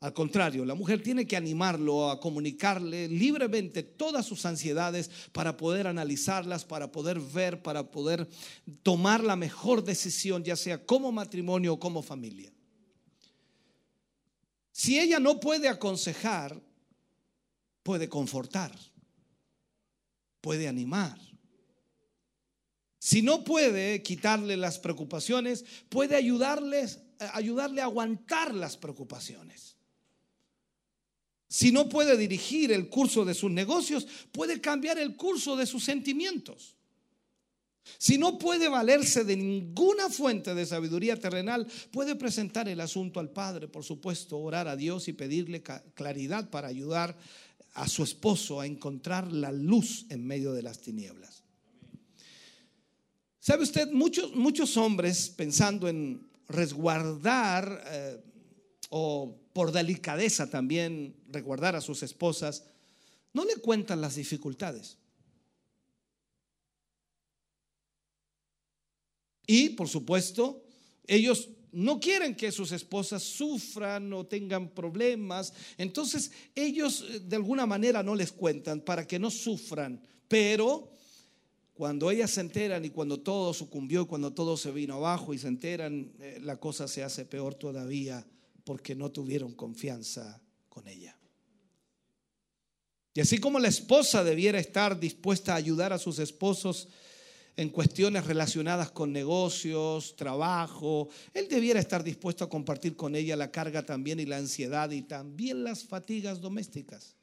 [0.00, 5.88] al contrario, la mujer tiene que animarlo a comunicarle libremente todas sus ansiedades para poder
[5.88, 8.28] analizarlas, para poder ver, para poder
[8.84, 12.52] tomar la mejor decisión, ya sea como matrimonio o como familia.
[14.70, 16.62] Si ella no puede aconsejar,
[17.82, 18.70] puede confortar,
[20.40, 21.18] puede animar.
[23.00, 27.00] Si no puede quitarle las preocupaciones, puede ayudarles,
[27.32, 29.77] ayudarle a aguantar las preocupaciones.
[31.48, 35.82] Si no puede dirigir el curso de sus negocios, puede cambiar el curso de sus
[35.82, 36.76] sentimientos.
[37.96, 43.30] Si no puede valerse de ninguna fuente de sabiduría terrenal, puede presentar el asunto al
[43.30, 45.62] Padre, por supuesto, orar a Dios y pedirle
[45.94, 47.16] claridad para ayudar
[47.74, 51.42] a su esposo a encontrar la luz en medio de las tinieblas.
[53.40, 53.90] ¿Sabe usted?
[53.90, 58.20] Muchos, muchos hombres pensando en resguardar eh,
[58.90, 62.64] o por delicadeza también recordar a sus esposas,
[63.32, 64.96] no le cuentan las dificultades.
[69.46, 70.62] Y, por supuesto,
[71.06, 75.52] ellos no quieren que sus esposas sufran o tengan problemas.
[75.76, 80.00] Entonces, ellos eh, de alguna manera no les cuentan para que no sufran.
[80.28, 80.90] Pero
[81.74, 85.48] cuando ellas se enteran y cuando todo sucumbió, cuando todo se vino abajo y se
[85.48, 88.26] enteran, eh, la cosa se hace peor todavía
[88.64, 91.17] porque no tuvieron confianza con ella.
[93.18, 96.86] Y así como la esposa debiera estar dispuesta a ayudar a sus esposos
[97.56, 103.50] en cuestiones relacionadas con negocios, trabajo, él debiera estar dispuesto a compartir con ella la
[103.50, 107.16] carga también y la ansiedad y también las fatigas domésticas.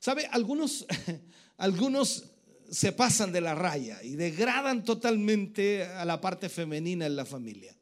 [0.00, 0.26] ¿Sabe?
[0.32, 0.84] Algunos,
[1.56, 2.24] algunos
[2.68, 7.76] se pasan de la raya y degradan totalmente a la parte femenina en la familia,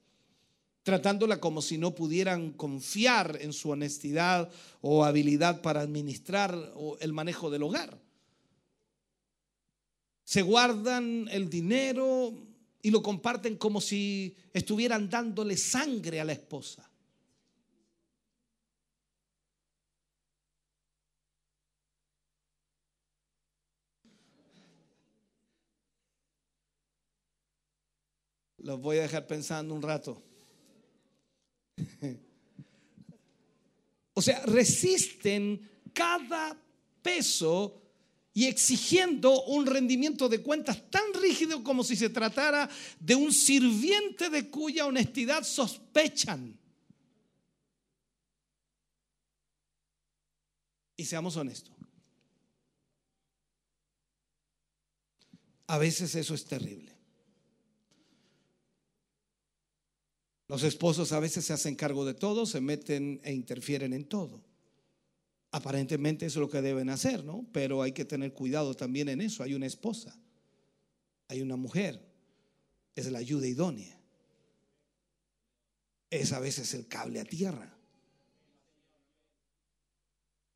[0.83, 4.51] tratándola como si no pudieran confiar en su honestidad
[4.81, 8.01] o habilidad para administrar el manejo del hogar.
[10.25, 12.33] Se guardan el dinero
[12.83, 16.89] y lo comparten como si estuvieran dándole sangre a la esposa.
[28.59, 30.23] Los voy a dejar pensando un rato.
[34.15, 36.55] O sea, resisten cada
[37.03, 37.83] peso
[38.35, 42.69] y exigiendo un rendimiento de cuentas tan rígido como si se tratara
[42.99, 46.59] de un sirviente de cuya honestidad sospechan.
[50.97, 51.75] Y seamos honestos.
[55.67, 56.92] A veces eso es terrible.
[60.53, 64.45] Los esposos a veces se hacen cargo de todo, se meten e interfieren en todo.
[65.51, 67.47] Aparentemente es lo que deben hacer, ¿no?
[67.53, 69.43] Pero hay que tener cuidado también en eso.
[69.43, 70.15] Hay una esposa,
[71.29, 72.07] hay una mujer,
[72.95, 73.99] es la ayuda idónea.
[76.11, 77.75] Es a veces el cable a tierra.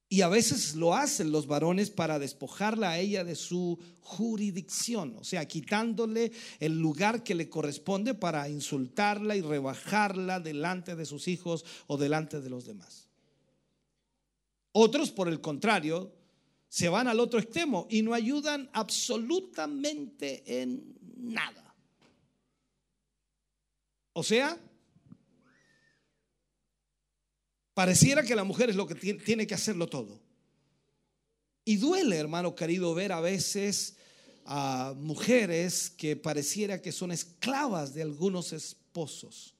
[0.08, 5.24] Y a veces lo hacen los varones para despojarla a ella de su jurisdicción, o
[5.24, 6.30] sea, quitándole
[6.60, 12.40] el lugar que le corresponde para insultarla y rebajarla delante de sus hijos o delante
[12.40, 13.08] de los demás.
[14.70, 16.12] Otros, por el contrario,
[16.68, 21.74] se van al otro extremo y no ayudan absolutamente en nada.
[24.12, 24.58] O sea,
[27.76, 30.18] pareciera que la mujer es lo que tiene que hacerlo todo.
[31.62, 33.96] Y duele, hermano querido, ver a veces
[34.46, 39.52] a mujeres que pareciera que son esclavas de algunos esposos.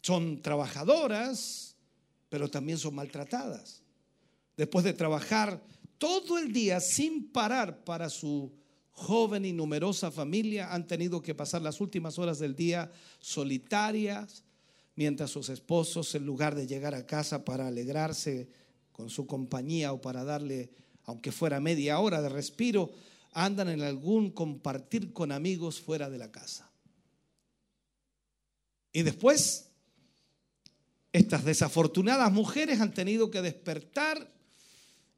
[0.00, 1.74] son trabajadoras,
[2.28, 3.82] pero también son maltratadas.
[4.56, 5.60] Después de trabajar
[5.98, 8.52] todo el día sin parar para su
[8.96, 12.90] joven y numerosa familia, han tenido que pasar las últimas horas del día
[13.20, 14.42] solitarias,
[14.96, 18.48] mientras sus esposos, en lugar de llegar a casa para alegrarse
[18.92, 20.70] con su compañía o para darle,
[21.04, 22.90] aunque fuera media hora de respiro,
[23.32, 26.70] andan en algún compartir con amigos fuera de la casa.
[28.92, 29.68] Y después
[31.12, 34.35] estas desafortunadas mujeres han tenido que despertar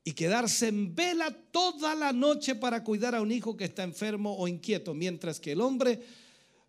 [0.05, 4.37] y quedarse en vela toda la noche para cuidar a un hijo que está enfermo
[4.37, 6.01] o inquieto, mientras que el hombre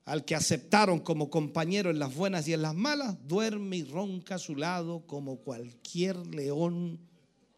[0.10, 4.35] al que aceptaron como compañero en las buenas y en las malas, duerme y ronca
[4.35, 6.99] a su lado como cualquier león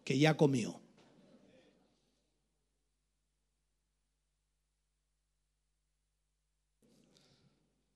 [0.03, 0.81] que ya comió.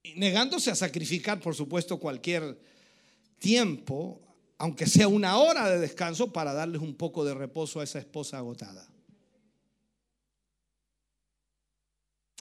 [0.04, 2.58] Y negándose a sacrificar, por supuesto, cualquier
[3.40, 4.22] tiempo,
[4.58, 8.38] aunque sea una hora de descanso, para darles un poco de reposo a esa esposa
[8.38, 8.88] agotada.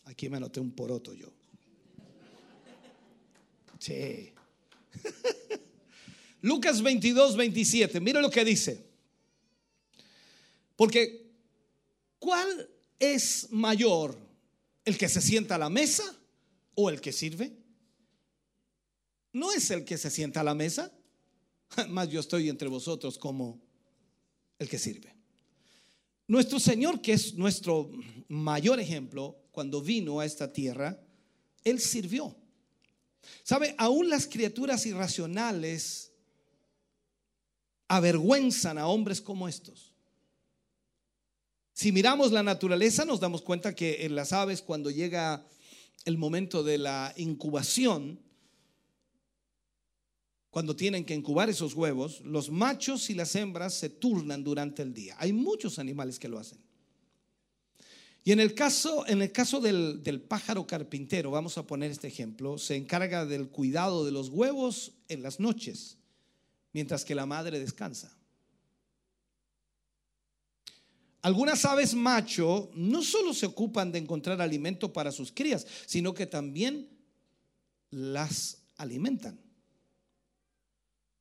[0.04, 1.32] Aquí me anoté un poroto yo.
[3.78, 4.32] Sí.
[6.42, 8.00] Lucas 22, 27.
[8.00, 8.84] Mira lo que dice.
[10.76, 11.30] Porque,
[12.18, 12.68] ¿cuál
[12.98, 14.16] es mayor?
[14.84, 16.04] ¿El que se sienta a la mesa
[16.74, 17.64] o el que sirve?
[19.34, 20.90] no es el que se sienta a la mesa,
[21.88, 23.60] más yo estoy entre vosotros como
[24.58, 25.14] el que sirve.
[26.26, 27.90] Nuestro Señor, que es nuestro
[28.28, 30.98] mayor ejemplo, cuando vino a esta tierra,
[31.64, 32.34] Él sirvió.
[33.42, 33.74] ¿Sabe?
[33.78, 36.12] Aún las criaturas irracionales
[37.88, 39.92] avergüenzan a hombres como estos.
[41.72, 45.44] Si miramos la naturaleza, nos damos cuenta que en las aves, cuando llega
[46.04, 48.20] el momento de la incubación,
[50.54, 54.94] cuando tienen que incubar esos huevos, los machos y las hembras se turnan durante el
[54.94, 55.16] día.
[55.18, 56.60] Hay muchos animales que lo hacen.
[58.22, 62.06] Y en el caso, en el caso del, del, pájaro carpintero, vamos a poner este
[62.06, 65.98] ejemplo, se encarga del cuidado de los huevos en las noches,
[66.72, 68.16] mientras que la madre descansa.
[71.22, 76.26] Algunas aves macho no solo se ocupan de encontrar alimento para sus crías, sino que
[76.26, 76.88] también
[77.90, 79.43] las alimentan.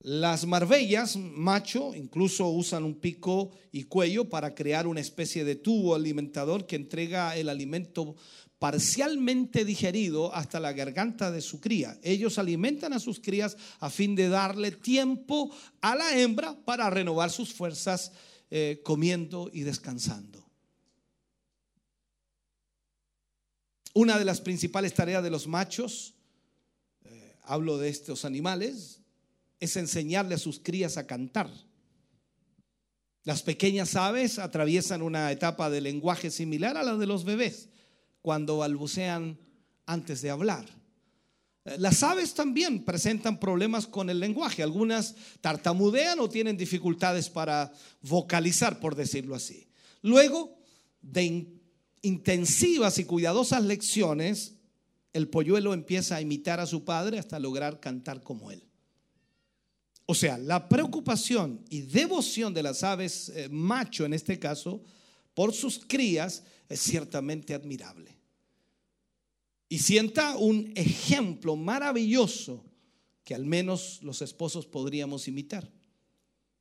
[0.03, 5.95] Las marbellas, macho, incluso usan un pico y cuello para crear una especie de tubo
[5.95, 8.17] alimentador que entrega el alimento
[8.59, 11.97] parcialmente digerido hasta la garganta de su cría.
[12.03, 15.49] Ellos alimentan a sus crías a fin de darle tiempo
[15.79, 18.11] a la hembra para renovar sus fuerzas
[18.51, 20.45] eh, comiendo y descansando.
[23.93, 26.13] Una de las principales tareas de los machos,
[27.05, 29.02] eh, hablo de estos animales,
[29.63, 31.49] es enseñarle a sus crías a cantar.
[33.23, 37.69] Las pequeñas aves atraviesan una etapa de lenguaje similar a la de los bebés
[38.21, 39.39] cuando balbucean
[39.85, 40.65] antes de hablar.
[41.65, 44.61] Eh, Las aves también presentan problemas con el lenguaje.
[44.61, 47.71] Algunas tartamudean o tienen dificultades para
[48.01, 49.69] vocalizar, por decirlo así.
[50.01, 50.57] Luego
[51.01, 51.61] de in-
[52.01, 54.55] intensivas y cuidadosas lecciones,
[55.13, 58.67] el polluelo empieza a imitar a su padre hasta lograr cantar como él.
[60.05, 64.83] O sea, la preocupación y devoción de las aves eh, macho en este caso
[65.33, 68.17] por sus crías es ciertamente admirable.
[69.69, 72.63] Y sienta un ejemplo maravilloso
[73.23, 75.71] que al menos los esposos podríamos imitar.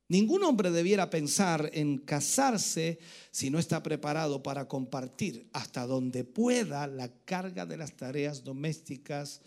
[0.07, 2.99] Ningún hombre debiera pensar en casarse
[3.31, 9.41] si no está preparado para compartir hasta donde pueda la carga de las tareas domésticas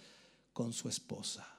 [0.53, 1.56] con su esposa.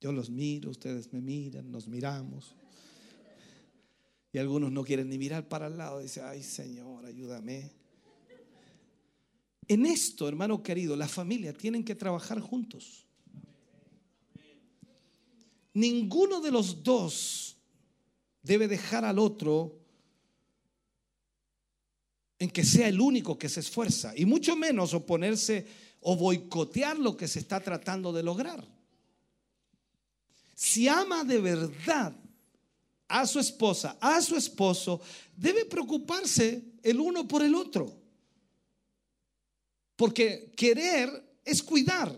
[0.00, 2.54] Yo los miro, ustedes me miran, nos miramos.
[4.32, 6.00] Y algunos no quieren ni mirar para el lado.
[6.00, 7.70] Dicen, ay Señor, ayúdame.
[9.68, 13.04] En esto, hermano querido, la familia tienen que trabajar juntos.
[15.74, 17.56] Ninguno de los dos
[18.42, 19.78] debe dejar al otro
[22.38, 24.12] en que sea el único que se esfuerza.
[24.16, 25.66] Y mucho menos oponerse
[26.00, 28.79] o boicotear lo que se está tratando de lograr.
[30.60, 32.14] Si ama de verdad
[33.08, 35.00] a su esposa, a su esposo,
[35.34, 37.98] debe preocuparse el uno por el otro.
[39.96, 42.14] Porque querer es cuidar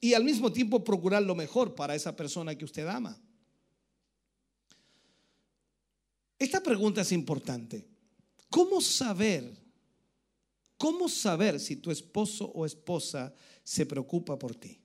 [0.00, 3.20] y al mismo tiempo procurar lo mejor para esa persona que usted ama.
[6.38, 7.86] Esta pregunta es importante.
[8.48, 9.54] ¿Cómo saber?
[10.78, 14.83] ¿Cómo saber si tu esposo o esposa se preocupa por ti?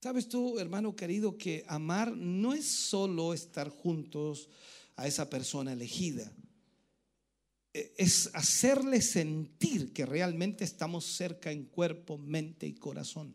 [0.00, 4.48] ¿Sabes tú, hermano querido, que amar no es solo estar juntos
[4.96, 6.32] a esa persona elegida?
[7.74, 13.34] E- Es hacerle sentir que realmente estamos cerca en cuerpo, mente y corazón.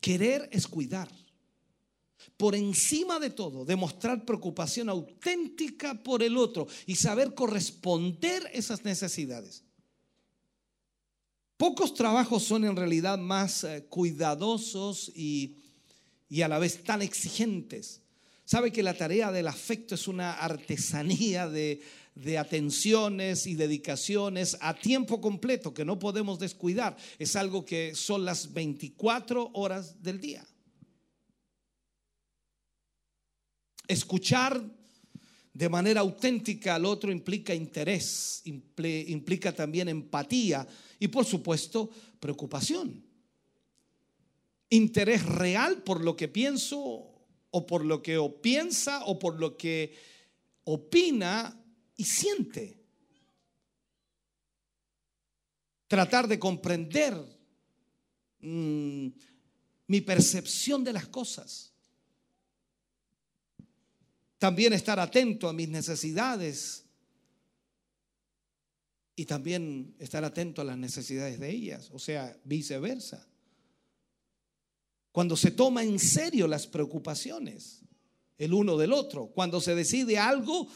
[0.00, 1.08] Querer es cuidar.
[2.36, 9.62] Por encima de todo, demostrar preocupación auténtica por el otro y saber corresponder esas necesidades.
[11.60, 15.58] Pocos trabajos son en realidad más eh, cuidadosos y,
[16.30, 18.00] y a la vez tan exigentes.
[18.46, 21.82] Sabe que la tarea del afecto es una artesanía de,
[22.14, 26.96] de atenciones y dedicaciones a tiempo completo que no podemos descuidar.
[27.18, 30.42] Es algo que son las 24 horas del día.
[33.86, 34.64] Escuchar
[35.52, 40.66] de manera auténtica al otro implica interés, impli- implica también empatía
[40.98, 41.90] y por supuesto
[42.20, 43.04] preocupación.
[44.68, 46.78] Interés real por lo que pienso
[47.50, 49.92] o por lo que piensa o por lo que
[50.64, 51.60] opina
[51.96, 52.78] y siente.
[55.88, 57.14] Tratar de comprender
[58.38, 59.08] mm,
[59.88, 61.69] mi percepción de las cosas.
[64.40, 66.86] También estar atento a mis necesidades
[69.14, 73.28] y también estar atento a las necesidades de ellas, o sea, viceversa.
[75.12, 77.82] Cuando se toma en serio las preocupaciones
[78.38, 80.66] el uno del otro, cuando se decide algo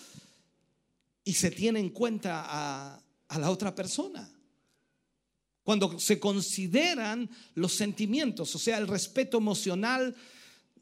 [1.25, 3.01] y se tiene en cuenta a,
[3.39, 4.31] la otra persona.
[5.63, 10.15] Cuando se consideran los sentimientos, o sea, el respeto emocional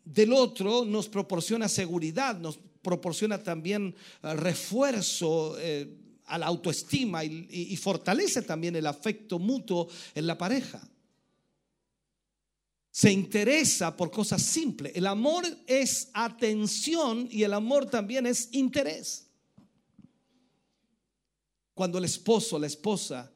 [0.04, 5.96] del otro nos proporciona seguridad, nos proporciona también eh, refuerzo eh,
[6.26, 10.80] a la autoestima y, fortalece también el afecto mutuo en la pareja.
[12.90, 14.92] Se interesa por cosas simples.
[14.94, 19.26] El amor es atención y el amor también es interés.
[21.74, 23.32] Cuando el esposo, la esposa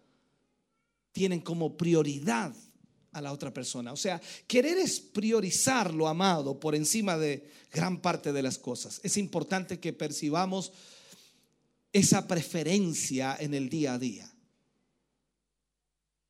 [1.13, 2.55] tienen como prioridad
[3.17, 3.93] a la otra persona.
[3.93, 9.01] O sea, querer es priorizar lo amado por encima de gran parte de las cosas.
[9.03, 10.73] Es importante que percibamos
[11.93, 14.31] esa preferencia en el día a día.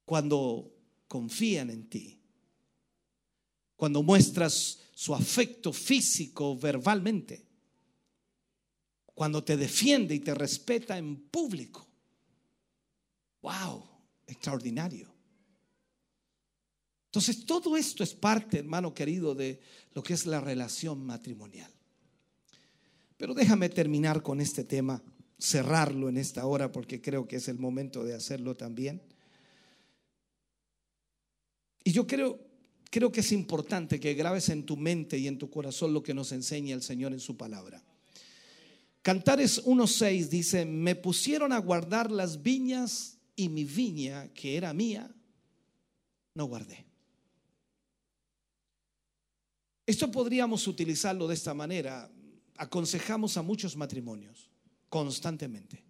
[0.05, 0.73] Cuando
[1.09, 2.21] confían en ti.
[3.75, 7.45] Cuando muestras su afecto físico verbalmente.
[9.07, 11.85] Cuando te defiende y te respeta en público.
[13.43, 13.85] Wow,
[14.25, 15.16] extraordinario.
[17.17, 19.59] Entonces, todo esto es parte, hermano querido, de
[19.95, 21.73] lo que es la relación matrimonial.
[23.17, 25.03] Pero déjame terminar con este tema,
[25.39, 29.01] cerrarlo en esta hora, porque creo que es el momento de hacerlo también.
[31.85, 32.39] Y yo creo,
[32.91, 36.13] creo que es importante que grabes en tu mente y en tu corazón lo que
[36.13, 37.83] nos enseña el Señor en su palabra.
[39.01, 45.11] Cantares 1.6 dice, me pusieron a guardar las viñas y mi viña, que era mía,
[46.35, 46.86] no guardé.
[49.87, 52.11] Esto podríamos utilizarlo de esta manera.
[52.57, 54.51] Aconsejamos a muchos matrimonios
[54.89, 55.85] constantemente.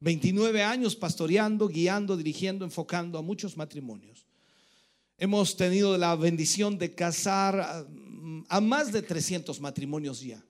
[0.00, 4.26] 29 años pastoreando, guiando, dirigiendo, enfocando a muchos matrimonios.
[5.16, 7.86] Hemos tenido la bendición de casar
[8.48, 10.42] a, más de 300 matrimonios ya.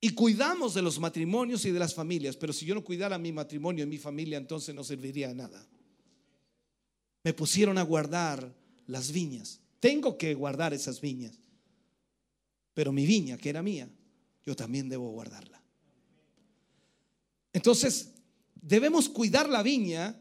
[0.00, 3.32] Y cuidamos de los matrimonios y de las familias, pero si yo no cuidara mi
[3.32, 5.66] matrimonio y mi familia, entonces no serviría de nada.
[7.24, 8.54] Me pusieron a guardar
[8.86, 9.60] las viñas.
[9.80, 11.38] Tengo que guardar esas viñas.
[12.74, 13.88] Pero mi viña, que era mía,
[14.44, 15.62] yo también debo guardarla.
[17.52, 18.12] Entonces,
[18.54, 20.18] debemos cuidar la viña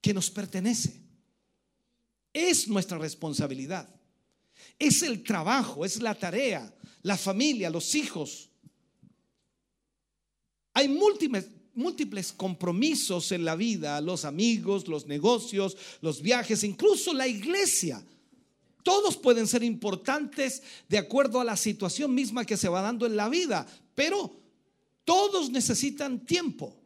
[0.00, 1.00] que nos pertenece.
[2.32, 3.88] Es nuestra responsabilidad.
[4.78, 6.72] Es el trabajo, es la tarea,
[7.02, 8.48] la familia, los hijos,
[10.78, 17.26] hay múltiples, múltiples compromisos en la vida, los amigos, los negocios, los viajes, incluso la
[17.26, 18.04] iglesia.
[18.82, 23.16] Todos pueden ser importantes de acuerdo a la situación misma que se va dando en
[23.16, 24.34] la vida, pero
[25.04, 26.76] todos necesitan tiempo.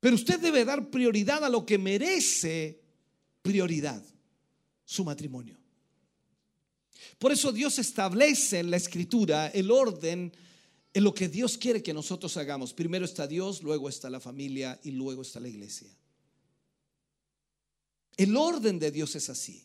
[0.00, 2.80] Pero usted debe dar prioridad a lo que merece
[3.42, 4.02] prioridad,
[4.84, 5.58] su matrimonio.
[7.18, 10.32] Por eso Dios establece en la escritura el orden
[10.96, 12.72] en lo que Dios quiere que nosotros hagamos.
[12.72, 15.94] Primero está Dios, luego está la familia y luego está la iglesia.
[18.16, 19.62] El orden de Dios es así.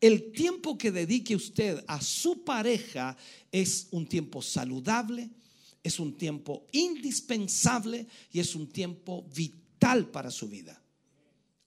[0.00, 3.16] El tiempo que dedique usted a su pareja
[3.52, 5.30] es un tiempo saludable,
[5.80, 10.82] es un tiempo indispensable y es un tiempo vital para su vida.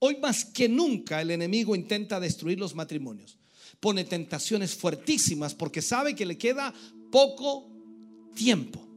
[0.00, 3.38] Hoy más que nunca el enemigo intenta destruir los matrimonios.
[3.80, 6.74] Pone tentaciones fuertísimas porque sabe que le queda
[7.10, 7.70] poco
[8.34, 8.87] tiempo.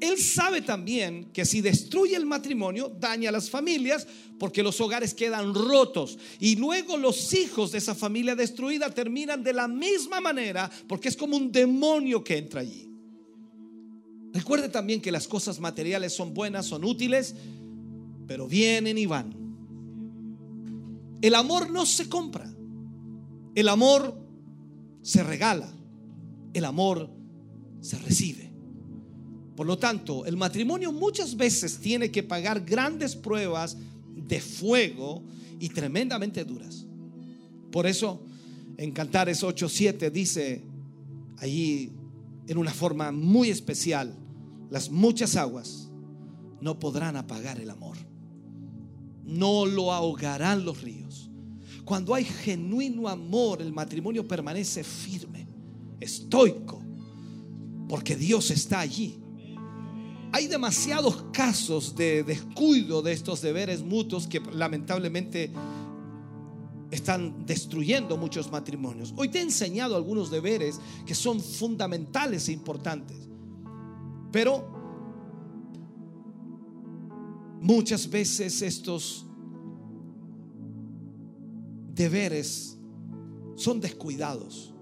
[0.00, 4.06] Él sabe también que si destruye el matrimonio, daña a las familias,
[4.38, 6.18] porque los hogares quedan rotos.
[6.38, 11.16] Y luego los hijos de esa familia destruida terminan de la misma manera, porque es
[11.16, 12.90] como un demonio que entra allí.
[14.32, 17.34] Recuerde también que las cosas materiales son buenas, son útiles,
[18.26, 19.34] pero vienen y van.
[21.20, 22.50] El amor no se compra.
[23.54, 24.16] El amor
[25.02, 25.70] se regala.
[26.54, 27.10] El amor
[27.80, 28.49] se recibe.
[29.56, 33.76] Por lo tanto, el matrimonio muchas veces tiene que pagar grandes pruebas
[34.14, 35.22] de fuego
[35.58, 36.86] y tremendamente duras.
[37.70, 38.22] Por eso,
[38.76, 40.64] en Cantares 8:7 dice
[41.38, 41.92] allí
[42.46, 44.14] en una forma muy especial,
[44.70, 45.90] las muchas aguas
[46.60, 47.96] no podrán apagar el amor.
[49.24, 51.30] No lo ahogarán los ríos.
[51.84, 55.46] Cuando hay genuino amor, el matrimonio permanece firme,
[56.00, 56.82] estoico,
[57.88, 59.19] porque Dios está allí
[60.32, 65.52] hay demasiados casos de descuido de estos deberes mutuos que lamentablemente
[66.90, 69.12] están destruyendo muchos matrimonios.
[69.16, 73.16] Hoy te he enseñado algunos deberes que son fundamentales e importantes,
[74.32, 74.68] pero
[77.60, 79.26] muchas veces estos
[81.92, 82.78] deberes
[83.56, 84.74] son descuidados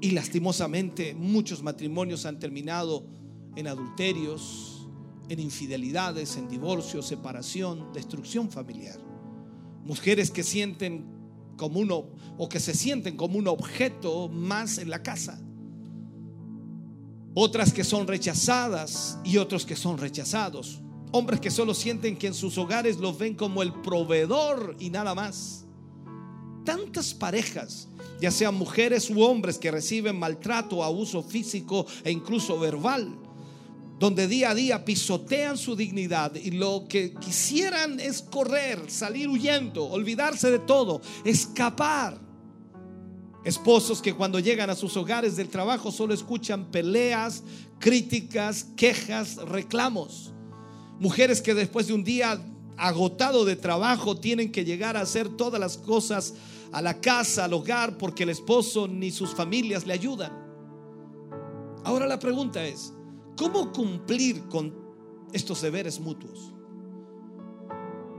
[0.00, 3.17] y lastimosamente muchos matrimonios han terminado
[3.58, 4.86] en adulterios,
[5.28, 9.00] en infidelidades, en divorcio, separación, destrucción familiar.
[9.84, 11.04] Mujeres que sienten
[11.56, 12.04] como uno
[12.38, 15.40] o que se sienten como un objeto más en la casa.
[17.34, 20.80] Otras que son rechazadas y otros que son rechazados.
[21.10, 25.16] Hombres que solo sienten que en sus hogares los ven como el proveedor y nada
[25.16, 25.66] más.
[26.64, 27.88] Tantas parejas,
[28.20, 33.18] ya sean mujeres u hombres que reciben maltrato, abuso físico e incluso verbal
[33.98, 39.84] donde día a día pisotean su dignidad y lo que quisieran es correr, salir huyendo,
[39.86, 42.18] olvidarse de todo, escapar.
[43.44, 47.42] Esposos que cuando llegan a sus hogares del trabajo solo escuchan peleas,
[47.78, 50.32] críticas, quejas, reclamos.
[51.00, 52.40] Mujeres que después de un día
[52.76, 56.34] agotado de trabajo tienen que llegar a hacer todas las cosas
[56.70, 60.32] a la casa, al hogar, porque el esposo ni sus familias le ayudan.
[61.84, 62.92] Ahora la pregunta es,
[63.38, 64.74] ¿Cómo cumplir con
[65.32, 66.52] estos deberes mutuos?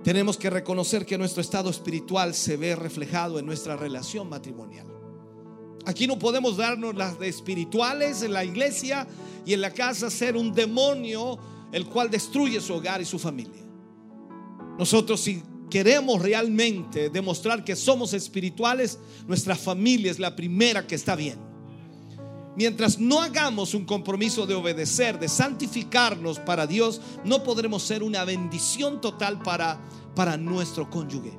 [0.03, 4.87] tenemos que reconocer que nuestro estado espiritual se ve reflejado en nuestra relación matrimonial.
[5.85, 9.07] Aquí no podemos darnos las de espirituales en la iglesia
[9.45, 11.37] y en la casa ser un demonio
[11.71, 13.63] el cual destruye su hogar y su familia.
[14.77, 18.97] Nosotros si queremos realmente demostrar que somos espirituales,
[19.27, 21.48] nuestra familia es la primera que está bien.
[22.55, 28.25] Mientras no hagamos un compromiso de obedecer, de santificarnos para Dios, no podremos ser una
[28.25, 29.79] bendición total para,
[30.15, 31.37] para nuestro cónyuge.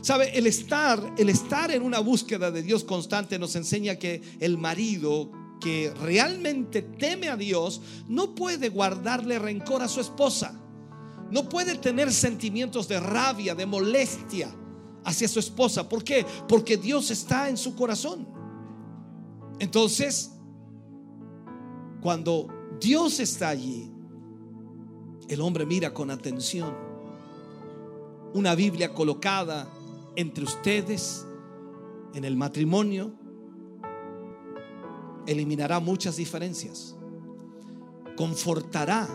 [0.00, 4.58] Sabe, el estar, el estar en una búsqueda de Dios constante nos enseña que el
[4.58, 5.30] marido
[5.60, 10.60] que realmente teme a Dios no puede guardarle rencor a su esposa.
[11.30, 14.54] No puede tener sentimientos de rabia, de molestia
[15.04, 15.88] hacia su esposa.
[15.88, 16.24] ¿Por qué?
[16.48, 18.37] Porque Dios está en su corazón.
[19.58, 20.32] Entonces,
[22.00, 22.48] cuando
[22.80, 23.90] Dios está allí,
[25.28, 26.74] el hombre mira con atención
[28.34, 29.68] una Biblia colocada
[30.16, 31.26] entre ustedes
[32.14, 33.12] en el matrimonio
[35.26, 36.96] eliminará muchas diferencias,
[38.16, 39.06] confortará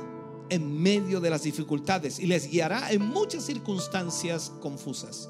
[0.50, 5.30] en medio de las dificultades y les guiará en muchas circunstancias confusas.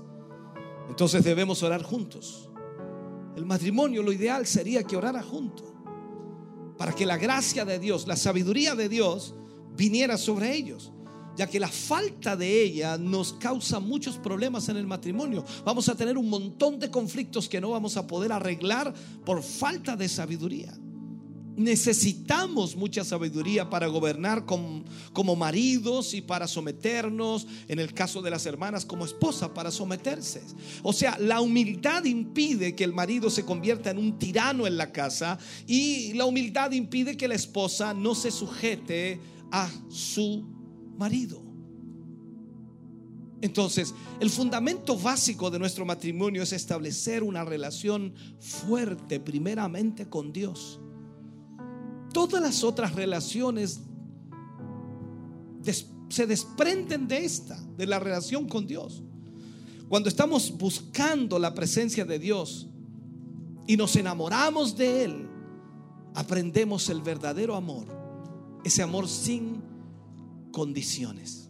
[0.90, 2.50] Entonces debemos orar juntos.
[3.36, 5.74] El matrimonio, lo ideal sería que orara juntos
[6.78, 9.36] para que la gracia de Dios, la sabiduría de Dios
[9.76, 10.94] viniera sobre ellos
[11.36, 15.44] ya que la falta de ella nos causa muchos problemas en el matrimonio.
[15.66, 18.94] Vamos a tener un montón de conflictos que no vamos a poder arreglar
[19.26, 20.78] por falta de sabiduría.
[21.56, 28.48] Necesitamos mucha sabiduría para gobernar como, maridos y para someternos, en el caso de las
[28.48, 30.42] hermanas, como esposa, para someterse.
[30.82, 34.92] O sea, la humildad impide que el marido se convierta en un tirano en la
[34.92, 39.20] casa y la humildad impide que la esposa no se sujete
[39.52, 40.44] a su
[40.98, 41.44] marido.
[43.42, 50.80] Entonces, el fundamento básico de nuestro matrimonio es establecer una relación fuerte primeramente con Dios
[52.14, 53.82] todas las otras relaciones
[56.10, 59.02] se desprenden de esta, de la relación con Dios.
[59.90, 62.68] Cuando estamos buscando la presencia de Dios
[63.68, 65.30] y nos enamoramos de Él,
[66.14, 67.88] aprendemos el verdadero amor,
[68.64, 69.62] ese amor sin
[70.52, 71.50] condiciones.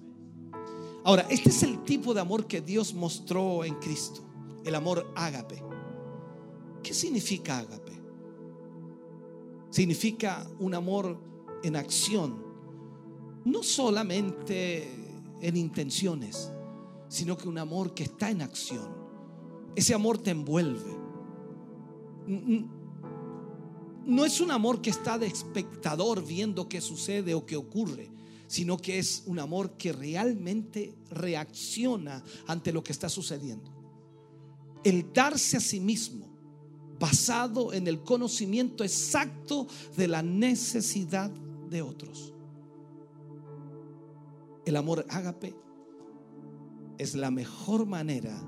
[1.04, 4.22] Ahora, este es el tipo de amor que Dios mostró en Cristo,
[4.64, 5.62] el amor ágape.
[6.82, 7.83] ¿Qué significa ágape?
[9.74, 11.18] Significa un amor
[11.64, 12.46] en acción,
[13.44, 14.88] no solamente
[15.42, 16.52] en intenciones,
[17.08, 18.88] sino que un amor que está en acción.
[19.76, 20.96] Ese amor te envuelve.
[24.06, 28.12] No es un amor que está de espectador viendo qué sucede o qué ocurre,
[28.46, 33.72] sino que es un amor que realmente reacciona ante lo que está sucediendo.
[34.84, 36.33] El darse a sí mismo
[37.04, 39.68] basado en el conocimiento exacto
[39.98, 41.30] de la necesidad
[41.70, 42.34] de otros.
[44.66, 45.54] El amor ágape
[46.98, 48.42] es la mejor manera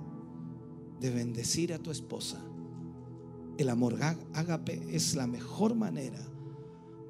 [1.01, 2.41] de bendecir a tu esposa.
[3.57, 3.97] El amor
[4.31, 6.25] ágape es la mejor manera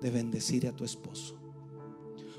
[0.01, 1.37] de bendecir a tu esposo.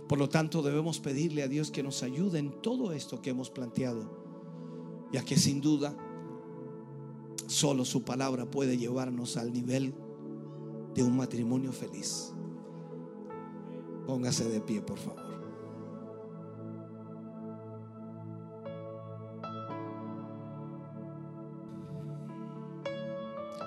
[0.08, 3.50] Por lo tanto, debemos pedirle a Dios que nos ayude en todo esto que hemos
[3.50, 5.96] planteado, ya que sin duda
[7.46, 9.94] Solo su palabra puede llevarnos al nivel
[10.94, 12.32] de un matrimonio feliz.
[14.06, 15.26] Póngase de pie, por favor.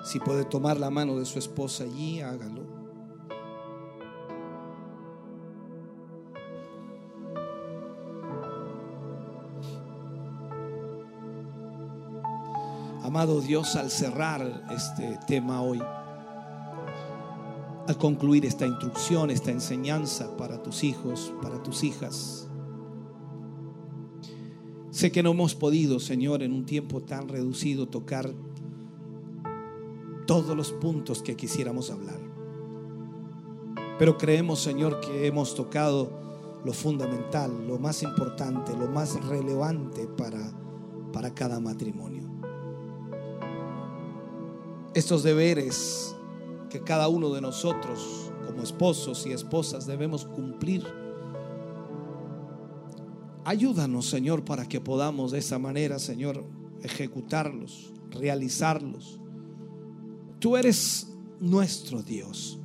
[0.04, 2.79] Si puede tomar la mano de su esposa allí, hágalo.
[13.10, 15.82] Amado Dios, al cerrar este tema hoy,
[17.88, 22.48] al concluir esta instrucción, esta enseñanza para tus hijos, para tus hijas,
[24.92, 28.32] sé que no hemos podido, Señor, en un tiempo tan reducido tocar
[30.28, 32.20] todos los puntos que quisiéramos hablar.
[33.98, 36.12] Pero creemos, Señor, que hemos tocado
[36.64, 40.52] lo fundamental, lo más importante, lo más relevante para,
[41.12, 42.19] para cada matrimonio
[44.94, 46.14] estos deberes
[46.68, 50.84] que cada uno de nosotros como esposos y esposas debemos cumplir.
[53.44, 56.44] Ayúdanos, Señor, para que podamos de esa manera, Señor,
[56.82, 59.18] ejecutarlos, realizarlos.
[60.38, 61.08] Tú eres
[61.40, 62.58] nuestro Dios.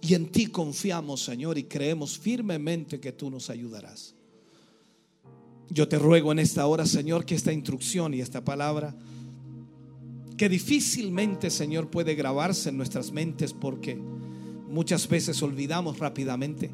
[0.00, 4.14] Y en ti confiamos, Señor, y creemos firmemente que tú nos ayudarás.
[5.70, 8.94] Yo te ruego en esta hora, Señor, que esta instrucción y esta palabra,
[10.36, 13.96] que difícilmente, Señor, puede grabarse en nuestras mentes porque
[14.68, 16.70] muchas veces olvidamos rápidamente.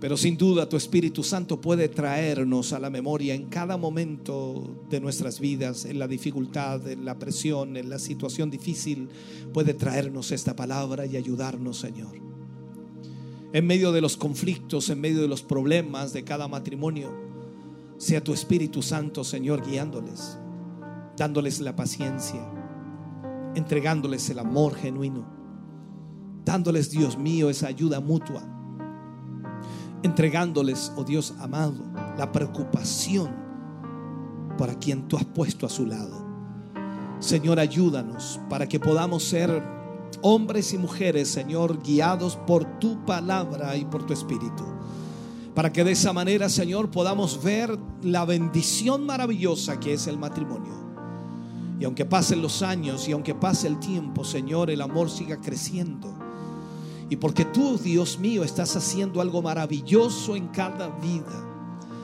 [0.00, 5.00] Pero sin duda tu Espíritu Santo puede traernos a la memoria en cada momento de
[5.00, 9.08] nuestras vidas, en la dificultad, en la presión, en la situación difícil,
[9.52, 12.14] puede traernos esta palabra y ayudarnos, Señor.
[13.52, 17.12] En medio de los conflictos, en medio de los problemas de cada matrimonio,
[17.98, 20.36] sea tu Espíritu Santo, Señor, guiándoles,
[21.16, 22.40] dándoles la paciencia,
[23.54, 25.26] entregándoles el amor genuino,
[26.44, 28.42] dándoles, Dios mío, esa ayuda mutua
[30.02, 31.84] entregándoles, oh Dios amado,
[32.18, 33.30] la preocupación
[34.58, 36.22] para quien tú has puesto a su lado.
[37.20, 39.62] Señor, ayúdanos para que podamos ser
[40.22, 44.64] hombres y mujeres, Señor, guiados por tu palabra y por tu espíritu.
[45.54, 50.81] Para que de esa manera, Señor, podamos ver la bendición maravillosa que es el matrimonio.
[51.82, 56.14] Y aunque pasen los años y aunque pase el tiempo, Señor, el amor siga creciendo
[57.10, 61.51] y porque tú, Dios mío, estás haciendo algo maravilloso en cada vida.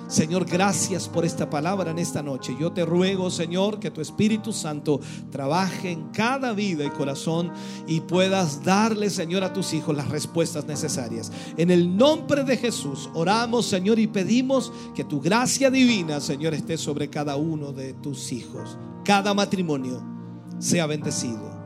[0.09, 2.57] Señor, gracias por esta palabra en esta noche.
[2.59, 7.53] Yo te ruego, Señor, que tu Espíritu Santo trabaje en cada vida y corazón
[7.87, 11.31] y puedas darle, Señor, a tus hijos las respuestas necesarias.
[11.59, 16.79] En el nombre de Jesús, oramos, Señor, y pedimos que tu gracia divina, Señor, esté
[16.79, 18.79] sobre cada uno de tus hijos.
[19.05, 20.03] Cada matrimonio
[20.59, 21.58] sea bendecido.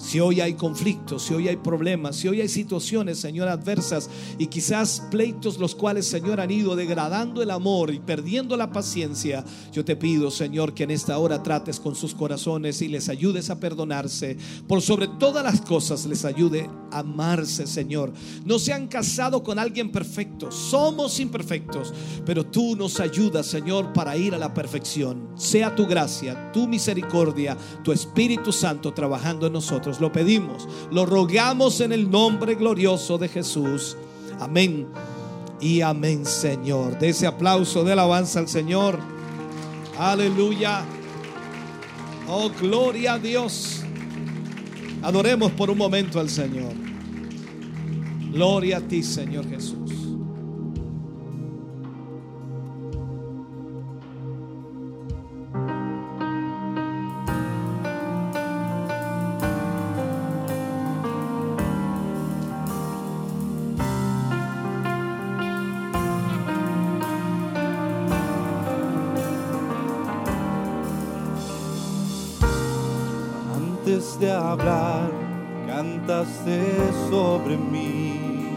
[0.00, 4.08] Si hoy hay conflictos, si hoy hay problemas, si hoy hay situaciones, Señor, adversas
[4.38, 9.44] y quizás pleitos los cuales, Señor, han ido degradando el amor y perdiendo la paciencia,
[9.72, 13.50] yo te pido, Señor, que en esta hora trates con sus corazones y les ayudes
[13.50, 14.38] a perdonarse.
[14.66, 18.10] Por sobre todas las cosas les ayude a amarse, Señor.
[18.46, 21.92] No se han casado con alguien perfecto, somos imperfectos,
[22.24, 25.28] pero tú nos ayudas, Señor, para ir a la perfección.
[25.36, 27.54] Sea tu gracia, tu misericordia,
[27.84, 33.28] tu Espíritu Santo trabajando en nosotros lo pedimos, lo rogamos en el nombre glorioso de
[33.28, 33.96] Jesús.
[34.38, 34.86] Amén
[35.60, 36.98] y amén, Señor.
[36.98, 38.98] De ese aplauso de alabanza al Señor.
[39.98, 40.84] Aleluya.
[42.28, 43.82] Oh, gloria a Dios.
[45.02, 46.72] Adoremos por un momento al Señor.
[48.32, 49.79] Gloria a ti, Señor Jesús.
[73.90, 75.10] Antes de hablar,
[75.66, 76.76] cantaste
[77.10, 78.54] sobre mí.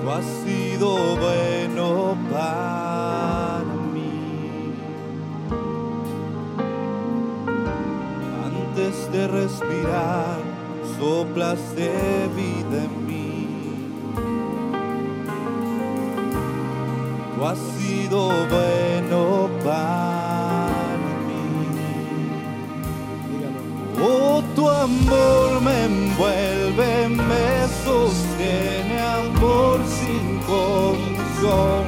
[0.00, 3.62] Tú has sido bueno para
[3.92, 4.72] mí.
[8.46, 10.38] Antes de respirar,
[10.98, 11.92] soplaste
[12.34, 13.48] vida en mí.
[17.36, 20.15] Tú has sido bueno para
[23.98, 31.84] Oh, tu amor me envuelve, me sostiene, amor sin condición.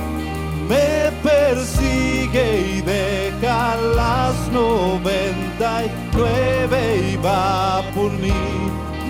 [0.68, 8.32] Me persigue y deja las noventa y nueve y va por mí.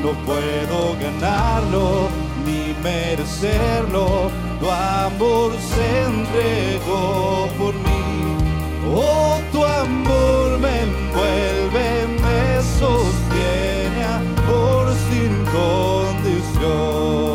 [0.02, 2.08] No puedo ganarlo
[2.46, 4.30] ni merecerlo.
[4.60, 7.88] Tu amor se entregó por mí.
[8.94, 12.17] Oh, tu amor me envuelve,
[12.78, 17.27] sostiene, amor sin condición.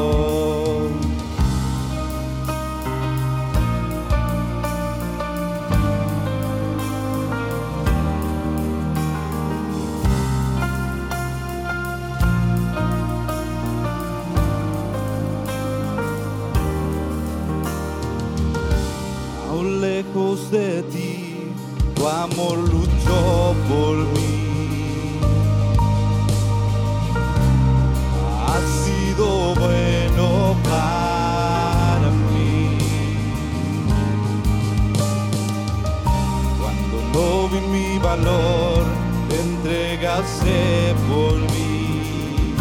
[38.15, 38.83] Valor,
[39.29, 42.53] te entregaste por mí.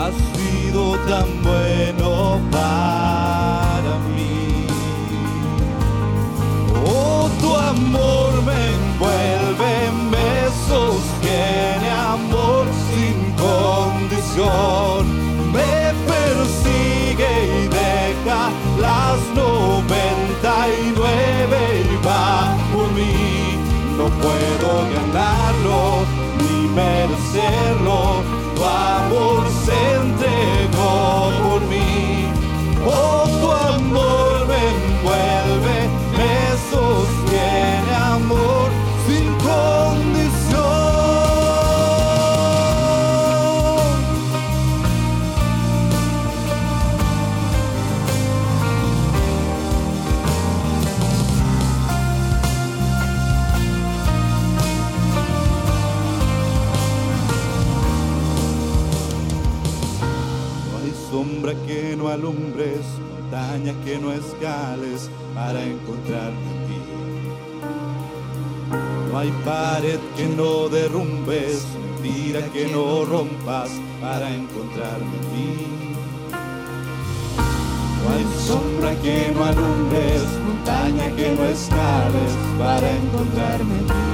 [0.00, 2.97] Has sido tan bueno para
[27.38, 27.87] deadline.
[65.48, 66.80] Para encontrarme en ti.
[69.10, 75.94] No hay pared que no derrumbes, mentira que no rompas para encontrarme en ti.
[78.00, 84.06] No hay sombra que no alumbres, montaña que no escales para encontrarme en ti.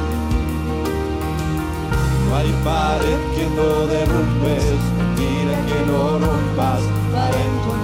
[2.28, 6.82] No hay pared que no derrumbes, mentira que no rompas
[7.12, 7.83] para encontrarme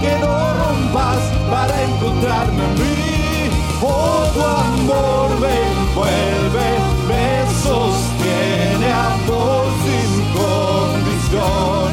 [0.00, 3.50] que no rompas para encontrarme en mí.
[3.82, 6.68] Oh, tu amor me envuelve,
[7.08, 7.26] me
[7.64, 11.88] sostiene, amor sin condición.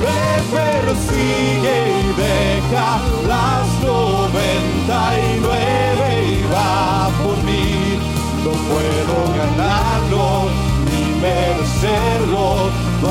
[0.00, 0.22] Me
[0.56, 2.88] persigue y deja
[3.28, 7.98] las noventa y nueve y va por mí.
[8.44, 10.48] No puedo ganarlo
[10.86, 12.70] ni merecerlo.
[13.00, 13.06] Tu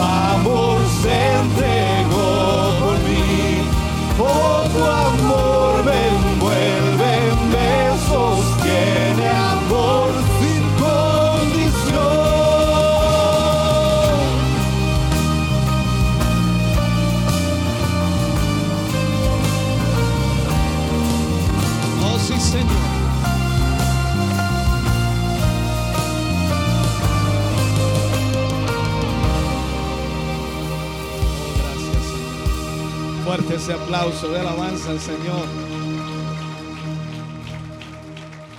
[33.60, 35.46] ese aplauso de alabanza al Señor.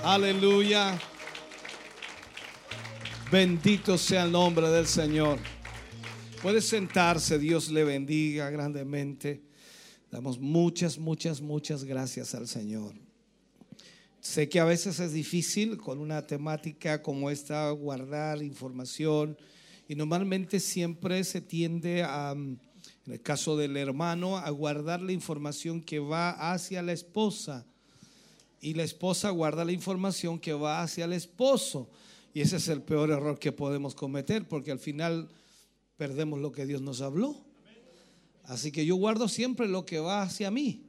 [0.05, 0.99] Aleluya.
[3.33, 5.39] Bendito sea el nombre del Señor.
[6.43, 9.41] Puede sentarse, Dios le bendiga grandemente.
[10.11, 12.95] Damos muchas, muchas, muchas gracias al Señor.
[14.21, 19.39] Sé que a veces es difícil con una temática como esta guardar información
[19.89, 22.59] y normalmente siempre se tiende a, mm,
[23.07, 27.67] en el caso del hermano, a guardar la información que va hacia la esposa
[28.61, 31.89] y la esposa guarda la información que va hacia el esposo.
[32.35, 35.31] Y ese es el peor error que podemos cometer porque al final
[35.97, 37.37] perdemos lo que Dios nos habló.
[38.45, 40.85] Así que yo guardo siempre lo que va hacia mí.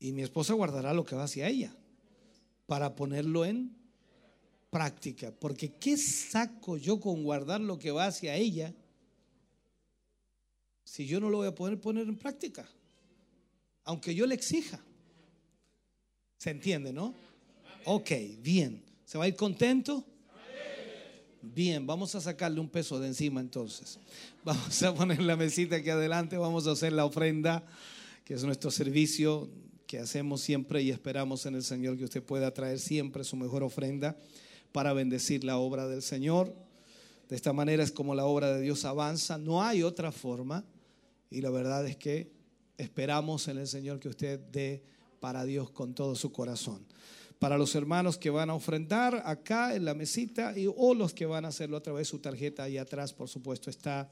[0.00, 1.76] Y mi esposa guardará lo que va hacia ella
[2.66, 3.76] para ponerlo en
[4.68, 5.32] práctica.
[5.38, 8.74] Porque ¿qué saco yo con guardar lo que va hacia ella
[10.92, 12.68] si yo no lo voy a poder poner en práctica?
[13.84, 14.78] Aunque yo le exija.
[16.36, 17.14] ¿Se entiende, no?
[17.86, 18.10] Ok,
[18.40, 18.84] bien.
[19.06, 20.04] ¿Se va a ir contento?
[21.40, 23.98] Bien, vamos a sacarle un peso de encima entonces.
[24.44, 27.64] Vamos a poner la mesita aquí adelante, vamos a hacer la ofrenda,
[28.24, 29.48] que es nuestro servicio
[29.86, 33.62] que hacemos siempre y esperamos en el Señor que usted pueda traer siempre su mejor
[33.62, 34.14] ofrenda
[34.72, 36.54] para bendecir la obra del Señor.
[37.30, 40.66] De esta manera es como la obra de Dios avanza, no hay otra forma
[41.32, 42.32] y la verdad es que
[42.78, 44.84] esperamos en el Señor que usted dé
[45.20, 46.86] para Dios con todo su corazón
[47.42, 51.26] para los hermanos que van a ofrendar acá en la mesita y, o los que
[51.26, 52.62] van a hacerlo a través de su tarjeta.
[52.62, 54.08] Ahí atrás, por supuesto, está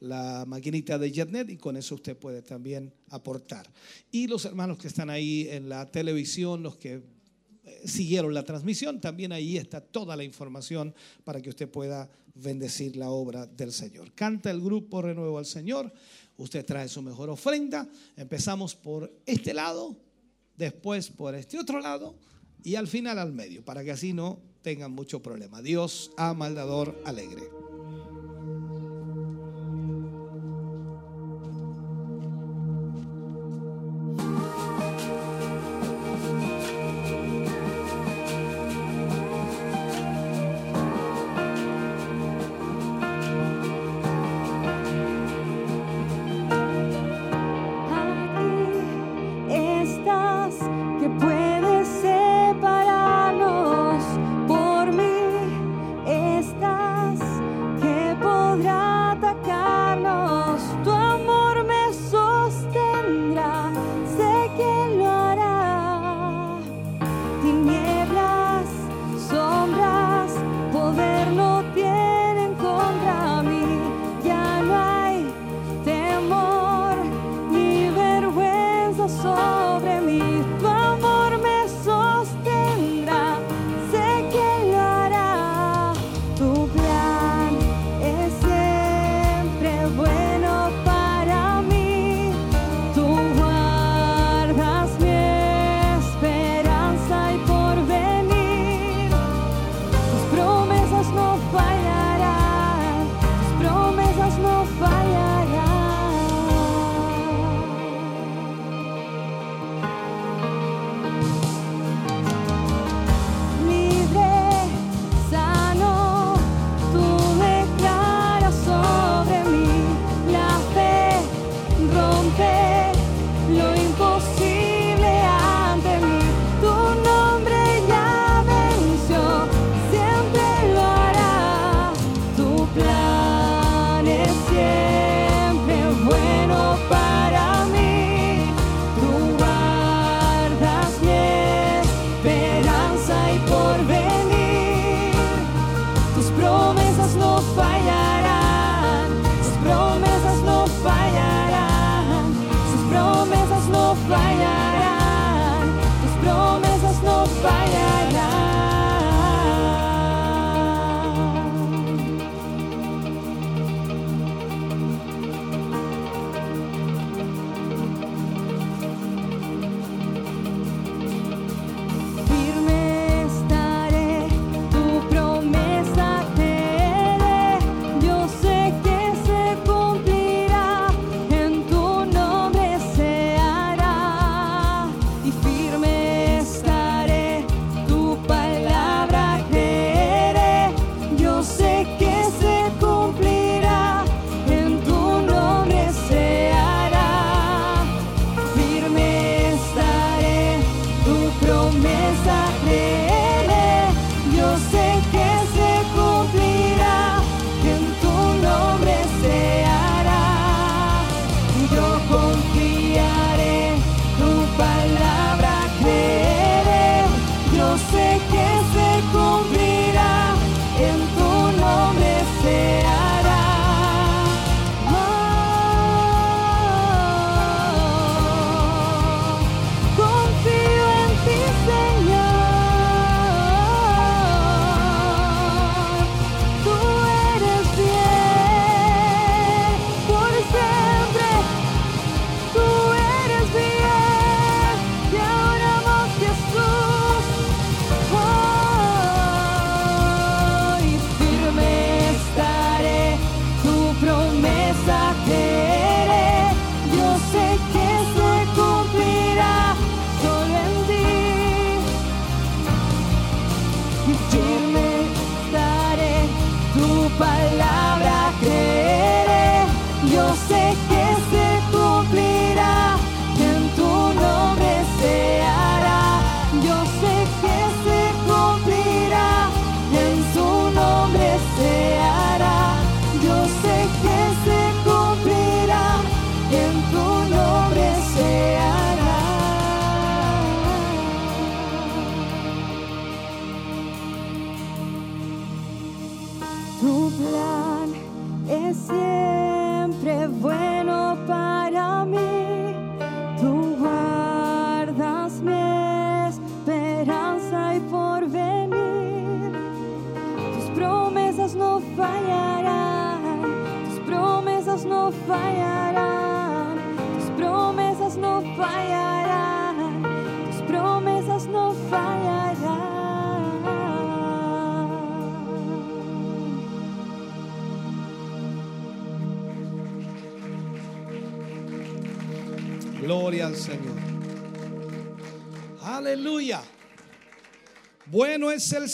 [0.00, 3.70] la maquinita de JetNet y con eso usted puede también aportar.
[4.10, 9.00] Y los hermanos que están ahí en la televisión, los que eh, siguieron la transmisión,
[9.00, 10.92] también ahí está toda la información
[11.22, 14.12] para que usted pueda bendecir la obra del Señor.
[14.12, 15.92] Canta el grupo Renuevo al Señor,
[16.36, 19.96] usted trae su mejor ofrenda, empezamos por este lado,
[20.56, 22.16] después por este otro lado
[22.62, 25.62] y al final al medio, para que así no tengan mucho problema.
[25.62, 27.55] Dios ama dador alegre.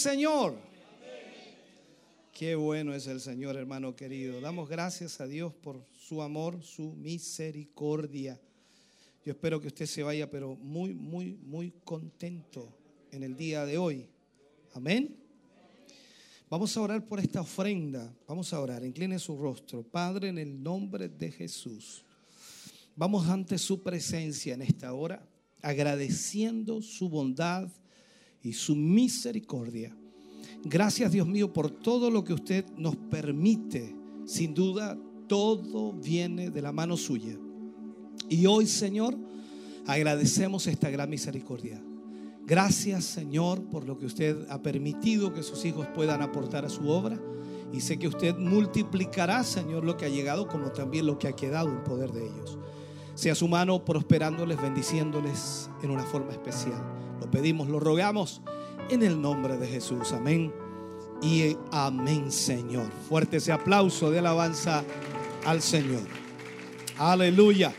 [0.02, 0.56] Señor.
[2.32, 4.40] Qué bueno es el Señor, hermano querido.
[4.40, 8.40] Damos gracias a Dios por su amor, su misericordia.
[9.24, 12.76] Yo espero que usted se vaya, pero muy, muy, muy contento
[13.12, 14.08] en el día de hoy.
[14.74, 15.16] Amén.
[16.50, 18.12] Vamos a orar por esta ofrenda.
[18.26, 18.84] Vamos a orar.
[18.84, 19.84] Incline su rostro.
[19.84, 22.04] Padre, en el nombre de Jesús.
[22.96, 25.24] Vamos ante su presencia en esta hora,
[25.62, 27.70] agradeciendo su bondad
[28.42, 29.96] y su misericordia.
[30.64, 33.96] Gracias Dios mío por todo lo que usted nos permite.
[34.24, 37.36] Sin duda, todo viene de la mano suya.
[38.28, 39.16] Y hoy, Señor,
[39.86, 41.82] agradecemos esta gran misericordia.
[42.44, 46.88] Gracias, Señor, por lo que usted ha permitido que sus hijos puedan aportar a su
[46.88, 47.20] obra.
[47.72, 51.32] Y sé que usted multiplicará, Señor, lo que ha llegado como también lo que ha
[51.32, 52.58] quedado en poder de ellos.
[53.14, 56.82] Sea su mano prosperándoles, bendiciéndoles en una forma especial.
[57.32, 58.42] Pedimos, lo rogamos
[58.90, 60.12] en el nombre de Jesús.
[60.12, 60.52] Amén.
[61.22, 62.92] Y amén, Señor.
[63.08, 64.84] Fuerte ese aplauso de alabanza
[65.46, 66.06] al Señor.
[66.98, 67.74] Aleluya.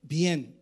[0.00, 0.58] Bien,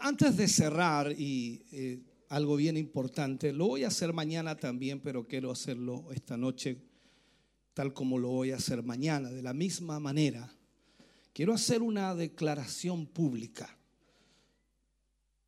[0.00, 2.00] antes de cerrar y eh,
[2.30, 6.78] algo bien importante, lo voy a hacer mañana también, pero quiero hacerlo esta noche
[7.74, 9.28] tal como lo voy a hacer mañana.
[9.28, 10.50] De la misma manera,
[11.38, 13.78] quiero hacer una declaración pública.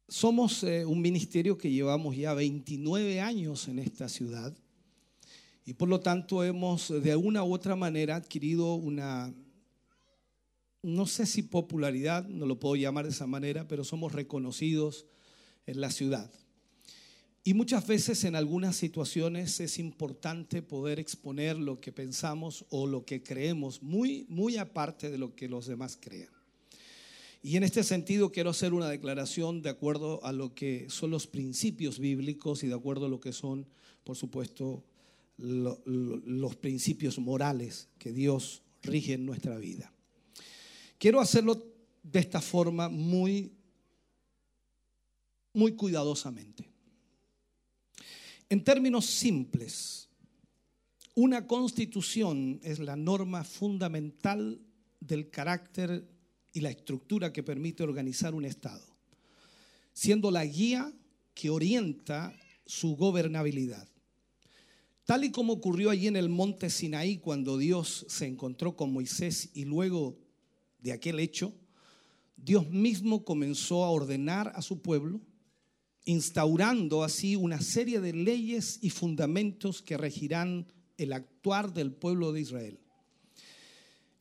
[0.07, 4.57] Somos eh, un ministerio que llevamos ya 29 años en esta ciudad
[5.65, 9.35] y por lo tanto hemos de una u otra manera adquirido una,
[10.81, 15.07] no sé si popularidad, no lo puedo llamar de esa manera, pero somos reconocidos
[15.67, 16.31] en la ciudad.
[17.43, 23.07] Y muchas veces en algunas situaciones es importante poder exponer lo que pensamos o lo
[23.07, 26.29] que creemos, muy, muy aparte de lo que los demás crean.
[27.43, 31.27] Y en este sentido quiero hacer una declaración de acuerdo a lo que son los
[31.27, 33.67] principios bíblicos y de acuerdo a lo que son,
[34.05, 34.85] por supuesto,
[35.39, 39.91] lo- lo- los principios morales que Dios rige en nuestra vida.
[40.99, 41.65] Quiero hacerlo
[42.03, 43.51] de esta forma muy,
[45.55, 46.70] muy cuidadosamente.
[48.51, 50.09] En términos simples,
[51.15, 54.61] una constitución es la norma fundamental
[54.99, 56.05] del carácter
[56.53, 58.85] y la estructura que permite organizar un Estado,
[59.93, 60.93] siendo la guía
[61.33, 62.35] que orienta
[62.67, 63.87] su gobernabilidad.
[65.05, 69.51] Tal y como ocurrió allí en el monte Sinaí cuando Dios se encontró con Moisés
[69.55, 70.19] y luego
[70.81, 71.55] de aquel hecho,
[72.37, 75.21] Dios mismo comenzó a ordenar a su pueblo,
[76.05, 80.67] instaurando así una serie de leyes y fundamentos que regirán
[80.97, 82.79] el actuar del pueblo de Israel.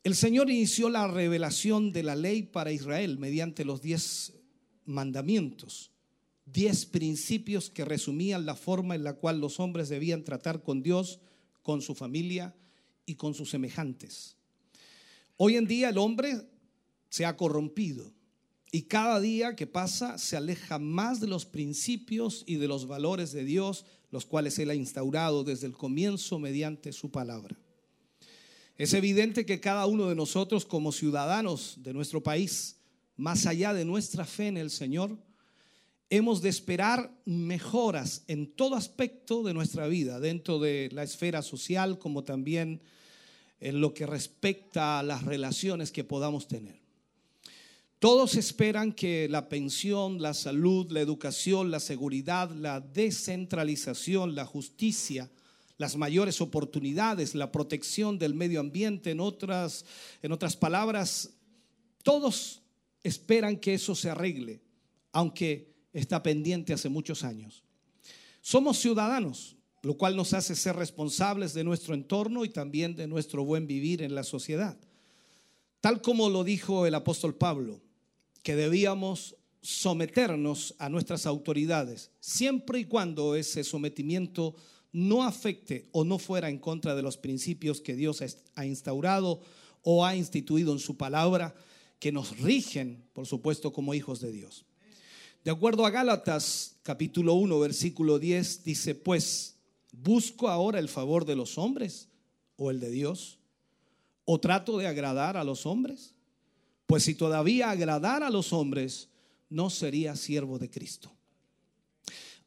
[0.04, 4.34] El Señor inició la revelación de la ley para Israel mediante los diez
[4.86, 5.92] mandamientos,
[6.46, 11.20] diez principios que resumían la forma en la cual los hombres debían tratar con Dios,
[11.62, 12.56] con su familia
[13.06, 14.38] y con sus semejantes.
[15.36, 16.48] Hoy en día el hombre
[17.10, 18.14] se ha corrompido
[18.72, 23.32] y cada día que pasa se aleja más de los principios y de los valores
[23.32, 27.58] de Dios, los cuales Él ha instaurado desde el comienzo mediante su palabra.
[28.78, 32.78] Es evidente que cada uno de nosotros como ciudadanos de nuestro país,
[33.18, 35.18] más allá de nuestra fe en el Señor,
[36.10, 42.00] hemos de esperar mejoras en todo aspecto de nuestra vida, dentro de la esfera social
[42.00, 42.82] como también
[43.60, 46.79] en lo que respecta a las relaciones que podamos tener.
[48.00, 55.30] Todos esperan que la pensión, la salud, la educación, la seguridad, la descentralización, la justicia,
[55.78, 59.84] las mayores oportunidades, la protección del medio ambiente, en otras,
[60.22, 61.32] en otras palabras,
[62.02, 62.62] todos
[63.04, 64.62] esperan que eso se arregle,
[65.12, 67.64] aunque está pendiente hace muchos años.
[68.40, 73.44] Somos ciudadanos, lo cual nos hace ser responsables de nuestro entorno y también de nuestro
[73.44, 74.78] buen vivir en la sociedad.
[75.82, 77.82] Tal como lo dijo el apóstol Pablo,
[78.44, 84.56] que debíamos someternos a nuestras autoridades, siempre y cuando ese sometimiento
[84.92, 88.24] no afecte o no fuera en contra de los principios que Dios
[88.56, 89.42] ha instaurado
[89.84, 91.56] o ha instituido en su palabra,
[92.00, 94.66] que nos rigen, por supuesto, como hijos de Dios.
[95.44, 99.58] De acuerdo a Gálatas capítulo 1, versículo 10, dice, pues,
[99.92, 102.08] ¿busco ahora el favor de los hombres
[102.56, 103.40] o el de Dios?
[104.26, 106.14] ¿O trato de agradar a los hombres?
[106.90, 109.10] Pues si todavía agradar a los hombres,
[109.48, 111.12] no sería siervo de Cristo.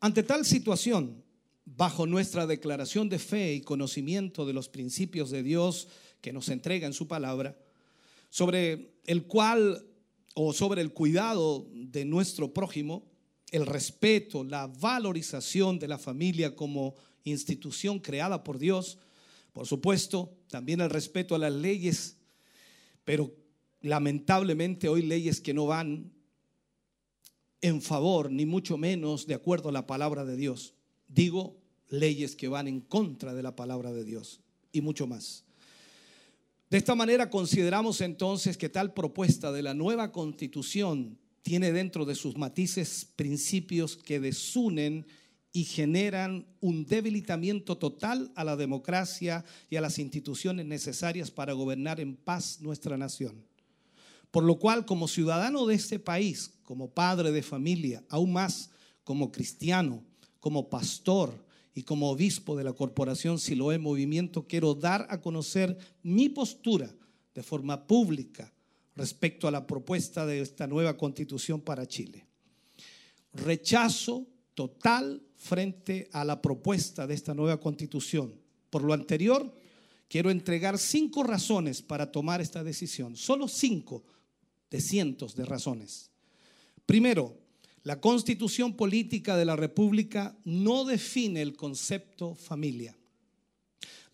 [0.00, 1.22] Ante tal situación,
[1.64, 5.86] bajo nuestra declaración de fe y conocimiento de los principios de Dios
[6.20, 7.56] que nos entrega en su palabra,
[8.30, 9.86] sobre el cual
[10.34, 13.06] o sobre el cuidado de nuestro prójimo,
[13.52, 18.98] el respeto, la valorización de la familia como institución creada por Dios,
[19.52, 22.16] por supuesto, también el respeto a las leyes,
[23.04, 23.40] pero
[23.82, 26.12] lamentablemente hoy leyes que no van
[27.60, 30.74] en favor, ni mucho menos de acuerdo a la palabra de Dios.
[31.08, 34.40] Digo, leyes que van en contra de la palabra de Dios
[34.72, 35.44] y mucho más.
[36.70, 42.14] De esta manera consideramos entonces que tal propuesta de la nueva constitución tiene dentro de
[42.14, 45.06] sus matices principios que desunen
[45.52, 52.00] y generan un debilitamiento total a la democracia y a las instituciones necesarias para gobernar
[52.00, 53.44] en paz nuestra nación.
[54.32, 58.70] Por lo cual, como ciudadano de este país, como padre de familia, aún más
[59.04, 60.02] como cristiano,
[60.40, 61.44] como pastor,
[61.74, 66.94] y como obispo de la Corporación Siloé Movimiento quiero dar a conocer mi postura
[67.34, 68.52] de forma pública
[68.94, 72.26] respecto a la propuesta de esta nueva constitución para Chile.
[73.32, 78.34] Rechazo total frente a la propuesta de esta nueva constitución.
[78.68, 79.50] Por lo anterior,
[80.08, 84.04] quiero entregar cinco razones para tomar esta decisión, solo cinco
[84.72, 86.10] de cientos de razones.
[86.86, 87.38] Primero,
[87.84, 92.96] la constitución política de la República no define el concepto familia.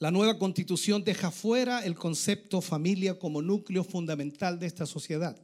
[0.00, 5.40] La nueva constitución deja fuera el concepto familia como núcleo fundamental de esta sociedad.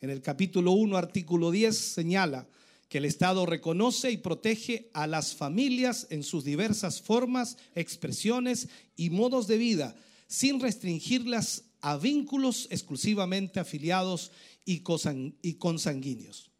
[0.00, 2.48] En el capítulo 1, artículo 10 señala
[2.88, 9.10] que el Estado reconoce y protege a las familias en sus diversas formas, expresiones y
[9.10, 9.94] modos de vida,
[10.26, 14.32] sin restringirlas a vínculos exclusivamente afiliados
[14.64, 16.50] y consanguíneos.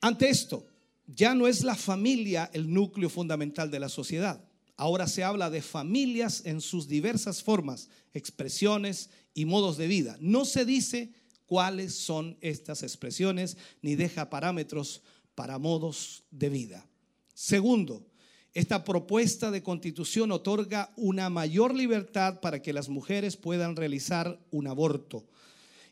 [0.00, 0.66] Ante esto,
[1.06, 4.42] ya no es la familia el núcleo fundamental de la sociedad.
[4.76, 10.16] Ahora se habla de familias en sus diversas formas, expresiones y modos de vida.
[10.20, 11.12] No se dice
[11.46, 15.02] cuáles son estas expresiones ni deja parámetros
[15.34, 16.86] para modos de vida.
[17.34, 18.06] Segundo,
[18.54, 24.68] esta propuesta de constitución otorga una mayor libertad para que las mujeres puedan realizar un
[24.68, 25.24] aborto.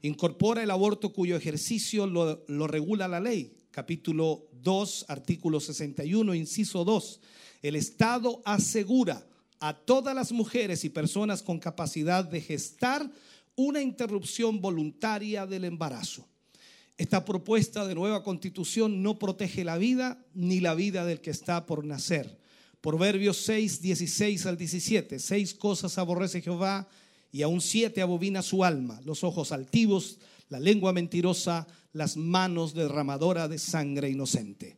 [0.01, 7.21] Incorpora el aborto cuyo ejercicio lo, regula la ley capítulo 2, artículo 61, inciso 2.
[7.63, 9.27] El Estado asegura
[9.59, 13.11] a todas las mujeres y personas con capacidad de gestar
[13.57, 16.29] una interrupción voluntaria del embarazo.
[16.99, 21.67] Esta propuesta de nueva constitución no protege la vida ni la vida del que está
[21.67, 22.39] por nacer.
[22.81, 25.19] Proverbios 6, 16 al 17.
[25.19, 26.89] Seis cosas aborrece Jehová
[27.31, 29.01] y aún siete abobina su alma.
[29.05, 34.77] Los ojos altivos, la lengua mentirosa, las manos derramadora de sangre inocente.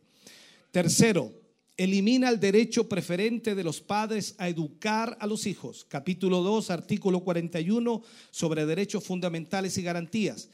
[0.71, 1.33] Tercero,
[1.77, 5.85] elimina el derecho preferente de los padres a educar a los hijos.
[5.89, 10.49] Capítulo 2, artículo 41 sobre derechos fundamentales y garantías.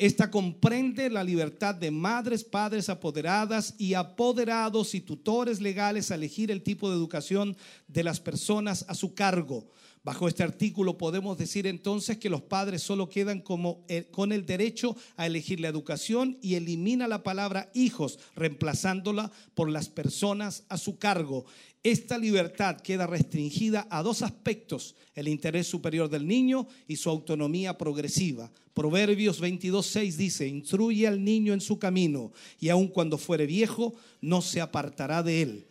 [0.00, 6.50] Esta comprende la libertad de madres, padres apoderadas y apoderados y tutores legales a elegir
[6.50, 7.54] el tipo de educación
[7.86, 9.68] de las personas a su cargo.
[10.02, 14.96] Bajo este artículo podemos decir entonces que los padres solo quedan como con el derecho
[15.16, 20.98] a elegir la educación y elimina la palabra hijos, reemplazándola por las personas a su
[20.98, 21.44] cargo.
[21.82, 27.76] Esta libertad queda restringida a dos aspectos, el interés superior del niño y su autonomía
[27.76, 28.50] progresiva.
[28.72, 34.40] Proverbios 22.6 dice, instruye al niño en su camino y aun cuando fuere viejo, no
[34.40, 35.69] se apartará de él.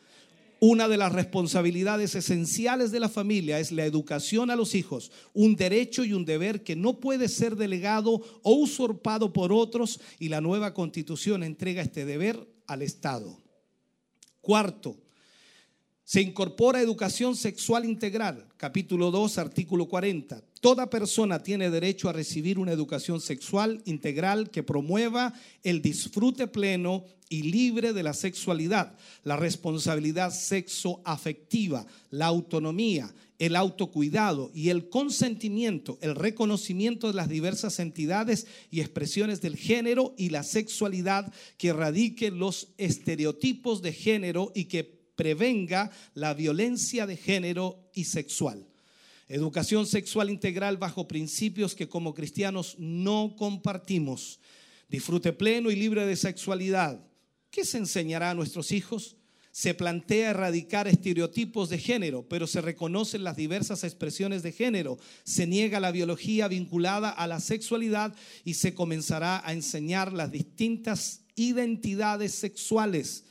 [0.61, 5.55] Una de las responsabilidades esenciales de la familia es la educación a los hijos, un
[5.55, 10.41] derecho y un deber que no puede ser delegado o usurpado por otros y la
[10.41, 13.37] nueva constitución entrega este deber al Estado.
[14.41, 14.97] Cuarto,
[16.09, 20.41] Se incorpora educación sexual integral, capítulo 2, artículo 40.
[20.59, 27.05] Toda persona tiene derecho a recibir una educación sexual integral que promueva el disfrute pleno
[27.29, 35.99] y libre de la sexualidad, la responsabilidad sexoafectiva, la autonomía, el autocuidado y el consentimiento,
[36.01, 42.39] el reconocimiento de las diversas entidades y expresiones del género y la sexualidad que erradiquen
[42.39, 48.65] los estereotipos de género y que prevenga la violencia de género y sexual.
[49.27, 54.39] Educación sexual integral bajo principios que como cristianos no compartimos.
[54.87, 57.05] Disfrute pleno y libre de sexualidad.
[57.51, 59.17] ¿Qué se enseñará a nuestros hijos?
[59.51, 64.99] Se plantea erradicar estereotipos de género, pero se reconocen las diversas expresiones de género.
[65.25, 68.15] Se niega la biología vinculada a la sexualidad
[68.45, 73.25] y se comenzará a enseñar las distintas identidades sexuales.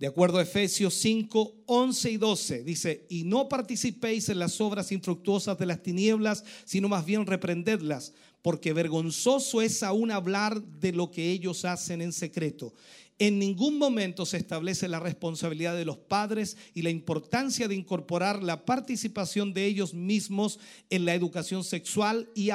[0.00, 4.92] De acuerdo a Efesios 5, 11 y 12, dice, y no participéis en las obras
[4.92, 11.10] infructuosas de las tinieblas, sino más bien reprendedlas, porque vergonzoso es aún hablar de lo
[11.10, 12.72] que ellos hacen en secreto.
[13.18, 18.42] En ningún momento se establece la responsabilidad de los padres y la importancia de incorporar
[18.42, 22.48] la participación de ellos mismos en la educación sexual y,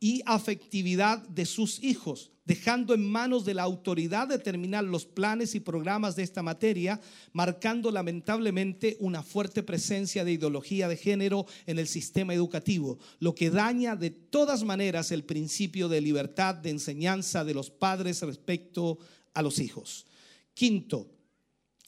[0.00, 5.60] y afectividad de sus hijos dejando en manos de la autoridad determinar los planes y
[5.60, 7.00] programas de esta materia,
[7.32, 13.48] marcando lamentablemente una fuerte presencia de ideología de género en el sistema educativo, lo que
[13.48, 18.98] daña de todas maneras el principio de libertad de enseñanza de los padres respecto
[19.32, 20.04] a los hijos.
[20.52, 21.10] Quinto,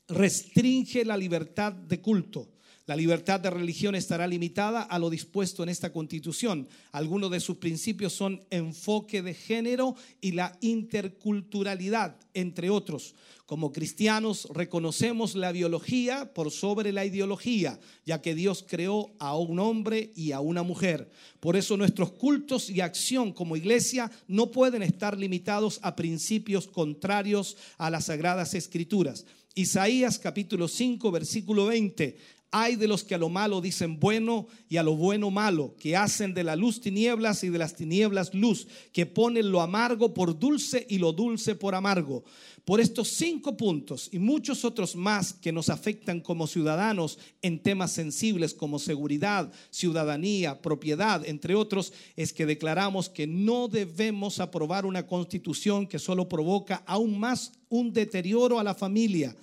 [0.08, 2.48] restringe la libertad de culto.
[2.86, 6.68] La libertad de religión estará limitada a lo dispuesto en esta constitución.
[6.92, 13.14] Algunos de sus principios son enfoque de género y la interculturalidad, entre otros.
[13.46, 19.60] Como cristianos reconocemos la biología por sobre la ideología, ya que Dios creó a un
[19.60, 21.10] hombre y a una mujer.
[21.40, 27.56] Por eso nuestros cultos y acción como iglesia no pueden estar limitados a principios contrarios
[27.78, 29.24] a las sagradas escrituras.
[29.54, 32.16] Isaías capítulo 5, versículo 20.
[32.56, 35.96] Hay de los que a lo malo dicen bueno y a lo bueno malo, que
[35.96, 40.38] hacen de la luz tinieblas y de las tinieblas luz, que ponen lo amargo por
[40.38, 42.22] dulce y lo dulce por amargo.
[42.64, 47.90] Por estos cinco puntos y muchos otros más que nos afectan como ciudadanos en temas
[47.90, 55.08] sensibles como seguridad, ciudadanía, propiedad, entre otros, es que declaramos que no debemos aprobar una
[55.08, 59.34] constitución que solo provoca aún más un deterioro a la familia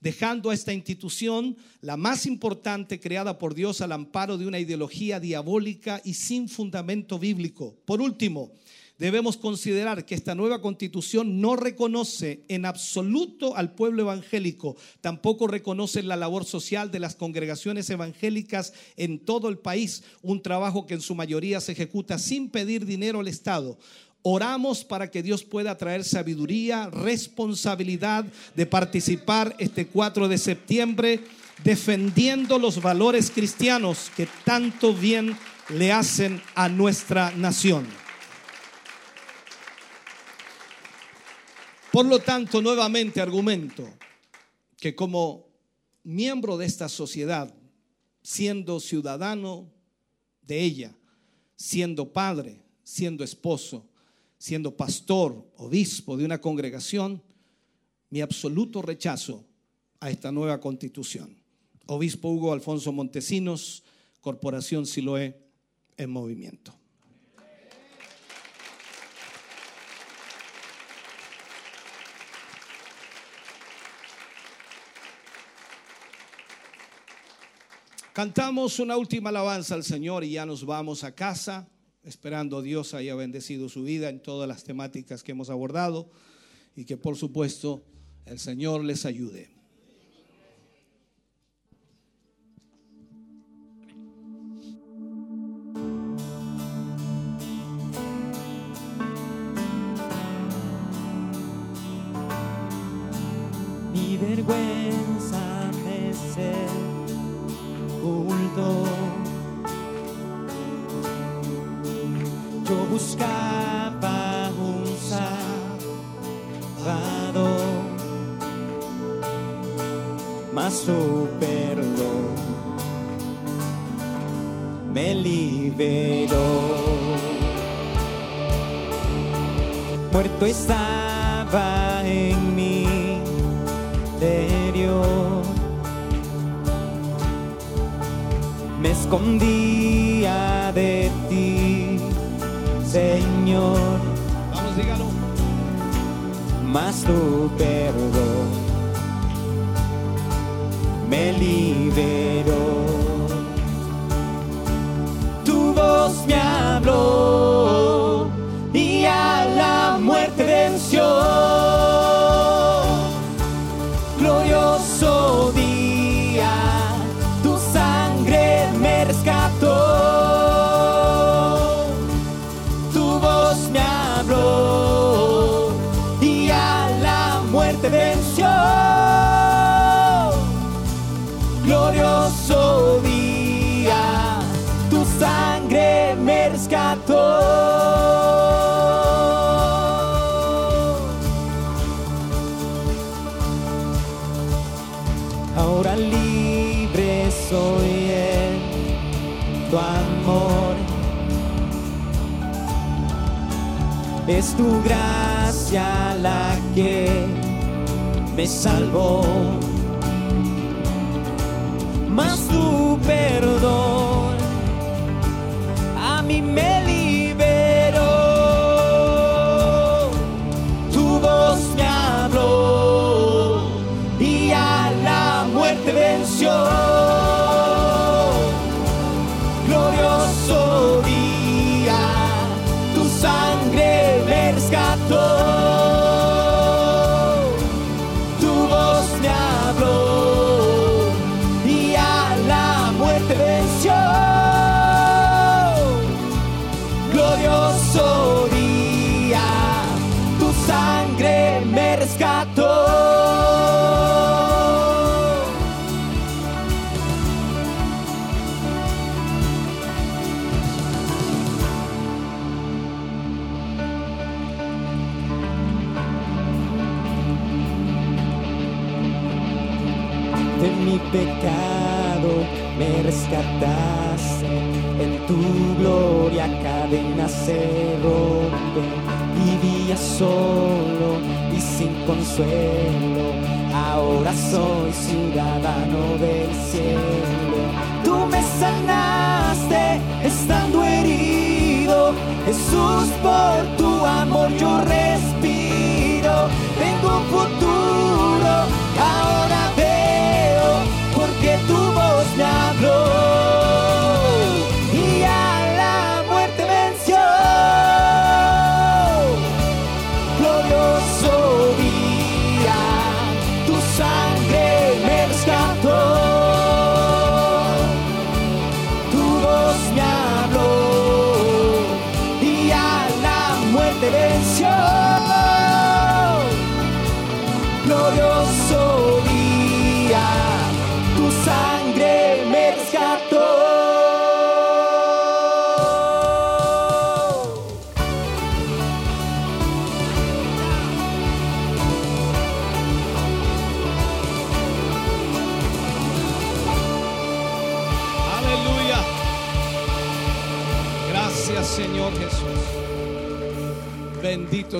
[0.00, 5.20] dejando a esta institución, la más importante creada por Dios, al amparo de una ideología
[5.20, 7.76] diabólica y sin fundamento bíblico.
[7.84, 8.52] Por último,
[8.98, 16.02] debemos considerar que esta nueva constitución no reconoce en absoluto al pueblo evangélico, tampoco reconoce
[16.02, 21.00] la labor social de las congregaciones evangélicas en todo el país, un trabajo que en
[21.00, 23.78] su mayoría se ejecuta sin pedir dinero al Estado.
[24.22, 28.24] Oramos para que Dios pueda traer sabiduría, responsabilidad
[28.56, 31.20] de participar este 4 de septiembre
[31.64, 35.36] defendiendo los valores cristianos que tanto bien
[35.70, 37.86] le hacen a nuestra nación.
[41.92, 43.88] Por lo tanto, nuevamente argumento
[44.76, 45.48] que como
[46.04, 47.52] miembro de esta sociedad,
[48.22, 49.72] siendo ciudadano
[50.42, 50.94] de ella,
[51.56, 53.87] siendo padre, siendo esposo,
[54.38, 57.22] siendo pastor, obispo de una congregación,
[58.10, 59.44] mi absoluto rechazo
[60.00, 61.36] a esta nueva constitución.
[61.86, 63.82] Obispo Hugo Alfonso Montesinos,
[64.20, 65.36] Corporación Siloé
[65.96, 66.74] en movimiento.
[78.12, 81.68] Cantamos una última alabanza al Señor y ya nos vamos a casa
[82.08, 86.10] esperando Dios haya bendecido su vida en todas las temáticas que hemos abordado
[86.74, 87.84] y que por supuesto
[88.24, 89.57] el Señor les ayude.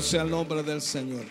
[0.09, 1.27] Sea el nombre del Señor.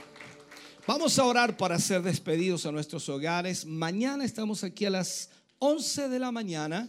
[0.86, 3.66] Vamos a orar para ser despedidos a nuestros hogares.
[3.66, 6.88] Mañana estamos aquí a las 11 de la mañana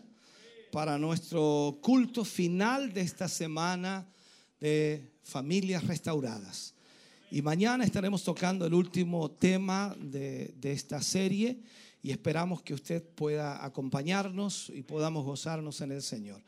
[0.70, 4.07] para nuestro culto final de esta semana
[4.60, 6.75] de familias restauradas.
[7.31, 11.62] Y mañana estaremos tocando el último tema de, de esta serie
[12.02, 16.42] y esperamos que usted pueda acompañarnos y podamos gozarnos en el Señor.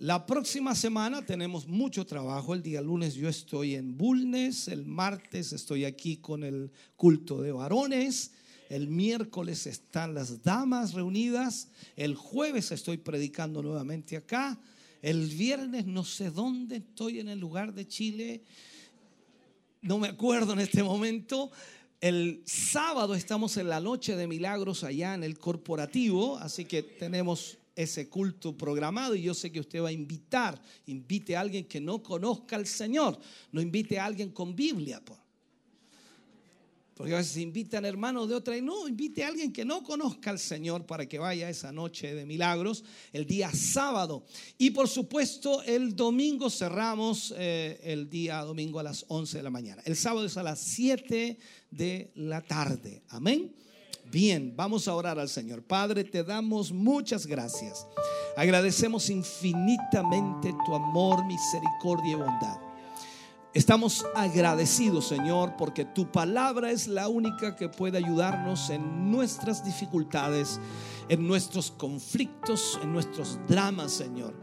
[0.00, 2.54] La próxima semana tenemos mucho trabajo.
[2.54, 7.52] El día lunes yo estoy en Bulnes, el martes estoy aquí con el culto de
[7.52, 8.32] varones,
[8.70, 14.58] el miércoles están las damas reunidas, el jueves estoy predicando nuevamente acá,
[15.02, 18.42] el viernes no sé dónde estoy en el lugar de Chile,
[19.82, 21.50] no me acuerdo en este momento.
[22.00, 27.58] El sábado estamos en la noche de milagros allá en el corporativo, así que tenemos
[27.82, 31.80] ese culto programado y yo sé que usted va a invitar, invite a alguien que
[31.80, 33.18] no conozca al Señor,
[33.52, 35.04] no invite a alguien con Biblia.
[35.04, 35.18] po.
[37.00, 40.28] Porque a veces invitan hermanos de otra y no, invite a alguien que no conozca
[40.28, 42.84] al Señor para que vaya esa noche de milagros
[43.14, 44.26] el día sábado.
[44.58, 49.48] Y por supuesto el domingo cerramos eh, el día domingo a las 11 de la
[49.48, 49.80] mañana.
[49.86, 51.38] El sábado es a las 7
[51.70, 53.02] de la tarde.
[53.08, 53.50] Amén.
[54.10, 55.62] Bien, vamos a orar al Señor.
[55.62, 57.86] Padre, te damos muchas gracias.
[58.36, 62.58] Agradecemos infinitamente tu amor, misericordia y bondad.
[63.54, 70.60] Estamos agradecidos, Señor, porque tu palabra es la única que puede ayudarnos en nuestras dificultades,
[71.08, 74.34] en nuestros conflictos, en nuestros dramas, Señor.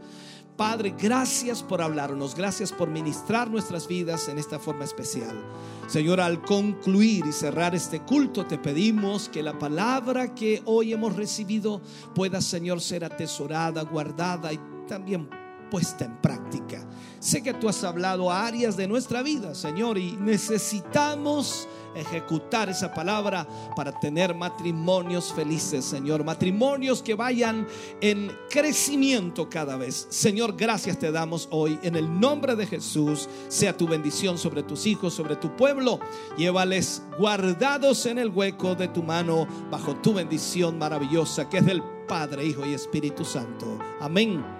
[0.58, 5.40] Padre, gracias por hablarnos, gracias por ministrar nuestras vidas en esta forma especial.
[5.86, 11.14] Señor, al concluir y cerrar este culto, te pedimos que la palabra que hoy hemos
[11.14, 11.80] recibido
[12.12, 15.30] pueda, Señor, ser atesorada, guardada y también
[15.70, 16.84] puesta en práctica.
[17.20, 22.92] Sé que tú has hablado a áreas de nuestra vida, Señor, y necesitamos ejecutar esa
[22.92, 26.24] palabra para tener matrimonios felices, Señor.
[26.24, 27.66] Matrimonios que vayan
[28.00, 30.06] en crecimiento cada vez.
[30.10, 33.28] Señor, gracias te damos hoy en el nombre de Jesús.
[33.48, 36.00] Sea tu bendición sobre tus hijos, sobre tu pueblo.
[36.36, 41.82] Llévales guardados en el hueco de tu mano bajo tu bendición maravillosa que es del
[42.06, 43.78] Padre, Hijo y Espíritu Santo.
[44.00, 44.57] Amén.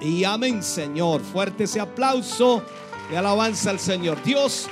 [0.00, 1.20] Y amén, Señor.
[1.20, 2.62] Fuerte ese aplauso
[3.12, 4.22] y alabanza al Señor.
[4.22, 4.68] Dios,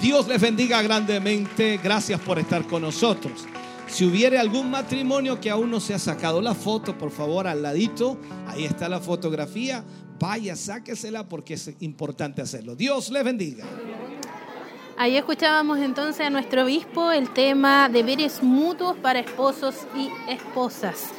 [0.00, 1.78] Dios les bendiga grandemente.
[1.82, 3.46] Gracias por estar con nosotros.
[3.86, 7.60] Si hubiere algún matrimonio que aún no se ha sacado la foto, por favor, al
[7.60, 9.84] ladito, ahí está la fotografía.
[10.18, 12.74] Vaya, sáquesela porque es importante hacerlo.
[12.74, 13.66] Dios les bendiga.
[14.96, 21.12] Ahí escuchábamos entonces a nuestro obispo el tema deberes mutuos para esposos y esposas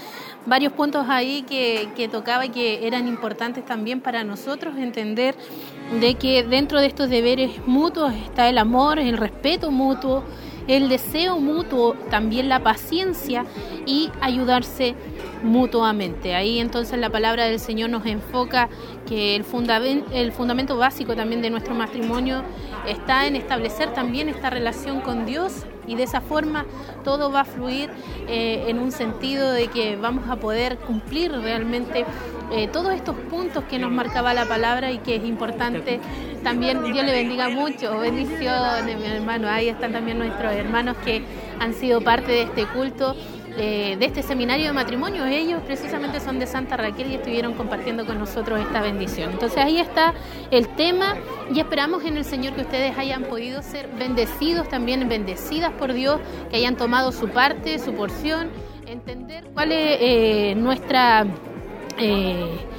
[0.45, 5.35] varios puntos ahí que, que, tocaba y que eran importantes también para nosotros entender
[5.99, 10.23] de que dentro de estos deberes mutuos está el amor, el respeto mutuo,
[10.67, 13.45] el deseo mutuo, también la paciencia
[13.85, 14.95] y ayudarse
[15.43, 16.35] mutuamente.
[16.35, 18.69] Ahí entonces la palabra del Señor nos enfoca
[19.07, 22.43] que el, fundamento, el fundamento básico también de nuestro matrimonio
[22.87, 26.65] está en establecer también esta relación con Dios y de esa forma
[27.03, 27.89] todo va a fluir
[28.27, 32.05] eh, en un sentido de que vamos a poder cumplir realmente
[32.51, 35.99] eh, todos estos puntos que nos marcaba la palabra y que es importante
[36.43, 41.23] también, Dios le bendiga mucho, bendiciones mi hermano, ahí están también nuestros hermanos que
[41.59, 43.15] han sido parte de este culto
[43.55, 45.25] de, este seminario de matrimonio.
[45.25, 49.31] Ellos precisamente son de Santa Raquel y estuvieron compartiendo con nosotros esta bendición.
[49.31, 50.13] Entonces ahí está
[50.51, 51.15] el tema
[51.53, 56.19] y esperamos en el Señor que ustedes hayan podido ser bendecidos también, bendecidas por Dios,
[56.49, 58.49] que hayan tomado su parte, su porción,
[58.87, 61.25] entender cuál es eh, nuestra...
[61.97, 62.72] Eh,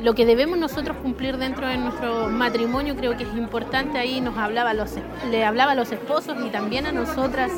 [0.00, 4.36] lo que debemos nosotros cumplir dentro de nuestro matrimonio creo que es importante ahí nos
[4.36, 4.90] hablaba los
[5.30, 7.52] le hablaba a los esposos y también a nosotras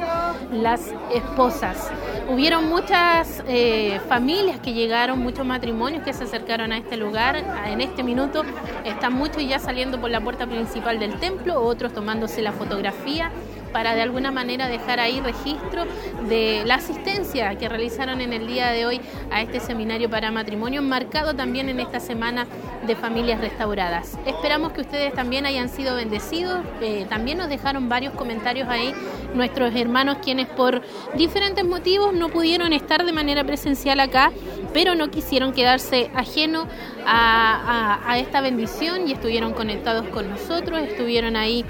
[0.52, 1.90] las esposas.
[2.28, 7.36] Hubieron muchas eh, familias que llegaron muchos matrimonios que se acercaron a este lugar
[7.66, 8.42] en este minuto
[8.84, 13.30] están muchos ya saliendo por la puerta principal del templo otros tomándose la fotografía
[13.72, 15.84] para de alguna manera dejar ahí registro
[16.28, 19.00] de la asistencia que realizaron en el día de hoy
[19.30, 22.46] a este seminario para matrimonio, marcado también en esta semana
[22.86, 24.18] de familias restauradas.
[24.26, 26.60] Esperamos que ustedes también hayan sido bendecidos.
[26.80, 28.92] Eh, también nos dejaron varios comentarios ahí
[29.34, 30.82] nuestros hermanos quienes por
[31.14, 34.32] diferentes motivos no pudieron estar de manera presencial acá,
[34.72, 36.66] pero no quisieron quedarse ajeno
[37.06, 41.64] a, a esta bendición y estuvieron conectados con nosotros, estuvieron ahí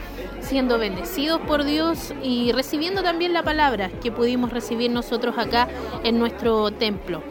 [0.51, 5.69] siendo bendecidos por Dios y recibiendo también la palabra que pudimos recibir nosotros acá
[6.03, 7.23] en nuestro templo.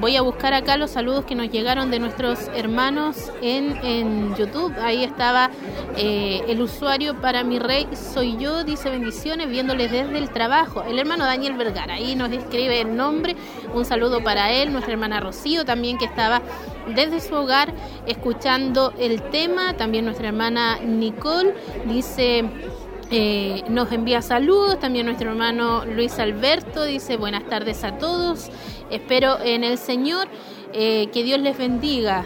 [0.00, 4.74] Voy a buscar acá los saludos que nos llegaron de nuestros hermanos en, en YouTube.
[4.82, 5.52] Ahí estaba
[5.96, 10.82] eh, el usuario para mi rey soy yo, dice bendiciones, viéndoles desde el trabajo.
[10.82, 13.36] El hermano Daniel Vergara, ahí nos escribe el nombre.
[13.72, 16.42] Un saludo para él, nuestra hermana Rocío también que estaba
[16.94, 17.72] desde su hogar
[18.06, 19.76] escuchando el tema.
[19.76, 21.54] También nuestra hermana Nicole
[21.86, 22.44] dice...
[23.10, 28.50] Eh, nos envía saludos, también nuestro hermano Luis Alberto dice buenas tardes a todos,
[28.90, 30.26] espero en el Señor
[30.72, 32.24] eh, que Dios les bendiga.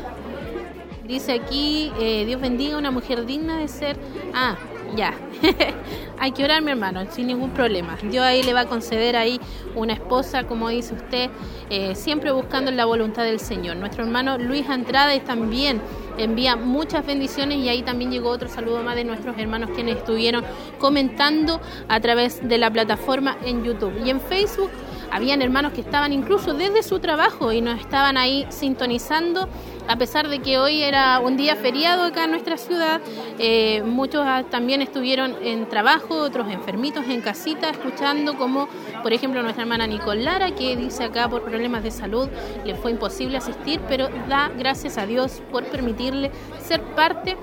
[1.04, 3.96] Dice aquí, eh, Dios bendiga a una mujer digna de ser...
[4.32, 4.56] Ah,
[4.96, 5.14] ya.
[6.18, 7.96] Hay que orar, mi hermano, sin ningún problema.
[8.02, 9.40] Dios ahí le va a conceder ahí
[9.76, 11.30] una esposa, como dice usted,
[11.70, 13.76] eh, siempre buscando la voluntad del Señor.
[13.76, 15.80] Nuestro hermano Luis Andrade también
[16.16, 20.44] envía muchas bendiciones y ahí también llegó otro saludo más de nuestros hermanos quienes estuvieron
[20.78, 24.70] comentando a través de la plataforma en YouTube y en Facebook.
[25.10, 29.48] Habían hermanos que estaban incluso desde su trabajo y nos estaban ahí sintonizando
[29.88, 33.00] a pesar de que hoy era un día feriado acá en nuestra ciudad,
[33.38, 38.68] eh, muchos ah, también estuvieron en trabajo, otros enfermitos en casita, escuchando como,
[39.02, 42.28] por ejemplo, nuestra hermana Nicole Lara, que dice acá por problemas de salud
[42.66, 46.30] le fue imposible asistir, pero da gracias a Dios por permitirle
[46.60, 47.38] ser parte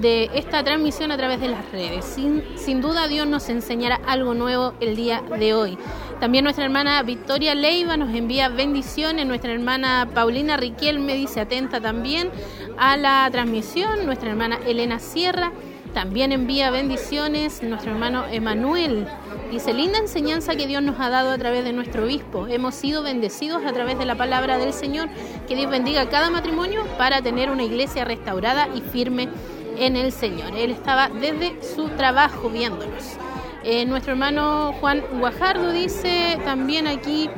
[0.00, 2.04] de esta transmisión a través de las redes.
[2.06, 5.76] Sin, sin duda Dios nos enseñará algo nuevo el día de hoy.
[6.20, 9.26] También nuestra hermana Victoria Leiva nos envía bendiciones.
[9.26, 12.30] Nuestra hermana Paulina Riquel me dice atenta también
[12.76, 14.04] a la transmisión.
[14.04, 15.50] Nuestra hermana Elena Sierra
[15.94, 17.62] también envía bendiciones.
[17.62, 19.06] Nuestro hermano Emanuel
[19.50, 22.46] dice, linda enseñanza que Dios nos ha dado a través de nuestro obispo.
[22.48, 25.08] Hemos sido bendecidos a través de la palabra del Señor.
[25.48, 29.30] Que Dios bendiga cada matrimonio para tener una iglesia restaurada y firme
[29.78, 30.54] en el Señor.
[30.54, 33.16] Él estaba desde su trabajo viéndonos.
[33.62, 37.28] Eh, nuestro hermano Juan Guajardo dice también aquí,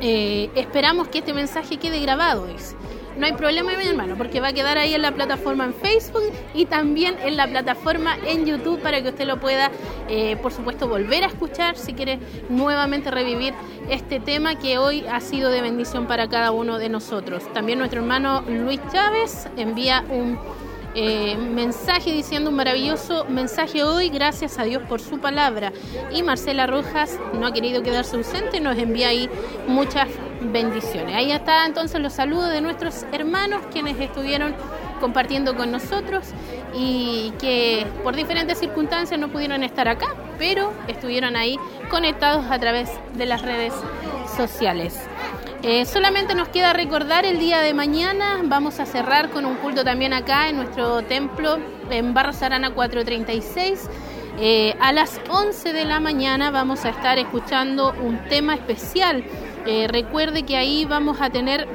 [0.00, 2.76] eh, esperamos que este mensaje quede grabado, dice.
[3.18, 6.22] No hay problema, mi hermano, porque va a quedar ahí en la plataforma en Facebook
[6.54, 9.72] y también en la plataforma en YouTube para que usted lo pueda,
[10.08, 13.54] eh, por supuesto, volver a escuchar si quiere nuevamente revivir
[13.90, 17.52] este tema que hoy ha sido de bendición para cada uno de nosotros.
[17.52, 20.38] También nuestro hermano Luis Chávez envía un
[20.94, 25.72] eh, mensaje diciendo un maravilloso mensaje hoy, gracias a Dios por su palabra.
[26.12, 29.28] Y Marcela Rojas no ha querido quedarse ausente, nos envía ahí
[29.66, 30.08] muchas
[30.40, 31.14] bendiciones.
[31.14, 34.54] Ahí está entonces los saludos de nuestros hermanos quienes estuvieron
[35.00, 36.24] compartiendo con nosotros
[36.74, 41.56] y que por diferentes circunstancias no pudieron estar acá, pero estuvieron ahí
[41.90, 43.72] conectados a través de las redes
[44.36, 45.07] sociales.
[45.62, 49.82] Eh, solamente nos queda recordar el día de mañana, vamos a cerrar con un culto
[49.82, 51.58] también acá en nuestro templo
[51.90, 53.90] en Barro Sarana 436.
[54.40, 59.24] Eh, a las 11 de la mañana vamos a estar escuchando un tema especial.
[59.66, 61.66] Eh, recuerde que ahí vamos a tener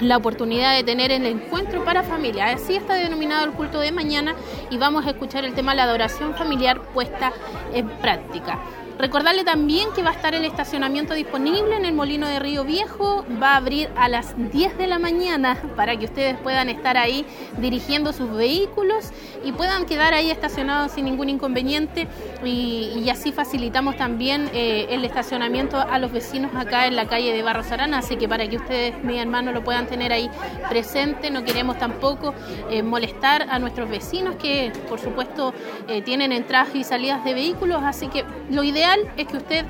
[0.00, 2.46] la oportunidad de tener el encuentro para familia.
[2.46, 4.36] Así está denominado el culto de mañana
[4.70, 7.32] y vamos a escuchar el tema la adoración familiar puesta
[7.74, 8.58] en práctica.
[8.98, 13.24] Recordarle también que va a estar el estacionamiento disponible en el Molino de Río Viejo.
[13.40, 17.24] Va a abrir a las 10 de la mañana para que ustedes puedan estar ahí
[17.58, 19.12] dirigiendo sus vehículos
[19.44, 22.08] y puedan quedar ahí estacionados sin ningún inconveniente.
[22.44, 27.40] Y, así facilitamos también eh, el estacionamiento a los vecinos acá en la calle de
[27.42, 27.98] Barros Arana.
[27.98, 30.28] Así que para que ustedes, mi hermano, lo puedan tener ahí
[30.68, 31.30] presente.
[31.30, 32.34] No queremos tampoco
[32.68, 35.54] eh, molestar a nuestros vecinos que, por supuesto,
[35.86, 37.80] eh, tienen entradas y salidas de vehículos.
[37.84, 39.64] Así que lo ideal es que usted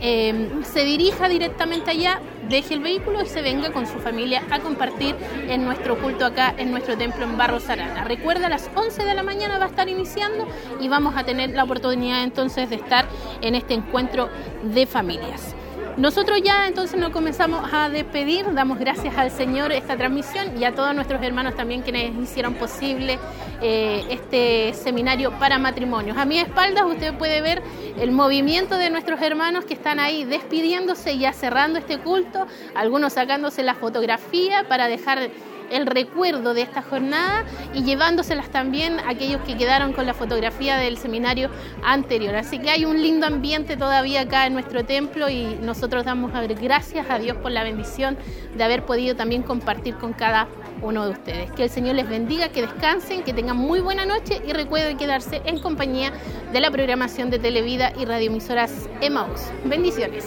[0.00, 4.58] em, se dirija directamente allá, deje el vehículo y se venga con su familia a
[4.60, 5.14] compartir
[5.48, 8.04] en nuestro culto acá en nuestro templo en Barros Arana.
[8.04, 10.48] Recuerda, a las 11 de la mañana va a estar iniciando
[10.80, 13.06] y vamos a tener la oportunidad entonces de estar
[13.40, 14.28] en este encuentro
[14.64, 15.54] de familias.
[15.96, 20.74] Nosotros ya entonces nos comenzamos a despedir, damos gracias al Señor esta transmisión y a
[20.74, 23.18] todos nuestros hermanos también quienes hicieron posible
[23.60, 26.16] eh, este seminario para matrimonios.
[26.16, 27.62] A mi espalda usted puede ver
[28.00, 33.12] el movimiento de nuestros hermanos que están ahí despidiéndose y ya cerrando este culto, algunos
[33.12, 35.28] sacándose la fotografía para dejar
[35.72, 37.44] el recuerdo de esta jornada
[37.74, 41.50] y llevándoselas también a aquellos que quedaron con la fotografía del seminario
[41.82, 42.36] anterior.
[42.36, 47.10] Así que hay un lindo ambiente todavía acá en nuestro templo y nosotros damos gracias
[47.10, 48.16] a Dios por la bendición
[48.56, 50.48] de haber podido también compartir con cada
[50.82, 51.50] uno de ustedes.
[51.52, 55.42] Que el Señor les bendiga, que descansen, que tengan muy buena noche y recuerden quedarse
[55.44, 56.12] en compañía
[56.52, 59.50] de la programación de Televida y radioemisoras Emaus.
[59.64, 60.26] Bendiciones.